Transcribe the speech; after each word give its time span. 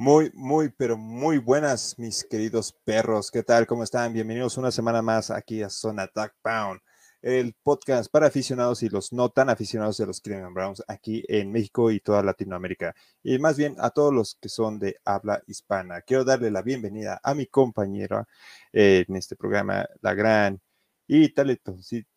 Muy, 0.00 0.30
muy, 0.32 0.70
pero 0.70 0.96
muy 0.96 1.36
buenas, 1.36 1.98
mis 1.98 2.24
queridos 2.24 2.72
perros. 2.84 3.30
¿Qué 3.30 3.42
tal? 3.42 3.66
¿Cómo 3.66 3.84
están? 3.84 4.14
Bienvenidos 4.14 4.56
una 4.56 4.70
semana 4.70 5.02
más 5.02 5.30
aquí 5.30 5.62
a 5.62 5.68
Zona 5.68 6.04
Attack 6.04 6.36
Pound, 6.40 6.80
el 7.20 7.54
podcast 7.62 8.10
para 8.10 8.28
aficionados 8.28 8.82
y 8.82 8.88
los 8.88 9.12
no 9.12 9.28
tan 9.28 9.50
aficionados 9.50 9.98
de 9.98 10.06
los 10.06 10.22
Cleveland 10.22 10.54
Browns 10.54 10.82
aquí 10.88 11.22
en 11.28 11.52
México 11.52 11.90
y 11.90 12.00
toda 12.00 12.22
Latinoamérica. 12.22 12.94
Y 13.22 13.38
más 13.38 13.58
bien 13.58 13.76
a 13.78 13.90
todos 13.90 14.14
los 14.14 14.38
que 14.40 14.48
son 14.48 14.78
de 14.78 14.96
habla 15.04 15.42
hispana. 15.46 16.00
Quiero 16.00 16.24
darle 16.24 16.50
la 16.50 16.62
bienvenida 16.62 17.20
a 17.22 17.34
mi 17.34 17.44
compañera 17.44 18.26
en 18.72 19.14
este 19.16 19.36
programa, 19.36 19.86
la 20.00 20.14
gran 20.14 20.62
y 21.06 21.28
talentosita, 21.28 22.08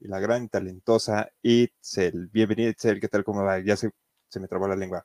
y 0.00 0.08
la 0.08 0.20
gran 0.20 0.48
talentosa 0.48 1.28
Itzel. 1.42 2.28
Bienvenida, 2.28 2.70
Itzel. 2.70 2.98
¿Qué 2.98 3.08
tal? 3.08 3.24
¿Cómo 3.24 3.42
va? 3.44 3.58
Ya 3.58 3.76
se, 3.76 3.90
se 4.30 4.40
me 4.40 4.48
trabó 4.48 4.66
la 4.66 4.76
lengua. 4.76 5.04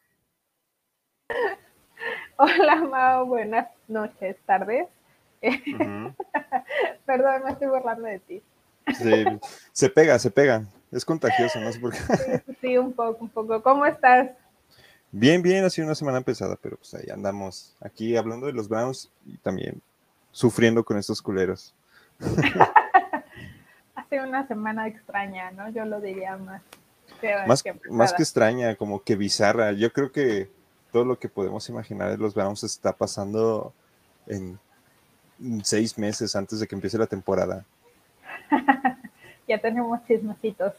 Hola, 2.38 2.76
Mao, 2.78 3.26
buenas 3.26 3.68
noches, 3.88 4.36
tardes. 4.46 4.88
Perdón, 7.06 7.44
me 7.46 7.52
estoy 7.52 7.68
burlando 7.68 8.06
de 8.06 8.20
ti. 8.20 8.42
Sí, 8.98 9.26
se 9.72 9.90
pega, 9.90 10.18
se 10.18 10.32
pega. 10.32 10.64
Es 10.92 11.06
contagioso, 11.06 11.60
no 11.60 11.72
sé 11.72 11.80
por 11.80 11.92
qué. 11.92 12.00
Sí, 12.60 12.78
un 12.78 12.94
poco, 12.94 13.24
un 13.24 13.30
poco. 13.30 13.62
¿Cómo 13.62 13.86
estás? 13.86 14.32
Bien, 15.12 15.44
bien, 15.44 15.64
ha 15.64 15.70
sido 15.70 15.86
una 15.86 15.96
semana 15.96 16.22
pesada, 16.22 16.58
pero 16.60 16.78
pues 16.78 16.94
ahí 16.96 17.10
andamos 17.12 17.76
aquí 17.80 18.18
hablando 18.18 18.48
de 18.48 18.54
los 18.54 18.68
Browns 18.68 19.12
y 19.28 19.38
también 19.38 19.82
sufriendo 20.32 20.84
con 20.84 20.98
estos 20.98 21.22
culeros. 21.22 21.76
ha 23.96 24.06
sido 24.10 24.28
una 24.28 24.48
semana 24.48 24.88
extraña, 24.88 25.52
¿no? 25.52 25.70
Yo 25.70 25.86
lo 25.86 26.02
diría 26.02 26.38
más. 26.38 26.64
más, 27.48 27.64
más 27.90 28.14
que 28.14 28.24
extraña, 28.24 28.76
como 28.76 29.04
que 29.04 29.16
bizarra. 29.16 29.72
Yo 29.74 29.94
creo 29.94 30.12
que 30.12 30.50
todo 30.94 31.04
lo 31.04 31.20
que 31.20 31.28
podemos 31.28 31.68
imaginar 31.68 32.12
de 32.12 32.18
los 32.18 32.34
Browns 32.34 32.64
está 32.64 32.94
pasando 32.94 33.74
en 34.28 34.58
seis 35.64 35.98
meses 35.98 36.36
antes 36.36 36.62
de 36.62 36.68
que 36.68 36.76
empiece 36.76 36.98
la 36.98 37.08
temporada. 37.08 37.66
ya 39.48 39.58
tenemos 39.60 40.06
chismecitos. 40.06 40.74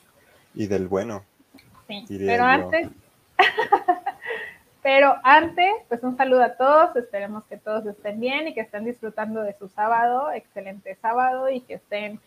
Y 0.54 0.66
del 0.66 0.88
bueno. 0.88 1.24
Sí, 1.88 2.06
pero 2.08 2.44
antes, 2.44 2.88
pero 4.82 5.16
antes, 5.22 5.74
pues 5.88 6.02
un 6.02 6.16
saludo 6.16 6.42
a 6.42 6.56
todos, 6.56 6.96
esperemos 6.96 7.44
que 7.44 7.58
todos 7.58 7.84
estén 7.86 8.20
bien 8.20 8.48
y 8.48 8.54
que 8.54 8.60
estén 8.60 8.84
disfrutando 8.84 9.42
de 9.42 9.52
su 9.58 9.68
sábado, 9.68 10.32
excelente 10.32 10.96
sábado 11.02 11.50
y 11.50 11.60
que 11.60 11.74
estén 11.74 12.20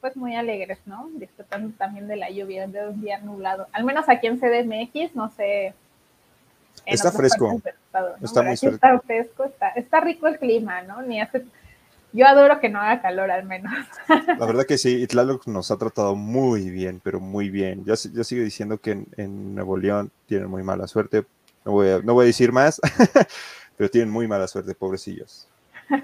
pues 0.00 0.16
muy 0.16 0.36
alegres, 0.36 0.78
¿no? 0.86 1.08
Disfrutando 1.14 1.74
también 1.76 2.06
de 2.06 2.16
la 2.16 2.30
lluvia, 2.30 2.66
de 2.66 2.88
un 2.88 3.00
día 3.00 3.18
nublado. 3.18 3.66
Al 3.72 3.84
menos 3.84 4.08
aquí 4.08 4.28
en 4.28 4.38
CDMX, 4.38 5.14
no 5.14 5.28
sé 5.30 5.74
Está 6.84 7.12
fresco. 7.12 7.60
Está 8.22 8.42
muy 8.42 8.54
Está 8.54 8.98
fresco, 9.00 9.50
está, 9.74 10.00
rico 10.00 10.26
el 10.26 10.38
clima, 10.38 10.82
¿no? 10.82 11.02
Ni 11.02 11.20
hace, 11.20 11.44
yo 12.12 12.26
adoro 12.26 12.60
que 12.60 12.68
no 12.68 12.80
haga 12.80 13.00
calor 13.02 13.30
al 13.30 13.44
menos. 13.44 13.72
La 14.08 14.46
verdad 14.46 14.64
que 14.64 14.78
sí, 14.78 15.02
Itlaloc 15.02 15.46
nos 15.46 15.70
ha 15.70 15.78
tratado 15.78 16.14
muy 16.14 16.70
bien, 16.70 17.00
pero 17.02 17.20
muy 17.20 17.50
bien. 17.50 17.84
Yo, 17.84 17.94
yo 18.12 18.24
sigo 18.24 18.44
diciendo 18.44 18.78
que 18.78 19.04
en, 19.16 19.54
Nuevo 19.54 19.76
León 19.76 20.10
tienen 20.26 20.48
muy 20.48 20.62
mala 20.62 20.86
suerte. 20.86 21.24
No 21.64 21.72
voy 21.72 21.88
a, 21.88 21.98
no 22.00 22.14
voy 22.14 22.24
a 22.24 22.26
decir 22.26 22.52
más, 22.52 22.80
pero 23.76 23.90
tienen 23.90 24.10
muy 24.10 24.28
mala 24.28 24.46
suerte, 24.46 24.74
pobrecillos. 24.74 25.48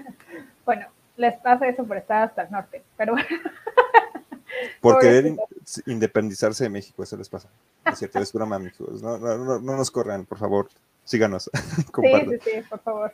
Bueno, 0.65 0.87
les 1.17 1.37
pasa 1.41 1.67
eso 1.67 1.83
por 1.83 1.97
estar 1.97 2.23
hasta 2.23 2.43
el 2.43 2.51
norte, 2.51 2.83
pero 2.95 3.15
Por 4.81 4.99
querer 4.99 5.35
independizarse 5.85 6.65
de 6.65 6.69
México, 6.69 7.03
eso 7.03 7.17
les 7.17 7.29
pasa. 7.29 7.49
Es 7.85 7.99
cierto, 7.99 8.19
es 8.19 8.33
broma, 8.33 8.57
amigos. 8.57 9.01
No, 9.01 9.17
no, 9.17 9.59
no, 9.59 9.77
nos 9.77 9.91
corran, 9.91 10.25
por 10.25 10.37
favor, 10.37 10.69
síganos. 11.03 11.49
sí, 11.53 12.25
sí, 12.29 12.37
sí, 12.43 12.61
por 12.69 12.79
favor. 12.79 13.13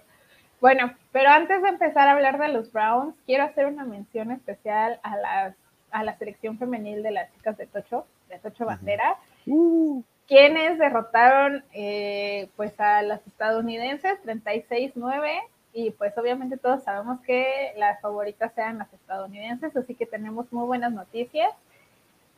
Bueno, 0.62 0.94
pero 1.12 1.30
antes 1.30 1.62
de 1.62 1.70
empezar 1.70 2.08
a 2.08 2.12
hablar 2.12 2.38
de 2.38 2.50
los 2.50 2.72
Browns, 2.72 3.16
quiero 3.26 3.45
hacer 3.45 3.66
una 3.66 3.86
mención 3.86 4.32
especial 4.32 4.99
a, 5.04 5.16
las, 5.17 5.55
a 5.92 6.04
la 6.04 6.17
selección 6.17 6.58
femenil 6.58 7.02
de 7.02 7.11
las 7.11 7.32
chicas 7.33 7.58
de 7.58 7.66
Tocho, 7.67 8.05
de 8.28 8.39
Tocho 8.39 8.66
Bandera, 8.66 9.17
uh. 9.48 10.04
quienes 10.28 10.78
derrotaron 10.78 11.64
eh, 11.73 12.49
pues 12.58 12.78
a 12.80 13.02
las 13.04 13.26
estadounidenses 13.26 14.20
36-9 14.26 15.42
y 15.73 15.91
pues 15.91 16.17
obviamente 16.17 16.57
todos 16.57 16.83
sabemos 16.83 17.19
que 17.21 17.73
las 17.77 18.02
favoritas 18.02 18.52
sean 18.55 18.80
las 18.80 18.91
estadounidenses, 18.93 19.75
así 19.75 19.95
que 19.95 20.05
tenemos 20.05 20.52
muy 20.52 20.65
buenas 20.65 20.91
noticias. 20.91 21.52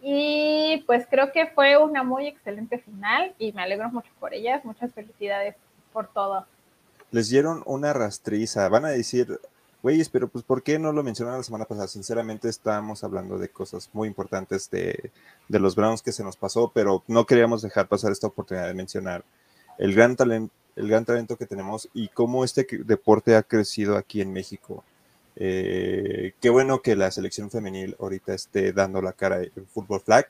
Y 0.02 0.84
pues 0.88 1.06
creo 1.10 1.32
que 1.32 1.48
fue 1.48 1.78
una 1.78 2.04
muy 2.04 2.28
excelente 2.28 2.80
final 2.80 3.34
y 3.38 3.54
me 3.54 3.62
alegro 3.62 3.90
mucho 3.90 4.10
por 4.20 4.34
ellas. 4.34 4.66
Muchas 4.66 4.92
felicidades 4.94 5.56
por 5.94 6.08
todo. 6.08 6.46
Les 7.12 7.30
dieron 7.30 7.62
una 7.66 7.94
rastriza. 7.94 8.68
Van 8.68 8.86
a 8.86 8.90
decir, 8.90 9.40
güeyes, 9.84 10.10
pero 10.10 10.28
pues 10.28 10.44
¿por 10.44 10.64
qué 10.64 10.80
no 10.80 10.92
lo 10.92 11.04
mencionaron 11.04 11.40
la 11.40 11.44
semana 11.44 11.66
pasada? 11.66 11.88
Sinceramente 11.88 12.50
estábamos 12.50 13.04
hablando 13.04 13.38
de 13.38 13.50
cosas 13.50 13.90
muy 13.94 14.08
importantes 14.08 14.72
de, 14.72 15.12
de 15.48 15.60
los 15.60 15.76
Browns 15.76 16.02
que 16.02 16.12
se 16.12 16.24
nos 16.24 16.36
pasó, 16.36 16.72
pero 16.74 17.04
no 17.08 17.26
queríamos 17.28 17.62
dejar 17.62 17.88
pasar 17.88 18.12
esta 18.12 18.28
oportunidad 18.28 18.68
de 18.68 18.74
mencionar 18.74 19.24
el 19.78 19.94
gran 19.94 20.16
talento 20.16 20.54
el 20.76 20.88
gran 20.88 21.06
talento 21.06 21.38
que 21.38 21.46
tenemos 21.46 21.90
y 21.94 22.08
cómo 22.10 22.44
este 22.44 22.66
deporte 22.86 23.36
ha 23.36 23.44
crecido 23.44 23.98
aquí 23.98 24.22
en 24.22 24.34
México. 24.34 24.84
Eh, 25.36 26.34
qué 26.40 26.50
bueno 26.50 26.82
que 26.82 26.96
la 26.96 27.12
selección 27.12 27.50
femenil 27.50 27.96
ahorita 28.00 28.34
esté 28.34 28.74
dando 28.74 29.02
la 29.02 29.14
cara 29.14 29.42
en 29.44 29.66
fútbol 29.68 30.02
flag. 30.02 30.28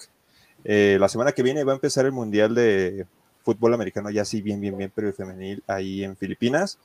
Eh, 0.64 0.98
la 1.00 1.10
semana 1.10 1.32
que 1.32 1.44
viene 1.44 1.64
va 1.64 1.74
a 1.74 1.76
empezar 1.76 2.06
el 2.06 2.12
Mundial 2.12 2.54
de 2.54 3.06
Fútbol 3.44 3.74
Americano, 3.74 4.10
ya 4.10 4.26
sí, 4.26 4.42
bien, 4.42 4.62
bien, 4.62 4.78
bien, 4.78 4.92
pero 4.94 5.08
el 5.08 5.14
femenil 5.14 5.64
ahí 5.68 6.04
en 6.04 6.16
Filipinas. 6.16 6.78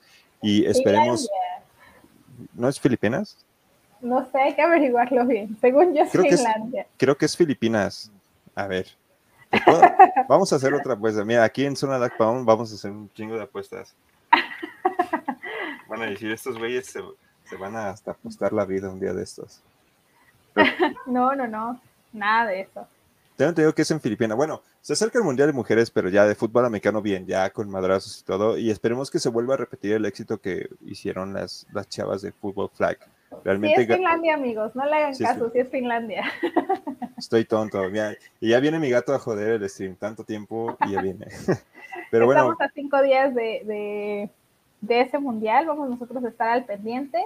Y 0.42 0.64
esperemos... 0.66 1.28
¿No 2.54 2.68
es 2.68 2.78
Filipinas? 2.78 3.38
No 4.00 4.28
sé, 4.30 4.38
hay 4.38 4.54
que 4.54 4.62
averiguarlo 4.62 5.24
bien. 5.26 5.56
Según 5.60 5.94
yo 5.94 6.02
es 6.02 6.10
Finlandia. 6.10 6.86
creo 6.98 7.16
que 7.16 7.24
es 7.24 7.36
Filipinas. 7.36 8.10
A 8.54 8.66
ver, 8.66 8.86
Vamos 10.28 10.52
a 10.52 10.56
hacer 10.56 10.74
otra 10.74 10.94
apuesta. 10.94 11.24
Mira, 11.24 11.44
aquí 11.44 11.64
en 11.64 11.76
Zona 11.76 11.98
Dark 11.98 12.16
Pound 12.16 12.46
vamos 12.46 12.72
a 12.72 12.74
hacer 12.74 12.90
un 12.90 13.10
chingo 13.12 13.36
de 13.36 13.42
apuestas. 13.42 13.94
Van 15.88 16.02
a 16.02 16.06
decir, 16.06 16.30
estos 16.32 16.58
güeyes 16.58 16.86
se, 16.86 17.56
van 17.56 17.76
a 17.76 17.90
hasta 17.90 18.10
apostar 18.12 18.52
la 18.52 18.64
vida 18.64 18.90
un 18.90 18.98
día 18.98 19.12
de 19.12 19.22
estos. 19.22 19.62
no, 21.06 21.34
no, 21.34 21.46
no, 21.46 21.80
nada 22.12 22.50
de 22.50 22.62
eso. 22.62 22.86
Tengo 23.36 23.50
entendido 23.50 23.74
que 23.74 23.82
es 23.82 23.90
en 23.90 24.00
Filipinas. 24.00 24.36
Bueno, 24.36 24.62
se 24.80 24.94
acerca 24.94 25.18
el 25.18 25.24
Mundial 25.24 25.48
de 25.48 25.52
Mujeres, 25.52 25.90
pero 25.90 26.08
ya 26.08 26.26
de 26.26 26.34
fútbol 26.34 26.64
americano 26.64 27.02
bien, 27.02 27.26
ya 27.26 27.50
con 27.50 27.68
madrazos 27.68 28.20
y 28.20 28.24
todo. 28.24 28.56
Y 28.56 28.70
esperemos 28.70 29.10
que 29.10 29.18
se 29.18 29.28
vuelva 29.28 29.54
a 29.54 29.58
repetir 29.58 29.92
el 29.92 30.06
éxito 30.06 30.40
que 30.40 30.70
hicieron 30.86 31.34
las, 31.34 31.66
las 31.72 31.88
chavas 31.88 32.22
de 32.22 32.32
fútbol 32.32 32.70
flag. 32.72 32.98
Realmente 33.44 33.76
sí 33.76 33.82
es 33.90 33.96
Finlandia, 33.96 34.34
amigos, 34.34 34.74
no 34.76 34.84
le 34.84 34.96
hagan 34.96 35.16
caso, 35.16 35.50
si 35.50 35.58
es 35.58 35.68
Finlandia. 35.68 36.24
Estoy 37.18 37.44
tonto, 37.44 37.82
y 38.40 38.48
ya 38.48 38.60
viene 38.60 38.78
mi 38.78 38.90
gato 38.90 39.14
a 39.14 39.18
joder 39.18 39.62
el 39.62 39.68
stream, 39.68 39.96
tanto 39.96 40.24
tiempo 40.24 40.76
y 40.86 40.92
ya 40.92 41.02
viene. 41.02 41.26
Pero 42.10 42.26
bueno. 42.26 42.42
Estamos 42.42 42.60
a 42.60 42.72
cinco 42.72 43.02
días 43.02 43.34
de, 43.34 44.30
de, 44.80 45.00
ese 45.00 45.18
mundial, 45.18 45.66
vamos 45.66 45.90
nosotros 45.90 46.24
a 46.24 46.28
estar 46.28 46.48
al 46.48 46.64
pendiente 46.64 47.18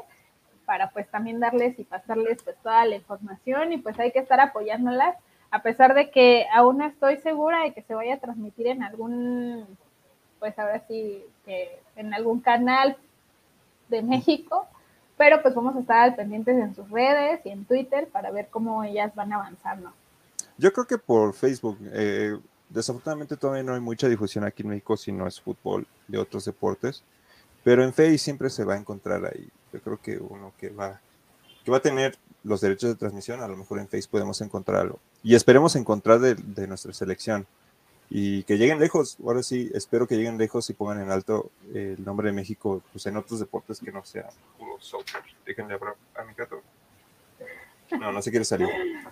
para 0.64 0.90
pues 0.90 1.08
también 1.08 1.40
darles 1.40 1.78
y 1.78 1.84
pasarles 1.84 2.42
pues 2.42 2.56
toda 2.62 2.84
la 2.86 2.96
información 2.96 3.72
y 3.72 3.78
pues 3.78 3.98
hay 3.98 4.12
que 4.12 4.20
estar 4.20 4.40
apoyándolas, 4.40 5.16
a 5.50 5.62
pesar 5.62 5.94
de 5.94 6.10
que 6.10 6.46
aún 6.54 6.78
no 6.78 6.86
estoy 6.86 7.16
segura 7.18 7.64
de 7.64 7.72
que 7.72 7.82
se 7.82 7.94
vaya 7.94 8.14
a 8.14 8.20
transmitir 8.20 8.68
en 8.68 8.82
algún, 8.82 9.66
pues 10.38 10.58
ahora 10.58 10.82
sí, 10.86 11.24
que 11.44 11.80
en 11.96 12.14
algún 12.14 12.40
canal 12.40 12.96
de 13.88 14.02
México, 14.02 14.68
pero 15.20 15.42
pues 15.42 15.54
vamos 15.54 15.76
a 15.76 15.80
estar 15.80 15.98
al 15.98 16.16
pendientes 16.16 16.56
en 16.56 16.74
sus 16.74 16.88
redes 16.88 17.42
y 17.44 17.50
en 17.50 17.66
Twitter 17.66 18.08
para 18.10 18.30
ver 18.30 18.48
cómo 18.50 18.82
ellas 18.82 19.14
van 19.14 19.30
avanzando. 19.34 19.92
Yo 20.56 20.72
creo 20.72 20.86
que 20.86 20.96
por 20.96 21.34
Facebook, 21.34 21.76
eh, 21.92 22.38
desafortunadamente 22.70 23.36
todavía 23.36 23.62
no 23.62 23.74
hay 23.74 23.80
mucha 23.80 24.08
difusión 24.08 24.44
aquí 24.44 24.62
en 24.62 24.70
México 24.70 24.96
si 24.96 25.12
no 25.12 25.26
es 25.26 25.38
fútbol 25.38 25.86
de 26.08 26.16
otros 26.16 26.46
deportes, 26.46 27.04
pero 27.62 27.84
en 27.84 27.92
Facebook 27.92 28.18
siempre 28.18 28.48
se 28.48 28.64
va 28.64 28.72
a 28.72 28.78
encontrar 28.78 29.22
ahí. 29.26 29.46
Yo 29.74 29.82
creo 29.82 30.00
que 30.00 30.16
uno 30.16 30.54
que 30.58 30.70
va, 30.70 30.98
que 31.66 31.70
va 31.70 31.76
a 31.76 31.82
tener 31.82 32.16
los 32.42 32.62
derechos 32.62 32.88
de 32.88 32.96
transmisión, 32.96 33.42
a 33.42 33.48
lo 33.48 33.58
mejor 33.58 33.78
en 33.78 33.88
Facebook 33.88 34.12
podemos 34.12 34.40
encontrarlo. 34.40 35.00
Y 35.22 35.34
esperemos 35.34 35.76
encontrar 35.76 36.20
de, 36.20 36.34
de 36.34 36.66
nuestra 36.66 36.94
selección 36.94 37.46
y 38.10 38.42
que 38.42 38.58
lleguen 38.58 38.80
lejos. 38.80 39.16
Ahora 39.24 39.42
sí, 39.42 39.70
espero 39.72 40.06
que 40.06 40.16
lleguen 40.16 40.36
lejos 40.36 40.68
y 40.68 40.74
pongan 40.74 41.00
en 41.00 41.10
alto 41.10 41.50
el 41.72 42.04
nombre 42.04 42.26
de 42.26 42.32
México 42.32 42.82
pues, 42.92 43.06
en 43.06 43.16
otros 43.16 43.38
deportes 43.38 43.78
que 43.78 43.92
no 43.92 44.04
sean 44.04 44.26
puro 44.58 44.76
soccer. 44.80 45.22
Déjenle 45.46 45.74
hablar 45.74 45.94
a 46.16 46.24
mi 46.24 46.34
gato. 46.34 46.60
No, 47.98 48.12
no 48.12 48.22
se 48.22 48.30
quiere 48.30 48.44
salir. 48.44 48.68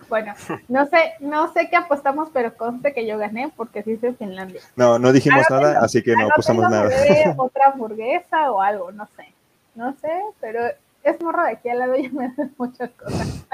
Bueno, 0.08 0.34
no 0.68 0.86
sé, 0.86 1.14
no 1.20 1.52
sé 1.52 1.68
qué 1.68 1.76
apostamos, 1.76 2.28
pero 2.32 2.56
conste 2.56 2.92
que 2.92 3.06
yo 3.06 3.18
gané 3.18 3.52
porque 3.56 3.82
sí 3.82 3.98
en 4.02 4.16
Finlandia. 4.16 4.60
No, 4.76 4.98
no 4.98 5.12
dijimos 5.12 5.44
nada, 5.50 5.80
así 5.80 6.02
que 6.02 6.14
no 6.14 6.26
apostamos 6.26 6.70
nada. 6.70 6.88
Otra 7.36 7.72
hamburguesa 7.72 8.52
o 8.52 8.60
algo, 8.60 8.92
no 8.92 9.08
sé. 9.16 9.32
No 9.74 9.94
sé, 10.00 10.10
pero 10.40 10.60
es 11.02 11.20
morro 11.20 11.44
de 11.44 11.52
aquí 11.52 11.68
al 11.68 11.78
lado 11.78 11.96
y 11.96 12.08
me 12.10 12.26
hace 12.26 12.48
muchas 12.56 12.90
cosas. 12.90 13.46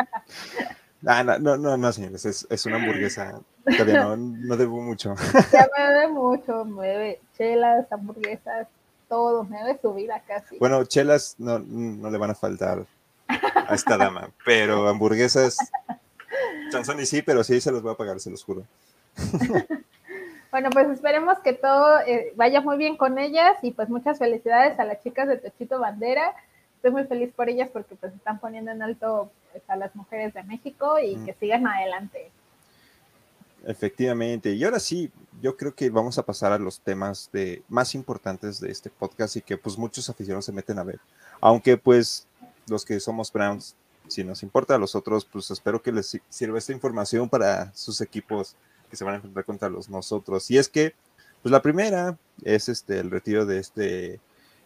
Ah, 1.06 1.22
no, 1.22 1.38
no, 1.38 1.56
no, 1.56 1.76
no 1.76 1.92
señores, 1.92 2.24
es, 2.24 2.46
es, 2.50 2.66
una 2.66 2.76
hamburguesa. 2.76 3.40
Todavía 3.64 4.04
no, 4.04 4.16
no 4.16 4.56
debo 4.56 4.80
mucho. 4.80 5.14
Ya 5.52 5.68
me 5.76 5.84
debe 5.84 6.08
mucho, 6.08 6.64
mueve 6.64 7.20
chelas, 7.36 7.90
hamburguesas, 7.92 8.68
todo, 9.08 9.44
me 9.44 9.58
debe 9.58 9.78
su 9.80 9.92
vida 9.94 10.22
casi. 10.26 10.58
Bueno, 10.58 10.84
chelas 10.84 11.36
no, 11.38 11.58
no 11.58 12.10
le 12.10 12.18
van 12.18 12.30
a 12.30 12.34
faltar 12.34 12.86
a 13.28 13.74
esta 13.74 13.96
dama, 13.96 14.30
pero 14.44 14.88
hamburguesas, 14.88 15.58
chanzón 16.70 17.00
y 17.00 17.06
sí, 17.06 17.22
pero 17.22 17.44
sí 17.44 17.60
se 17.60 17.72
los 17.72 17.82
voy 17.82 17.92
a 17.92 17.96
pagar, 17.96 18.20
se 18.20 18.30
los 18.30 18.44
juro. 18.44 18.64
Bueno, 20.54 20.70
pues 20.70 20.88
esperemos 20.88 21.40
que 21.40 21.52
todo 21.52 21.98
eh, 22.06 22.32
vaya 22.36 22.60
muy 22.60 22.76
bien 22.76 22.96
con 22.96 23.18
ellas 23.18 23.56
y 23.62 23.72
pues 23.72 23.88
muchas 23.88 24.20
felicidades 24.20 24.78
a 24.78 24.84
las 24.84 25.02
chicas 25.02 25.26
de 25.26 25.36
Techito 25.36 25.80
Bandera. 25.80 26.32
Estoy 26.84 27.00
muy 27.00 27.08
feliz 27.08 27.32
por 27.34 27.48
ellas 27.48 27.70
porque 27.72 27.94
pues 27.94 28.12
están 28.12 28.38
poniendo 28.38 28.70
en 28.70 28.82
alto 28.82 29.32
pues, 29.50 29.64
a 29.68 29.76
las 29.76 29.96
mujeres 29.96 30.34
de 30.34 30.42
México 30.42 30.98
y 30.98 31.16
que 31.24 31.32
sigan 31.32 31.66
adelante. 31.66 32.30
Efectivamente. 33.64 34.52
Y 34.52 34.62
ahora 34.64 34.78
sí, 34.78 35.10
yo 35.40 35.56
creo 35.56 35.74
que 35.74 35.88
vamos 35.88 36.18
a 36.18 36.26
pasar 36.26 36.52
a 36.52 36.58
los 36.58 36.80
temas 36.80 37.30
de, 37.32 37.62
más 37.70 37.94
importantes 37.94 38.60
de 38.60 38.70
este 38.70 38.90
podcast 38.90 39.36
y 39.36 39.40
que 39.40 39.56
pues 39.56 39.78
muchos 39.78 40.10
aficionados 40.10 40.44
se 40.44 40.52
meten 40.52 40.78
a 40.78 40.84
ver. 40.84 41.00
Aunque 41.40 41.78
pues 41.78 42.28
los 42.68 42.84
que 42.84 43.00
somos 43.00 43.32
Browns, 43.32 43.76
si 44.06 44.22
nos 44.22 44.42
importa 44.42 44.74
a 44.74 44.78
los 44.78 44.94
otros, 44.94 45.24
pues 45.24 45.50
espero 45.50 45.80
que 45.80 45.90
les 45.90 46.20
sirva 46.28 46.58
esta 46.58 46.72
información 46.72 47.30
para 47.30 47.72
sus 47.72 48.02
equipos 48.02 48.56
que 48.90 48.96
se 48.96 49.04
van 49.04 49.14
a 49.14 49.16
enfrentar 49.16 49.46
contra 49.46 49.70
los 49.70 49.88
nosotros. 49.88 50.50
Y 50.50 50.58
es 50.58 50.68
que, 50.68 50.92
pues 51.40 51.50
la 51.50 51.62
primera 51.62 52.18
es 52.42 52.68
este, 52.68 52.98
el 52.98 53.10
retiro 53.10 53.46
de 53.46 53.58
este 53.58 54.20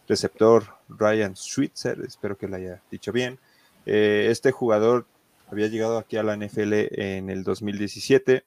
receptor 0.09 0.65
Ryan 0.89 1.35
Switzer, 1.35 2.01
espero 2.01 2.37
que 2.37 2.47
lo 2.47 2.57
haya 2.57 2.81
dicho 2.91 3.13
bien. 3.13 3.39
Eh, 3.85 4.27
este 4.29 4.51
jugador 4.51 5.05
había 5.49 5.67
llegado 5.67 5.97
aquí 5.97 6.17
a 6.17 6.23
la 6.23 6.35
NFL 6.35 6.73
en 6.99 7.29
el 7.29 7.43
2017. 7.43 8.43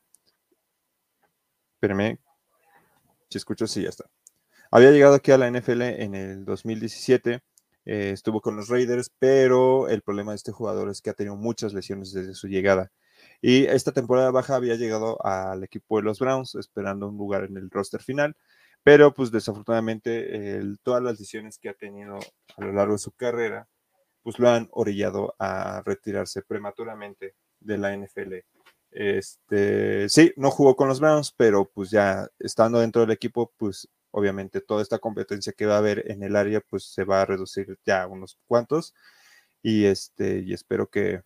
Espérame, 1.75 2.19
si 3.31 3.39
escucho, 3.39 3.67
sí, 3.67 3.83
ya 3.83 3.89
está. 3.89 4.11
Había 4.71 4.91
llegado 4.91 5.15
aquí 5.15 5.31
a 5.31 5.39
la 5.39 5.51
NFL 5.51 5.83
en 5.83 6.15
el 6.15 6.45
2017. 6.45 7.41
Eh, 7.85 8.11
estuvo 8.13 8.41
con 8.41 8.57
los 8.57 8.69
Raiders, 8.69 9.11
pero 9.19 9.89
el 9.89 10.03
problema 10.03 10.33
de 10.33 10.37
este 10.37 10.53
jugador 10.53 10.91
es 10.91 11.01
que 11.01 11.11
ha 11.11 11.15
tenido 11.15 11.37
muchas 11.37 11.73
lesiones 11.75 12.13
desde 12.13 12.35
su 12.35 12.49
llegada. 12.49 12.91
Y 13.41 13.67
esta 13.67 13.93
temporada 13.93 14.31
baja 14.31 14.57
había 14.57 14.77
llegado 14.77 15.25
al 15.25 15.65
equipo 15.65 15.99
de 15.99 16.05
los 16.05 16.19
Browns 16.19 16.55
esperando 16.55 17.09
un 17.09 17.17
lugar 17.17 17.45
en 17.45 17.57
el 17.57 17.71
roster 17.71 18.03
final, 18.03 18.37
pero 18.83 19.15
pues 19.15 19.31
desafortunadamente 19.31 20.61
todas 20.83 21.03
las 21.03 21.19
decisiones 21.19 21.59
que 21.59 21.69
ha 21.69 21.75
tenido 21.75 22.19
a 22.57 22.65
lo 22.65 22.73
largo 22.73 22.95
de 22.95 22.99
su 22.99 23.13
carrera, 23.13 23.69
pues 24.23 24.39
lo 24.39 24.49
han 24.49 24.69
orillado 24.73 25.35
a 25.39 25.83
retirarse 25.85 26.43
prematuramente 26.43 27.35
de 27.61 27.79
la 27.79 27.97
NFL. 27.97 28.35
Este, 28.91 30.09
sí, 30.09 30.33
no 30.37 30.51
jugó 30.51 30.77
con 30.77 30.89
los 30.89 31.01
Browns, 31.01 31.33
pero 31.37 31.71
pues 31.73 31.91
ya 31.91 32.29
estando 32.39 32.81
dentro 32.81 33.03
del 33.03 33.11
equipo, 33.13 33.53
pues 33.57 33.89
obviamente 34.11 34.61
toda 34.61 34.83
esta 34.83 34.99
competencia 34.99 35.53
que 35.55 35.67
va 35.67 35.77
a 35.77 35.79
haber 35.79 36.11
en 36.11 36.23
el 36.23 36.37
área, 36.37 36.61
pues 36.61 36.85
se 36.85 37.05
va 37.05 37.23
a 37.23 37.25
reducir 37.25 37.79
ya 37.87 38.07
unos 38.07 38.39
cuantos. 38.47 38.95
Y 39.63 39.87
este, 39.87 40.41
y 40.41 40.53
espero 40.53 40.89
que 40.91 41.23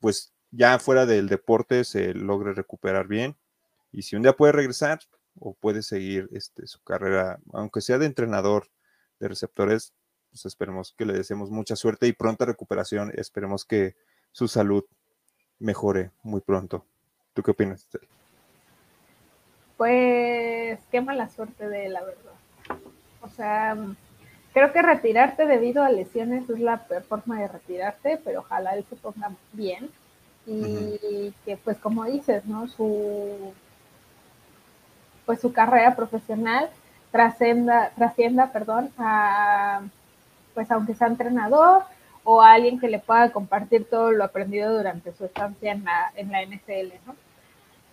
pues 0.00 0.32
ya 0.50 0.78
fuera 0.78 1.06
del 1.06 1.28
deporte 1.28 1.84
se 1.84 2.14
logre 2.14 2.54
recuperar 2.54 3.08
bien. 3.08 3.36
Y 3.92 4.02
si 4.02 4.16
un 4.16 4.22
día 4.22 4.34
puede 4.34 4.52
regresar 4.52 5.00
o 5.38 5.54
puede 5.54 5.82
seguir 5.82 6.28
este, 6.32 6.66
su 6.66 6.82
carrera, 6.82 7.38
aunque 7.52 7.80
sea 7.80 7.98
de 7.98 8.06
entrenador 8.06 8.68
de 9.18 9.28
receptores, 9.28 9.92
pues 10.30 10.46
esperemos 10.46 10.94
que 10.96 11.04
le 11.04 11.12
deseemos 11.12 11.50
mucha 11.50 11.76
suerte 11.76 12.06
y 12.06 12.12
pronta 12.12 12.44
recuperación. 12.44 13.12
Esperemos 13.14 13.64
que 13.64 13.96
su 14.32 14.48
salud 14.48 14.84
mejore 15.58 16.10
muy 16.22 16.40
pronto. 16.40 16.84
¿Tú 17.34 17.42
qué 17.42 17.50
opinas? 17.50 17.86
Pues 19.76 20.80
qué 20.90 21.00
mala 21.00 21.28
suerte 21.28 21.68
de 21.68 21.88
la 21.88 22.02
verdad. 22.02 22.32
O 23.20 23.28
sea, 23.28 23.76
creo 24.52 24.72
que 24.72 24.82
retirarte 24.82 25.46
debido 25.46 25.82
a 25.82 25.90
lesiones 25.90 26.48
es 26.48 26.60
la 26.60 26.86
peor 26.86 27.02
forma 27.02 27.40
de 27.40 27.48
retirarte, 27.48 28.20
pero 28.24 28.40
ojalá 28.40 28.74
él 28.74 28.84
se 28.88 28.96
ponga 28.96 29.32
bien 29.52 29.90
y 30.46 31.32
que 31.44 31.56
pues 31.56 31.78
como 31.78 32.04
dices, 32.04 32.44
¿no? 32.46 32.66
Su 32.68 33.52
pues 35.32 35.40
su 35.40 35.54
carrera 35.54 35.96
profesional 35.96 36.68
trascienda, 37.10 37.90
trascienda, 37.96 38.52
perdón, 38.52 38.90
a 38.98 39.80
pues 40.52 40.70
aunque 40.70 40.94
sea 40.94 41.06
entrenador 41.06 41.84
o 42.22 42.42
a 42.42 42.52
alguien 42.52 42.78
que 42.78 42.86
le 42.86 42.98
pueda 42.98 43.32
compartir 43.32 43.86
todo 43.88 44.12
lo 44.12 44.24
aprendido 44.24 44.76
durante 44.76 45.10
su 45.14 45.24
estancia 45.24 45.72
en 45.72 45.84
la, 45.84 46.12
en 46.16 46.30
la 46.30 46.44
NFL, 46.44 46.92
¿no? 47.06 47.16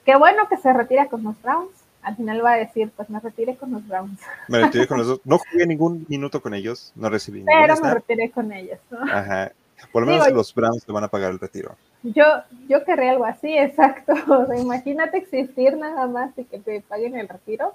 Qué 0.03 0.17
bueno 0.17 0.49
que 0.49 0.57
se 0.57 0.73
retira 0.73 1.05
con 1.05 1.23
los 1.23 1.41
Browns. 1.41 1.71
Al 2.01 2.17
final 2.17 2.43
va 2.43 2.51
a 2.51 2.57
decir, 2.57 2.91
pues 2.93 3.09
me 3.09 3.21
retiré 3.21 3.55
con 3.55 3.71
los 3.71 3.87
Browns. 3.87 4.19
Me 4.49 4.59
retiré 4.59 4.85
con 4.85 4.97
los 4.97 5.07
dos. 5.07 5.21
No 5.23 5.37
jugué 5.37 5.65
ningún 5.65 6.05
minuto 6.09 6.41
con 6.41 6.53
ellos, 6.53 6.91
no 6.97 7.09
recibí 7.09 7.45
Pero 7.45 7.77
me 7.79 7.93
retiré 7.93 8.31
con 8.31 8.51
ellos, 8.51 8.79
¿no? 8.91 8.99
Ajá. 9.09 9.53
Por 9.93 10.03
lo 10.03 10.11
menos 10.11 10.29
los 10.29 10.53
Browns 10.53 10.83
te 10.83 10.91
van 10.91 11.05
a 11.05 11.07
pagar 11.07 11.31
el 11.31 11.39
retiro. 11.39 11.77
Yo, 12.03 12.23
yo 12.67 12.83
querría 12.85 13.11
algo 13.11 13.25
así, 13.25 13.53
exacto. 13.57 14.13
imagínate 14.55 15.17
existir 15.17 15.77
nada 15.77 16.07
más 16.07 16.31
y 16.37 16.45
que 16.45 16.59
te 16.59 16.81
paguen 16.81 17.15
el 17.15 17.27
retiro. 17.27 17.73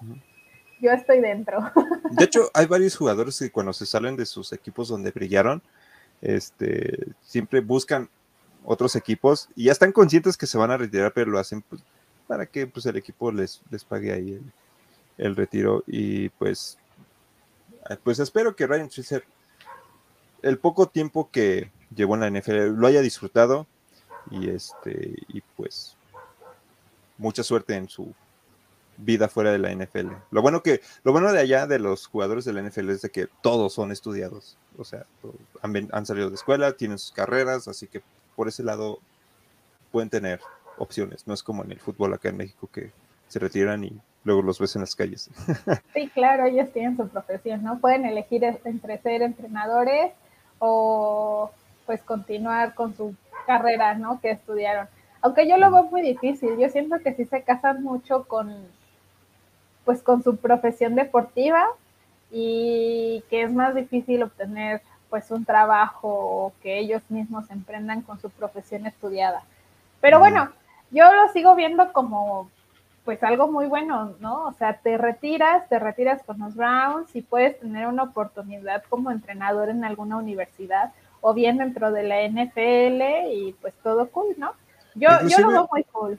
Yo 0.80 0.90
estoy 0.90 1.20
dentro. 1.20 1.70
De 2.10 2.24
hecho, 2.24 2.50
hay 2.54 2.66
varios 2.66 2.96
jugadores 2.96 3.38
que 3.38 3.50
cuando 3.50 3.72
se 3.72 3.86
salen 3.86 4.16
de 4.16 4.26
sus 4.26 4.52
equipos 4.52 4.88
donde 4.88 5.10
brillaron, 5.10 5.62
este, 6.20 7.12
siempre 7.22 7.60
buscan 7.60 8.08
otros 8.64 8.96
equipos 8.96 9.48
y 9.54 9.64
ya 9.64 9.72
están 9.72 9.92
conscientes 9.92 10.36
que 10.36 10.46
se 10.46 10.58
van 10.58 10.70
a 10.70 10.76
retirar, 10.76 11.12
pero 11.12 11.30
lo 11.30 11.38
hacen 11.38 11.62
pues, 11.62 11.82
para 12.26 12.46
que 12.46 12.66
pues, 12.66 12.86
el 12.86 12.96
equipo 12.96 13.30
les, 13.30 13.62
les 13.70 13.84
pague 13.84 14.12
ahí 14.12 14.32
el, 14.32 14.52
el 15.18 15.36
retiro. 15.36 15.84
Y 15.86 16.30
pues, 16.30 16.78
pues 18.02 18.18
espero 18.18 18.56
que 18.56 18.66
Ryan 18.66 18.88
Trisser, 18.88 19.24
el 20.42 20.58
poco 20.58 20.88
tiempo 20.88 21.30
que 21.30 21.70
llevó 21.94 22.14
en 22.14 22.20
la 22.20 22.30
NFL, 22.30 22.74
lo 22.74 22.86
haya 22.86 23.00
disfrutado 23.00 23.66
y 24.30 24.50
este 24.50 25.14
y 25.28 25.40
pues 25.56 25.96
mucha 27.18 27.42
suerte 27.42 27.74
en 27.74 27.88
su 27.88 28.12
vida 28.96 29.28
fuera 29.28 29.50
de 29.50 29.58
la 29.58 29.72
NFL. 29.72 30.12
Lo 30.30 30.42
bueno 30.42 30.62
que 30.62 30.80
lo 31.02 31.12
bueno 31.12 31.32
de 31.32 31.40
allá 31.40 31.66
de 31.66 31.78
los 31.78 32.06
jugadores 32.06 32.44
de 32.44 32.52
la 32.52 32.62
NFL 32.62 32.90
es 32.90 33.02
de 33.02 33.10
que 33.10 33.28
todos 33.42 33.72
son 33.72 33.92
estudiados, 33.92 34.56
o 34.78 34.84
sea, 34.84 35.04
han, 35.62 35.88
han 35.92 36.06
salido 36.06 36.28
de 36.28 36.36
escuela, 36.36 36.76
tienen 36.76 36.98
sus 36.98 37.12
carreras, 37.12 37.68
así 37.68 37.86
que 37.86 38.02
por 38.36 38.48
ese 38.48 38.62
lado 38.62 38.98
pueden 39.90 40.10
tener 40.10 40.40
opciones. 40.78 41.26
No 41.26 41.34
es 41.34 41.42
como 41.42 41.64
en 41.64 41.72
el 41.72 41.80
fútbol 41.80 42.14
acá 42.14 42.28
en 42.28 42.36
México 42.36 42.68
que 42.72 42.92
se 43.28 43.38
retiran 43.38 43.84
y 43.84 44.00
luego 44.24 44.42
los 44.42 44.58
ves 44.58 44.74
en 44.76 44.82
las 44.82 44.94
calles. 44.94 45.30
Sí, 45.94 46.08
claro, 46.08 46.46
ellos 46.46 46.72
tienen 46.72 46.96
su 46.96 47.08
profesión, 47.08 47.62
¿no? 47.62 47.78
Pueden 47.78 48.04
elegir 48.04 48.42
entre 48.64 48.98
ser 48.98 49.22
entrenadores 49.22 50.12
o 50.58 51.50
pues 51.86 52.02
continuar 52.02 52.74
con 52.74 52.96
su 52.96 53.14
carrera, 53.44 53.94
¿no? 53.94 54.20
Que 54.20 54.30
estudiaron. 54.30 54.88
Aunque 55.20 55.48
yo 55.48 55.56
lo 55.56 55.70
veo 55.70 55.84
muy 55.84 56.02
difícil, 56.02 56.58
yo 56.58 56.68
siento 56.68 56.98
que 57.00 57.14
sí 57.14 57.24
se 57.24 57.42
casan 57.42 57.82
mucho 57.82 58.24
con, 58.24 58.54
pues 59.84 60.02
con 60.02 60.22
su 60.22 60.36
profesión 60.36 60.94
deportiva 60.94 61.66
y 62.30 63.24
que 63.30 63.42
es 63.42 63.52
más 63.52 63.74
difícil 63.74 64.22
obtener 64.22 64.82
pues 65.08 65.30
un 65.30 65.44
trabajo 65.44 66.08
o 66.08 66.52
que 66.62 66.78
ellos 66.78 67.02
mismos 67.08 67.50
emprendan 67.50 68.02
con 68.02 68.20
su 68.20 68.30
profesión 68.30 68.86
estudiada. 68.86 69.44
Pero 70.00 70.18
bueno, 70.18 70.50
yo 70.90 71.12
lo 71.14 71.32
sigo 71.32 71.54
viendo 71.54 71.92
como 71.92 72.50
pues 73.04 73.22
algo 73.22 73.48
muy 73.48 73.66
bueno, 73.66 74.14
¿no? 74.20 74.46
O 74.46 74.52
sea, 74.54 74.78
te 74.78 74.96
retiras, 74.96 75.68
te 75.68 75.78
retiras 75.78 76.22
con 76.24 76.38
los 76.38 76.54
Browns 76.56 77.14
y 77.14 77.22
puedes 77.22 77.60
tener 77.60 77.86
una 77.86 78.04
oportunidad 78.04 78.82
como 78.88 79.10
entrenador 79.10 79.68
en 79.68 79.84
alguna 79.84 80.16
universidad 80.16 80.92
o 81.26 81.32
bien 81.32 81.56
dentro 81.56 81.90
de 81.90 82.02
la 82.02 82.28
NFL 82.28 83.32
y 83.32 83.54
pues 83.58 83.72
todo 83.82 84.10
cool, 84.10 84.34
¿no? 84.36 84.52
Yo, 84.94 85.08
yo 85.26 85.38
lo 85.38 85.48
veo 85.48 85.68
muy 85.72 85.82
cool. 85.84 86.18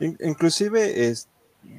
inclusive 0.00 1.06
es, 1.06 1.28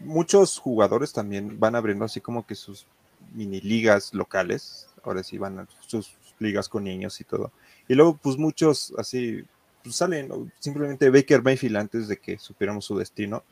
muchos 0.06 0.58
jugadores 0.58 1.12
también 1.12 1.60
van 1.60 1.76
abriendo 1.76 2.06
así 2.06 2.22
como 2.22 2.48
que 2.48 2.56
sus 2.56 2.88
mini 3.34 3.60
ligas 3.60 4.14
locales, 4.14 4.88
ahora 5.04 5.24
sí 5.24 5.38
van 5.38 5.60
a 5.60 5.68
sus 5.82 6.16
ligas 6.40 6.70
con 6.70 6.86
niños 6.86 7.20
y 7.20 7.26
todo. 7.26 7.52
Y 7.90 7.96
luego 7.96 8.16
pues 8.16 8.38
muchos 8.38 8.94
así 8.98 9.44
pues 9.84 9.98
salen, 9.98 10.32
simplemente 10.60 11.10
Baker 11.10 11.44
Mayfield 11.44 11.76
antes 11.76 12.08
de 12.08 12.16
que 12.16 12.38
supiéramos 12.38 12.86
su 12.86 12.98
destino, 12.98 13.44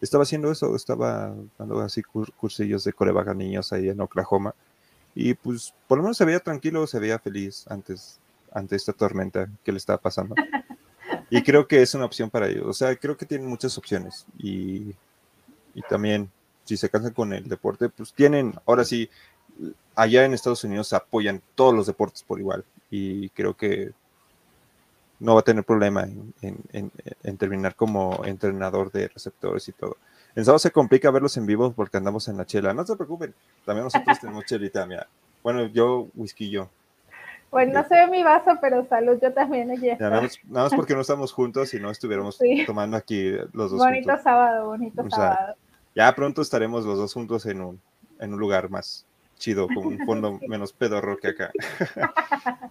estaba 0.00 0.22
haciendo 0.22 0.52
eso, 0.52 0.76
estaba 0.76 1.34
dando 1.58 1.80
así 1.80 2.02
cursillos 2.04 2.84
de 2.84 2.92
coreback 2.92 3.28
a 3.28 3.34
niños 3.34 3.72
ahí 3.72 3.88
en 3.88 4.00
Oklahoma 4.00 4.54
y 5.14 5.34
pues 5.34 5.74
por 5.86 5.98
lo 5.98 6.04
menos 6.04 6.16
se 6.16 6.24
veía 6.24 6.40
tranquilo, 6.40 6.86
se 6.86 6.98
veía 6.98 7.18
feliz 7.18 7.64
antes, 7.68 8.18
ante 8.52 8.76
esta 8.76 8.92
tormenta 8.92 9.48
que 9.64 9.72
le 9.72 9.78
estaba 9.78 9.98
pasando. 9.98 10.34
Y 11.34 11.42
creo 11.42 11.66
que 11.66 11.80
es 11.80 11.94
una 11.94 12.04
opción 12.04 12.28
para 12.28 12.46
ellos. 12.46 12.66
O 12.66 12.74
sea, 12.74 12.94
creo 12.94 13.16
que 13.16 13.24
tienen 13.24 13.48
muchas 13.48 13.78
opciones. 13.78 14.26
Y, 14.36 14.94
y 15.74 15.80
también, 15.88 16.30
si 16.64 16.76
se 16.76 16.90
cansan 16.90 17.14
con 17.14 17.32
el 17.32 17.48
deporte, 17.48 17.88
pues 17.88 18.12
tienen, 18.12 18.54
ahora 18.66 18.84
sí, 18.84 19.08
allá 19.94 20.26
en 20.26 20.34
Estados 20.34 20.62
Unidos 20.64 20.92
apoyan 20.92 21.40
todos 21.54 21.74
los 21.74 21.86
deportes 21.86 22.22
por 22.22 22.38
igual. 22.38 22.66
Y 22.90 23.30
creo 23.30 23.56
que 23.56 23.92
no 25.20 25.34
va 25.34 25.40
a 25.40 25.44
tener 25.44 25.64
problema 25.64 26.02
en, 26.02 26.34
en, 26.42 26.92
en, 27.22 27.36
terminar 27.38 27.76
como 27.76 28.24
entrenador 28.26 28.92
de 28.92 29.08
receptores 29.08 29.66
y 29.68 29.72
todo. 29.72 29.96
En 30.34 30.44
sábado 30.44 30.58
se 30.58 30.70
complica 30.70 31.10
verlos 31.10 31.36
en 31.36 31.46
vivo 31.46 31.72
porque 31.72 31.96
andamos 31.96 32.26
en 32.28 32.36
la 32.36 32.46
chela. 32.46 32.72
No 32.72 32.84
se 32.86 32.96
preocupen, 32.96 33.34
también 33.64 33.84
nosotros 33.84 34.18
tenemos 34.20 34.44
chelita, 34.46 34.86
mira. 34.86 35.06
Bueno, 35.42 35.66
yo 35.66 36.08
whisky 36.14 36.50
yo. 36.50 36.68
Bueno, 37.50 37.74
no 37.74 37.86
se 37.86 37.94
ve 37.94 38.06
mi 38.06 38.22
vaso, 38.22 38.52
pero 38.62 38.86
salud, 38.88 39.18
yo 39.20 39.30
también 39.34 39.70
aquí 39.70 39.90
nada, 40.00 40.22
más, 40.48 40.74
porque 40.74 40.94
no 40.94 41.02
estamos 41.02 41.32
juntos 41.32 41.74
y 41.74 41.80
no 41.80 41.90
estuviéramos 41.90 42.38
tomando 42.64 42.96
aquí 42.96 43.32
los 43.52 43.70
dos 43.70 43.78
bonito 43.78 44.16
sábado, 44.22 44.68
bonito 44.68 45.04
sábado. 45.10 45.54
Ya 45.94 46.14
pronto 46.14 46.40
estaremos 46.40 46.86
los 46.86 46.96
dos 46.96 47.12
juntos 47.12 47.44
en 47.44 47.60
un, 47.60 47.80
en 48.20 48.32
un 48.32 48.40
lugar 48.40 48.70
más 48.70 49.04
chido, 49.36 49.66
con 49.66 49.86
un 49.86 49.98
fondo 50.06 50.38
menos 50.48 50.72
pedorro 50.72 51.18
que 51.18 51.28
acá. 51.28 51.50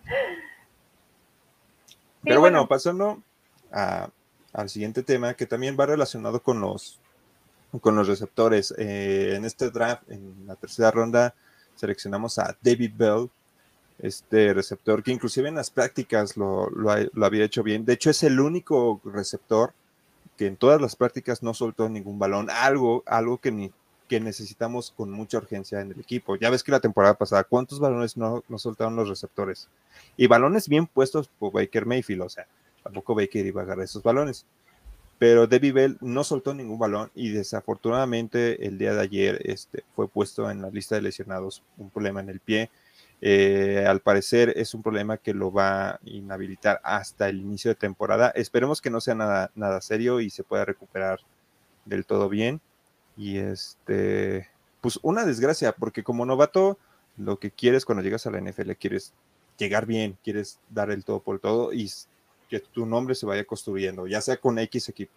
pero 2.23 2.39
bueno, 2.39 2.67
pasando 2.67 3.21
al 3.71 4.69
siguiente 4.69 5.03
tema, 5.03 5.33
que 5.33 5.45
también 5.45 5.77
va 5.79 5.85
relacionado 5.85 6.41
con 6.41 6.61
los, 6.61 7.00
con 7.79 7.95
los 7.95 8.07
receptores. 8.07 8.73
Eh, 8.77 9.35
en 9.35 9.45
este 9.45 9.69
draft, 9.69 10.09
en 10.09 10.45
la 10.45 10.55
tercera 10.55 10.91
ronda, 10.91 11.33
seleccionamos 11.75 12.37
a 12.39 12.57
David 12.61 12.91
Bell, 12.95 13.29
este 13.99 14.53
receptor 14.53 15.03
que 15.03 15.11
inclusive 15.11 15.47
en 15.47 15.55
las 15.55 15.69
prácticas 15.69 16.35
lo, 16.35 16.69
había 17.21 17.45
hecho 17.45 17.63
bien. 17.63 17.85
De 17.85 17.93
hecho, 17.93 18.09
es 18.09 18.23
el 18.23 18.39
único 18.39 18.99
receptor 19.05 19.73
que 20.37 20.47
en 20.47 20.57
todas 20.57 20.81
las 20.81 20.95
prácticas 20.95 21.43
no 21.43 21.53
soltó 21.53 21.87
ningún 21.87 22.17
balón, 22.17 22.49
algo, 22.49 23.03
algo 23.05 23.37
que, 23.37 23.51
ni, 23.51 23.71
que 24.07 24.19
necesitamos 24.19 24.91
con 24.95 25.11
mucha 25.11 25.37
urgencia 25.37 25.81
en 25.81 25.91
el 25.91 25.99
equipo. 25.99 26.35
Ya 26.35 26.49
ves 26.49 26.63
que 26.63 26.71
la 26.71 26.79
temporada 26.79 27.13
pasada, 27.13 27.43
¿cuántos 27.43 27.79
balones 27.79 28.17
no, 28.17 28.43
no 28.49 28.57
soltaron 28.57 28.95
los 28.95 29.07
receptores? 29.07 29.67
Y 30.17 30.27
balones 30.27 30.67
bien 30.67 30.87
puestos 30.87 31.29
por 31.39 31.53
Baker 31.53 31.85
Mayfield, 31.85 32.23
o 32.23 32.29
sea, 32.29 32.47
tampoco 32.83 33.13
Baker 33.13 33.45
iba 33.45 33.61
a 33.61 33.63
agarrar 33.63 33.85
esos 33.85 34.01
balones. 34.01 34.45
Pero 35.21 35.45
Debbie 35.45 35.71
Bell 35.71 35.97
no 36.01 36.23
soltó 36.23 36.55
ningún 36.55 36.79
balón 36.79 37.11
y 37.13 37.29
desafortunadamente 37.29 38.65
el 38.65 38.79
día 38.79 38.95
de 38.95 39.01
ayer 39.01 39.39
este, 39.45 39.83
fue 39.95 40.07
puesto 40.07 40.49
en 40.49 40.63
la 40.63 40.71
lista 40.71 40.95
de 40.95 41.03
lesionados 41.03 41.61
un 41.77 41.91
problema 41.91 42.21
en 42.21 42.29
el 42.29 42.39
pie 42.39 42.71
eh, 43.23 43.85
al 43.87 43.99
parecer 43.99 44.51
es 44.55 44.73
un 44.73 44.81
problema 44.81 45.17
que 45.17 45.35
lo 45.35 45.51
va 45.51 45.91
a 45.91 45.99
inhabilitar 46.05 46.81
hasta 46.83 47.29
el 47.29 47.39
inicio 47.39 47.69
de 47.69 47.75
temporada. 47.75 48.31
Esperemos 48.31 48.81
que 48.81 48.89
no 48.89 48.99
sea 48.99 49.13
nada, 49.13 49.51
nada 49.53 49.79
serio 49.81 50.19
y 50.21 50.31
se 50.31 50.43
pueda 50.43 50.65
recuperar 50.65 51.19
del 51.85 52.05
todo 52.05 52.27
bien. 52.27 52.59
Y 53.15 53.37
este, 53.37 54.49
pues 54.81 54.99
una 55.03 55.23
desgracia, 55.23 55.73
porque 55.73 56.03
como 56.03 56.25
novato, 56.25 56.79
lo 57.15 57.37
que 57.37 57.51
quieres 57.51 57.85
cuando 57.85 58.03
llegas 58.03 58.25
a 58.25 58.31
la 58.31 58.41
NFL, 58.41 58.71
quieres 58.71 59.13
llegar 59.57 59.85
bien, 59.85 60.17
quieres 60.23 60.59
dar 60.71 60.89
el 60.89 61.05
todo 61.05 61.19
por 61.19 61.39
todo 61.39 61.73
y 61.73 61.91
que 62.51 62.59
tu 62.59 62.85
nombre 62.85 63.15
se 63.15 63.25
vaya 63.25 63.45
construyendo, 63.45 64.07
ya 64.07 64.19
sea 64.19 64.35
con 64.35 64.59
X 64.59 64.89
equipo. 64.89 65.13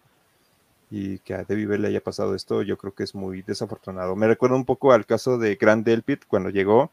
Y 0.89 1.19
que 1.19 1.33
a 1.33 1.43
Debbie 1.43 1.77
le 1.77 1.89
haya 1.89 1.99
pasado 1.99 2.33
esto, 2.33 2.61
yo 2.61 2.77
creo 2.77 2.93
que 2.95 3.03
es 3.03 3.13
muy 3.13 3.41
desafortunado. 3.41 4.15
Me 4.15 4.25
recuerda 4.25 4.55
un 4.55 4.63
poco 4.63 4.93
al 4.93 5.05
caso 5.05 5.37
de 5.37 5.55
Grant 5.55 5.85
Delpit 5.85 6.23
cuando 6.27 6.49
llegó 6.49 6.91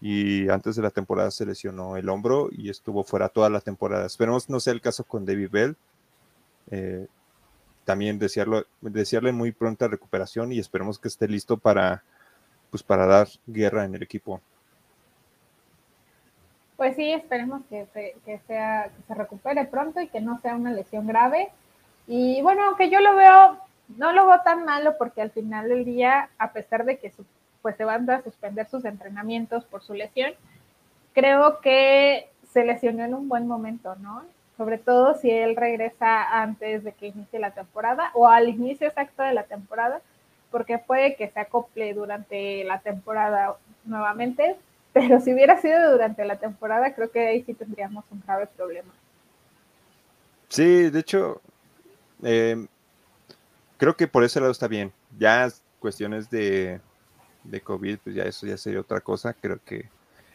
y 0.00 0.48
antes 0.50 0.76
de 0.76 0.82
la 0.82 0.90
temporada 0.90 1.32
se 1.32 1.44
lesionó 1.44 1.96
el 1.96 2.08
hombro 2.08 2.48
y 2.52 2.70
estuvo 2.70 3.02
fuera 3.02 3.28
toda 3.28 3.50
la 3.50 3.60
temporada. 3.60 4.06
Esperemos 4.06 4.48
no 4.48 4.60
sea 4.60 4.72
el 4.72 4.80
caso 4.80 5.02
con 5.02 5.24
David 5.24 5.50
Bell. 5.50 5.76
Eh, 6.70 7.08
también 7.84 8.20
desearlo, 8.20 8.64
desearle 8.80 9.32
muy 9.32 9.50
pronta 9.50 9.88
recuperación 9.88 10.52
y 10.52 10.60
esperemos 10.60 11.00
que 11.00 11.08
esté 11.08 11.26
listo 11.26 11.56
para, 11.56 12.04
pues, 12.70 12.84
para 12.84 13.06
dar 13.06 13.28
guerra 13.48 13.84
en 13.84 13.96
el 13.96 14.02
equipo. 14.04 14.40
Pues 16.82 16.96
sí, 16.96 17.12
esperemos 17.12 17.62
que 17.70 17.86
se, 17.94 18.16
que 18.24 18.40
sea, 18.48 18.90
que 18.96 19.02
se 19.06 19.14
recupere 19.14 19.66
pronto 19.66 20.00
y 20.00 20.08
que 20.08 20.20
no 20.20 20.40
sea 20.40 20.56
una 20.56 20.72
lesión 20.72 21.06
grave. 21.06 21.48
Y 22.08 22.42
bueno, 22.42 22.64
aunque 22.64 22.90
yo 22.90 22.98
lo 22.98 23.14
veo, 23.14 23.56
no 23.98 24.10
lo 24.10 24.26
veo 24.26 24.40
tan 24.40 24.64
malo 24.64 24.98
porque 24.98 25.22
al 25.22 25.30
final 25.30 25.68
del 25.68 25.84
día, 25.84 26.30
a 26.38 26.52
pesar 26.52 26.84
de 26.84 26.98
que 26.98 27.12
pues 27.62 27.76
se 27.76 27.84
van 27.84 28.10
a 28.10 28.20
suspender 28.22 28.66
sus 28.66 28.84
entrenamientos 28.84 29.64
por 29.64 29.84
su 29.84 29.94
lesión. 29.94 30.32
Creo 31.12 31.60
que 31.60 32.28
se 32.52 32.64
lesionó 32.64 33.04
en 33.04 33.14
un 33.14 33.28
buen 33.28 33.46
momento, 33.46 33.94
¿no? 34.00 34.24
Sobre 34.56 34.78
todo 34.78 35.14
si 35.14 35.30
él 35.30 35.54
regresa 35.54 36.42
antes 36.42 36.82
de 36.82 36.90
que 36.90 37.06
inicie 37.06 37.38
la 37.38 37.52
temporada 37.52 38.10
o 38.14 38.26
al 38.26 38.48
inicio 38.48 38.88
exacto 38.88 39.22
de 39.22 39.34
la 39.34 39.44
temporada, 39.44 40.00
porque 40.50 40.78
puede 40.78 41.14
que 41.14 41.28
se 41.28 41.38
acople 41.38 41.94
durante 41.94 42.64
la 42.64 42.80
temporada 42.80 43.54
nuevamente, 43.84 44.56
pero 44.92 45.20
si 45.20 45.32
hubiera 45.32 45.60
sido 45.60 45.92
durante 45.92 46.24
la 46.24 46.36
temporada, 46.36 46.94
creo 46.94 47.10
que 47.10 47.26
ahí 47.26 47.42
sí 47.44 47.54
tendríamos 47.54 48.04
un 48.10 48.22
grave 48.26 48.46
problema. 48.56 48.92
Sí, 50.48 50.90
de 50.90 50.98
hecho, 50.98 51.40
eh, 52.22 52.66
creo 53.78 53.96
que 53.96 54.06
por 54.06 54.24
ese 54.24 54.40
lado 54.40 54.52
está 54.52 54.68
bien. 54.68 54.92
Ya 55.18 55.48
cuestiones 55.80 56.30
de 56.30 56.80
de 57.44 57.60
COVID, 57.60 57.98
pues 57.98 58.14
ya 58.14 58.24
eso 58.24 58.46
ya 58.46 58.56
sería 58.56 58.80
otra 58.80 59.00
cosa. 59.00 59.34
Creo 59.34 59.58
que 59.64 59.88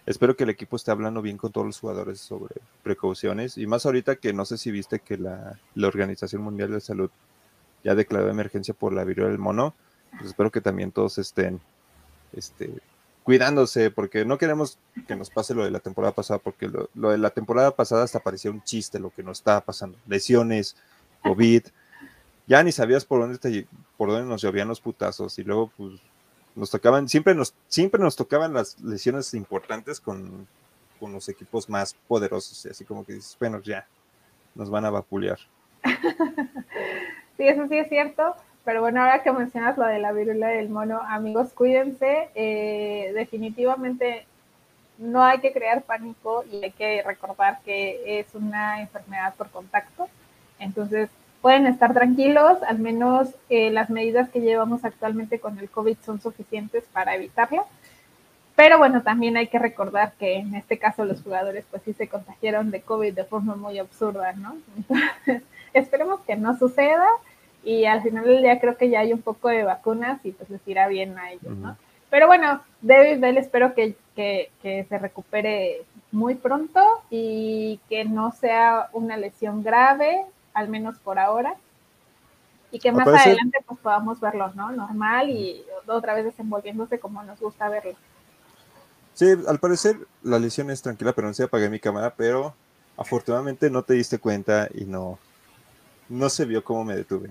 espero 0.05 0.35
que 0.35 0.43
el 0.43 0.49
equipo 0.49 0.75
esté 0.75 0.91
hablando 0.91 1.21
bien 1.21 1.37
con 1.37 1.51
todos 1.51 1.67
los 1.67 1.79
jugadores 1.79 2.19
sobre 2.19 2.55
precauciones 2.83 3.57
y 3.57 3.67
más 3.67 3.85
ahorita 3.85 4.17
que 4.17 4.33
no 4.33 4.45
sé 4.45 4.57
si 4.57 4.71
viste 4.71 4.99
que 4.99 5.17
la, 5.17 5.59
Organización 5.75 6.41
Mundial 6.41 6.71
de 6.71 6.81
Salud 6.81 7.09
ya 7.83 7.95
declaró 7.95 8.29
emergencia 8.29 8.73
por 8.73 8.93
la 8.93 9.03
viruela 9.03 9.31
del 9.31 9.39
mono. 9.39 9.73
Pues 10.11 10.27
espero 10.27 10.51
que 10.51 10.61
también 10.61 10.91
todos 10.91 11.17
estén 11.17 11.59
este, 12.33 12.71
cuidándose 13.27 13.91
porque 13.91 14.23
no 14.23 14.37
queremos 14.37 14.79
que 15.05 15.17
nos 15.17 15.29
pase 15.29 15.53
lo 15.53 15.65
de 15.65 15.69
la 15.69 15.81
temporada 15.81 16.13
pasada 16.13 16.39
porque 16.39 16.69
lo, 16.69 17.11
de 17.11 17.17
la 17.17 17.29
temporada 17.29 17.75
pasada 17.75 18.05
hasta 18.05 18.21
parecía 18.21 18.51
un 18.51 18.63
chiste 18.63 18.99
lo 18.99 19.09
que 19.09 19.21
nos 19.21 19.39
estaba 19.39 19.59
pasando. 19.59 19.97
Lesiones, 20.07 20.77
COVID. 21.23 21.63
Ya 22.47 22.63
ni 22.63 22.71
sabías 22.71 23.03
por 23.03 23.19
dónde 23.19 23.37
te, 23.37 23.67
por 23.97 24.11
dónde 24.11 24.29
nos 24.29 24.41
llovían 24.41 24.69
los 24.69 24.79
putazos 24.79 25.37
y 25.39 25.43
luego 25.43 25.69
pues 25.75 25.99
nos 26.55 26.71
tocaban, 26.71 27.09
siempre 27.09 27.35
nos, 27.35 27.53
siempre 27.67 28.01
nos 28.01 28.15
tocaban 28.15 28.53
las 28.53 28.79
lesiones 28.79 29.33
importantes 29.33 29.99
con, 29.99 30.47
los 31.01 31.27
equipos 31.27 31.67
más 31.67 31.95
poderosos, 32.07 32.65
así 32.65 32.85
como 32.85 33.05
que 33.05 33.11
dices, 33.11 33.35
bueno, 33.37 33.61
ya, 33.61 33.85
nos 34.55 34.69
van 34.69 34.85
a 34.85 34.89
vapulear. 34.89 35.39
sí, 37.35 37.43
eso 37.45 37.67
sí 37.67 37.77
es 37.77 37.89
cierto, 37.89 38.37
pero 38.67 38.81
bueno, 38.81 39.01
ahora 39.01 39.23
que 39.23 39.31
mencionas 39.31 39.77
lo 39.77 39.85
de 39.85 39.97
la 39.97 40.11
viruela 40.11 40.49
del 40.49 40.67
mono, 40.67 40.99
amigos, 41.07 41.53
cuídense, 41.53 42.27
eh, 42.35 43.13
definitivamente 43.15 44.25
no 44.97 45.23
hay 45.23 45.39
que 45.39 45.53
crear 45.53 45.83
pánico 45.83 46.43
y 46.51 46.65
hay 46.65 46.71
que 46.71 47.01
recordar 47.01 47.59
que 47.63 48.19
es 48.19 48.35
una 48.35 48.81
enfermedad 48.81 49.35
por 49.35 49.49
contacto, 49.51 50.09
entonces 50.59 51.09
pueden 51.41 51.65
estar 51.65 51.93
tranquilos, 51.93 52.61
al 52.67 52.79
menos 52.79 53.29
eh, 53.47 53.71
las 53.71 53.89
medidas 53.89 54.27
que 54.27 54.41
llevamos 54.41 54.83
actualmente 54.83 55.39
con 55.39 55.57
el 55.59 55.69
COVID 55.69 55.95
son 56.05 56.19
suficientes 56.19 56.83
para 56.91 57.15
evitarlo. 57.15 57.65
Pero 58.57 58.79
bueno, 58.79 59.01
también 59.01 59.37
hay 59.37 59.47
que 59.47 59.59
recordar 59.59 60.11
que 60.19 60.39
en 60.39 60.55
este 60.55 60.77
caso 60.77 61.05
los 61.05 61.21
jugadores 61.21 61.63
pues 61.71 61.83
sí 61.83 61.93
se 61.93 62.09
contagiaron 62.09 62.69
de 62.71 62.81
COVID 62.81 63.13
de 63.13 63.23
forma 63.23 63.55
muy 63.55 63.79
absurda, 63.79 64.33
¿no? 64.33 64.57
Entonces, 64.75 65.43
esperemos 65.71 66.19
que 66.27 66.35
no 66.35 66.57
suceda 66.57 67.07
y 67.63 67.85
al 67.85 68.01
final 68.01 68.25
del 68.25 68.41
día 68.41 68.59
creo 68.59 68.77
que 68.77 68.89
ya 68.89 69.01
hay 69.01 69.13
un 69.13 69.21
poco 69.21 69.49
de 69.49 69.63
vacunas 69.63 70.19
y 70.23 70.31
pues 70.31 70.49
les 70.49 70.65
irá 70.67 70.87
bien 70.87 71.17
a 71.17 71.31
ellos, 71.31 71.55
¿no? 71.57 71.77
Pero 72.09 72.27
bueno, 72.27 72.61
David 72.81 73.19
Bell 73.19 73.37
espero 73.37 73.73
que, 73.73 73.95
que, 74.15 74.49
que 74.61 74.85
se 74.85 74.97
recupere 74.97 75.83
muy 76.11 76.35
pronto 76.35 76.81
y 77.09 77.79
que 77.89 78.05
no 78.05 78.31
sea 78.31 78.89
una 78.93 79.17
lesión 79.17 79.63
grave, 79.63 80.25
al 80.53 80.69
menos 80.69 80.97
por 80.99 81.19
ahora, 81.19 81.55
y 82.71 82.79
que 82.79 82.91
más 82.91 83.07
adelante 83.07 83.59
pues 83.65 83.79
podamos 83.79 84.19
verlo, 84.19 84.51
¿no? 84.55 84.71
Normal 84.71 85.29
y 85.29 85.63
otra 85.85 86.13
vez 86.13 86.25
desenvolviéndose 86.25 86.99
como 86.99 87.23
nos 87.23 87.39
gusta 87.39 87.69
verlo. 87.69 87.95
Sí, 89.13 89.33
al 89.47 89.59
parecer 89.59 89.97
la 90.21 90.37
lesión 90.37 90.69
es 90.69 90.81
tranquila, 90.81 91.13
pero 91.13 91.27
no 91.27 91.33
se 91.33 91.43
apagué 91.43 91.69
mi 91.69 91.79
cámara, 91.79 92.13
pero 92.15 92.53
afortunadamente 92.97 93.69
no 93.69 93.83
te 93.83 93.93
diste 93.95 94.19
cuenta 94.19 94.67
y 94.73 94.85
no, 94.85 95.17
no 96.09 96.29
se 96.29 96.45
vio 96.45 96.63
cómo 96.63 96.83
me 96.83 96.95
detuve. 96.95 97.29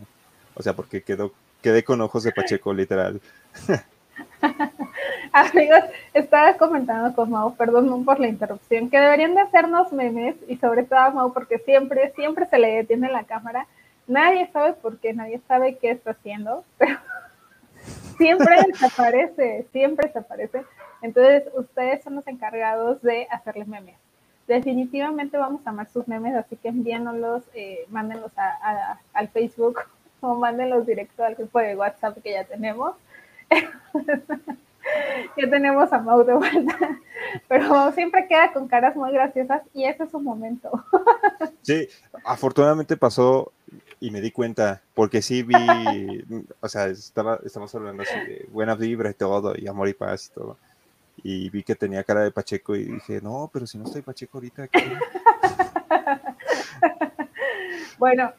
O 0.57 0.63
sea, 0.63 0.73
porque 0.73 1.03
quedó, 1.03 1.33
quedé 1.63 1.85
con 1.85 2.01
ojos 2.01 2.25
de 2.25 2.33
Pacheco, 2.33 2.73
literal. 2.73 3.21
Amigos, 5.33 5.81
estaba 6.15 6.55
comentando 6.55 7.15
con 7.15 7.31
Mau, 7.31 7.55
perdón 7.57 8.05
por 8.07 8.19
la 8.19 8.29
interrupción, 8.29 8.89
que 8.89 8.99
deberían 8.99 9.35
de 9.35 9.43
hacernos 9.43 9.93
memes 9.93 10.35
y 10.49 10.57
sobre 10.57 10.85
todo 10.85 10.99
a 10.99 11.11
Mau 11.11 11.35
porque 11.35 11.59
siempre, 11.59 12.11
siempre 12.17 12.47
se 12.47 12.59
le 12.59 12.69
detiene 12.69 13.11
la 13.11 13.25
cámara. 13.25 13.67
Nadie 14.07 14.49
sabe 14.51 14.73
por 14.73 14.99
qué, 14.99 15.13
nadie 15.13 15.43
sabe 15.47 15.77
qué 15.77 15.91
está 15.91 16.13
haciendo, 16.13 16.65
pero 16.79 16.99
siempre 18.17 18.57
desaparece, 18.67 19.67
siempre 19.73 20.07
desaparece. 20.07 20.65
Entonces, 21.03 21.45
ustedes 21.55 22.03
son 22.03 22.15
los 22.15 22.27
encargados 22.27 23.03
de 23.03 23.29
hacerle 23.31 23.67
memes. 23.67 23.97
Definitivamente 24.49 25.37
vamos 25.37 25.67
a 25.67 25.71
amar 25.71 25.91
sus 25.91 26.09
memes, 26.09 26.35
así 26.35 26.57
que 26.57 26.69
envíanoslos, 26.69 27.43
eh, 27.53 27.85
mándenlos 27.91 28.33
al 29.13 29.29
Facebook 29.29 29.81
o 30.21 30.35
mándenlos 30.35 30.87
directo 30.87 31.25
al 31.25 31.35
grupo 31.35 31.59
de 31.59 31.77
WhatsApp 31.77 32.19
que 32.23 32.33
ya 32.33 32.45
tenemos. 32.45 32.95
ya 35.37 35.51
tenemos 35.51 35.93
a 35.93 35.99
Mau 35.99 36.25
de 36.25 36.35
vuelta, 36.35 36.79
pero 37.49 37.93
siempre 37.93 38.27
queda 38.29 38.53
con 38.53 38.69
caras 38.69 38.97
muy 38.97 39.13
graciosas 39.13 39.63
y 39.75 39.85
ese 39.85 40.05
es 40.05 40.11
su 40.11 40.21
momento. 40.21 40.71
Sí, 41.63 41.89
afortunadamente 42.25 42.97
pasó 42.97 43.51
y 43.99 44.13
me 44.13 44.21
di 44.21 44.31
cuenta, 44.31 44.83
porque 44.95 45.21
sí 45.21 45.43
vi, 45.43 45.53
o 46.61 46.69
sea, 46.69 46.87
estaba, 46.87 47.41
estamos 47.45 47.75
hablando 47.75 48.05
así 48.05 48.15
de 48.15 48.47
buena 48.53 48.77
vibra 48.77 49.11
y 49.11 49.15
todo, 49.15 49.53
y 49.57 49.67
amor 49.67 49.89
y 49.89 49.95
paz 49.95 50.31
y 50.31 50.35
todo. 50.35 50.57
y 51.25 51.51
vi 51.51 51.65
que 51.65 51.75
tenía 51.75 52.05
cara 52.05 52.21
de 52.21 52.31
Pacheco 52.31 52.77
y 52.77 52.85
dije, 52.85 53.21
no, 53.21 53.51
pero 53.53 53.67
si 53.67 53.79
no 53.79 53.85
estoy 53.85 54.03
Pacheco 54.03 54.39
ahorita. 54.39 54.69
¿qué? 54.69 54.79
bueno, 57.99 58.33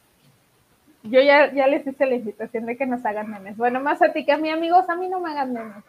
yo 1.02 1.20
ya, 1.20 1.52
ya 1.52 1.66
les 1.66 1.86
hice 1.86 2.06
la 2.06 2.16
invitación 2.16 2.66
de 2.66 2.76
que 2.76 2.86
nos 2.86 3.04
hagan 3.04 3.30
memes. 3.30 3.56
Bueno, 3.56 3.80
más 3.80 4.02
a 4.02 4.12
ti 4.12 4.24
que 4.24 4.32
a 4.32 4.38
mí, 4.38 4.50
amigos, 4.50 4.88
a 4.88 4.96
mí 4.96 5.08
no 5.08 5.20
me 5.20 5.30
hagan 5.30 5.52
memes. 5.52 5.84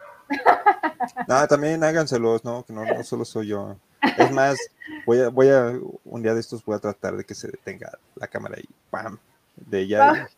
No, 1.26 1.46
también 1.48 1.82
háganselos, 1.82 2.44
¿no? 2.44 2.62
Que 2.62 2.72
no, 2.72 2.84
no 2.84 3.02
solo 3.02 3.24
soy 3.24 3.48
yo. 3.48 3.76
Es 4.16 4.30
más, 4.30 4.56
voy 5.04 5.20
a, 5.20 5.28
voy 5.28 5.48
a, 5.48 5.72
un 6.04 6.22
día 6.22 6.34
de 6.34 6.40
estos 6.40 6.64
voy 6.64 6.76
a 6.76 6.78
tratar 6.78 7.16
de 7.16 7.24
que 7.24 7.34
se 7.34 7.48
detenga 7.48 7.98
la 8.14 8.26
cámara 8.26 8.56
y 8.58 8.68
¡pam! 8.90 9.18
De 9.56 9.80
ella, 9.80 10.28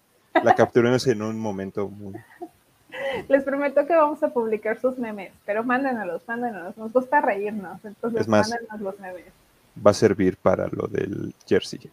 la 0.42 0.54
capturemos 0.54 1.06
en 1.06 1.22
un 1.22 1.38
momento 1.38 1.88
muy... 1.88 2.14
Les 3.28 3.44
prometo 3.44 3.86
que 3.86 3.94
vamos 3.94 4.22
a 4.22 4.30
publicar 4.30 4.80
sus 4.80 4.98
memes, 4.98 5.32
pero 5.44 5.62
mándenos, 5.62 6.22
mándenos, 6.26 6.76
nos 6.76 6.92
gusta 6.92 7.20
reírnos, 7.20 7.84
entonces 7.84 8.22
Es 8.22 8.28
más, 8.28 8.48
mándenos 8.48 8.80
los 8.80 9.00
memes. 9.00 9.26
Va 9.84 9.90
a 9.90 9.94
servir 9.94 10.36
para 10.36 10.68
lo 10.68 10.86
del 10.86 11.34
jersey. 11.46 11.90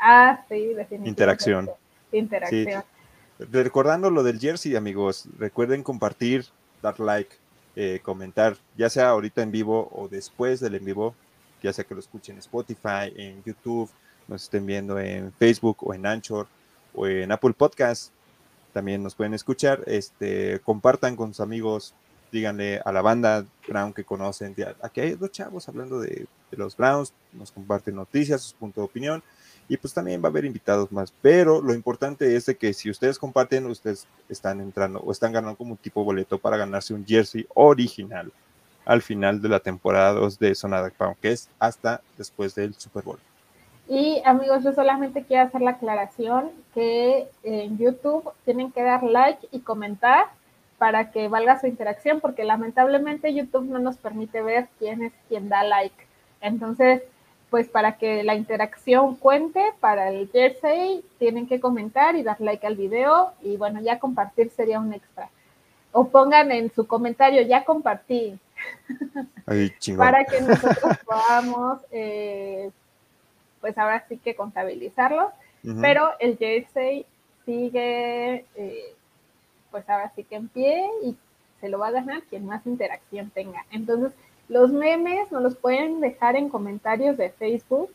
Ah, 0.00 0.42
sí, 0.48 0.54
definitivamente. 0.54 1.08
Interacción. 1.08 1.70
Interacción. 2.12 2.84
Recordando 3.50 4.10
lo 4.10 4.22
del 4.22 4.38
jersey, 4.38 4.76
amigos, 4.76 5.26
recuerden 5.38 5.82
compartir, 5.82 6.46
dar 6.80 7.00
like, 7.00 7.36
eh, 7.74 8.00
comentar, 8.02 8.56
ya 8.76 8.90
sea 8.90 9.08
ahorita 9.08 9.42
en 9.42 9.50
vivo 9.50 9.88
o 9.92 10.06
después 10.08 10.60
del 10.60 10.74
en 10.74 10.84
vivo, 10.84 11.14
ya 11.62 11.72
sea 11.72 11.84
que 11.84 11.94
lo 11.94 12.00
escuchen 12.00 12.34
en 12.34 12.40
Spotify, 12.40 13.12
en 13.16 13.42
YouTube, 13.44 13.90
nos 14.28 14.44
estén 14.44 14.66
viendo 14.66 14.98
en 14.98 15.32
Facebook 15.32 15.78
o 15.80 15.94
en 15.94 16.06
Anchor 16.06 16.46
o 16.94 17.06
en 17.06 17.32
Apple 17.32 17.54
Podcast. 17.54 18.12
También 18.72 19.02
nos 19.02 19.14
pueden 19.14 19.34
escuchar. 19.34 19.82
Este, 19.86 20.60
compartan 20.60 21.16
con 21.16 21.28
sus 21.28 21.40
amigos, 21.40 21.94
díganle 22.30 22.80
a 22.84 22.92
la 22.92 23.02
banda 23.02 23.44
Brown 23.66 23.92
que 23.92 24.04
conocen. 24.04 24.54
Aquí 24.82 25.00
hay 25.00 25.14
dos 25.14 25.30
chavos 25.30 25.68
hablando 25.68 26.00
de, 26.00 26.26
de 26.50 26.56
los 26.56 26.76
Browns, 26.76 27.12
nos 27.32 27.52
comparten 27.52 27.94
noticias, 27.96 28.42
sus 28.42 28.52
puntos 28.54 28.82
de 28.82 28.86
opinión. 28.86 29.22
Y 29.68 29.76
pues 29.76 29.94
también 29.94 30.22
va 30.22 30.26
a 30.26 30.30
haber 30.30 30.44
invitados 30.44 30.90
más. 30.92 31.12
Pero 31.22 31.62
lo 31.62 31.74
importante 31.74 32.36
es 32.36 32.54
que 32.58 32.72
si 32.72 32.90
ustedes 32.90 33.18
comparten, 33.18 33.66
ustedes 33.66 34.06
están 34.28 34.60
entrando 34.60 35.00
o 35.00 35.12
están 35.12 35.32
ganando 35.32 35.56
como 35.56 35.72
un 35.72 35.78
tipo 35.78 36.04
boleto 36.04 36.38
para 36.38 36.56
ganarse 36.56 36.92
un 36.94 37.06
jersey 37.06 37.46
original 37.54 38.32
al 38.84 39.02
final 39.02 39.40
de 39.40 39.48
la 39.48 39.60
temporada 39.60 40.12
2 40.12 40.38
de 40.38 40.54
Sonada 40.54 40.90
Pound, 40.90 41.16
que 41.20 41.32
es 41.32 41.48
hasta 41.58 42.00
después 42.18 42.54
del 42.54 42.74
Super 42.74 43.04
Bowl. 43.04 43.18
Y 43.88 44.22
amigos, 44.24 44.64
yo 44.64 44.72
solamente 44.72 45.24
quiero 45.24 45.44
hacer 45.44 45.60
la 45.60 45.72
aclaración 45.72 46.50
que 46.74 47.28
en 47.42 47.78
YouTube 47.78 48.30
tienen 48.44 48.72
que 48.72 48.82
dar 48.82 49.02
like 49.02 49.46
y 49.50 49.60
comentar 49.60 50.26
para 50.78 51.12
que 51.12 51.28
valga 51.28 51.60
su 51.60 51.66
interacción, 51.66 52.20
porque 52.20 52.44
lamentablemente 52.44 53.34
YouTube 53.34 53.66
no 53.66 53.78
nos 53.78 53.96
permite 53.96 54.42
ver 54.42 54.68
quién 54.78 55.02
es 55.02 55.12
quien 55.28 55.48
da 55.48 55.62
like. 55.62 55.94
Entonces, 56.40 57.02
pues 57.52 57.68
para 57.68 57.98
que 57.98 58.22
la 58.22 58.34
interacción 58.34 59.14
cuente 59.14 59.74
para 59.78 60.08
el 60.08 60.30
jersey, 60.30 61.04
tienen 61.18 61.46
que 61.46 61.60
comentar 61.60 62.16
y 62.16 62.22
dar 62.22 62.40
like 62.40 62.66
al 62.66 62.76
video 62.76 63.34
y 63.42 63.58
bueno, 63.58 63.78
ya 63.82 63.98
compartir 63.98 64.48
sería 64.48 64.80
un 64.80 64.94
extra. 64.94 65.28
O 65.92 66.08
pongan 66.08 66.50
en 66.50 66.72
su 66.72 66.86
comentario, 66.86 67.42
ya 67.42 67.62
compartí, 67.62 68.38
chingón. 69.78 69.98
para 69.98 70.24
que 70.24 70.40
nosotros 70.40 70.96
podamos, 71.04 71.80
eh, 71.90 72.70
pues 73.60 73.76
ahora 73.76 74.02
sí 74.08 74.16
que 74.16 74.34
contabilizarlo. 74.34 75.30
Ujú. 75.62 75.78
Pero 75.82 76.08
el 76.20 76.38
jersey 76.38 77.04
sigue, 77.44 78.46
eh, 78.54 78.94
pues 79.70 79.86
ahora 79.90 80.10
sí 80.16 80.24
que 80.24 80.36
en 80.36 80.48
pie 80.48 80.88
y 81.04 81.14
se 81.60 81.68
lo 81.68 81.78
va 81.78 81.88
a 81.88 81.98
ganar 82.00 82.22
quien 82.22 82.46
más 82.46 82.66
interacción 82.66 83.28
tenga. 83.28 83.66
Entonces, 83.70 84.12
los 84.52 84.70
memes 84.72 85.32
nos 85.32 85.42
los 85.42 85.56
pueden 85.56 86.00
dejar 86.00 86.36
en 86.36 86.48
comentarios 86.48 87.16
de 87.16 87.30
Facebook 87.30 87.90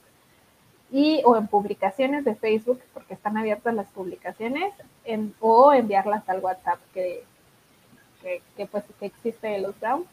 y 0.91 1.21
o 1.25 1.35
en 1.35 1.47
publicaciones 1.47 2.23
de 2.25 2.35
Facebook, 2.35 2.79
porque 2.93 3.13
están 3.13 3.37
abiertas 3.37 3.73
las 3.75 3.87
publicaciones, 3.89 4.73
en- 5.05 5.33
o 5.39 5.71
enviarlas 5.73 6.27
al 6.29 6.39
WhatsApp 6.39 6.79
que, 6.93 7.23
que, 8.21 8.41
que, 8.55 8.65
pues 8.65 8.83
que 8.99 9.05
existe 9.05 9.47
de 9.47 9.59
los 9.59 9.77
Browns. 9.79 10.07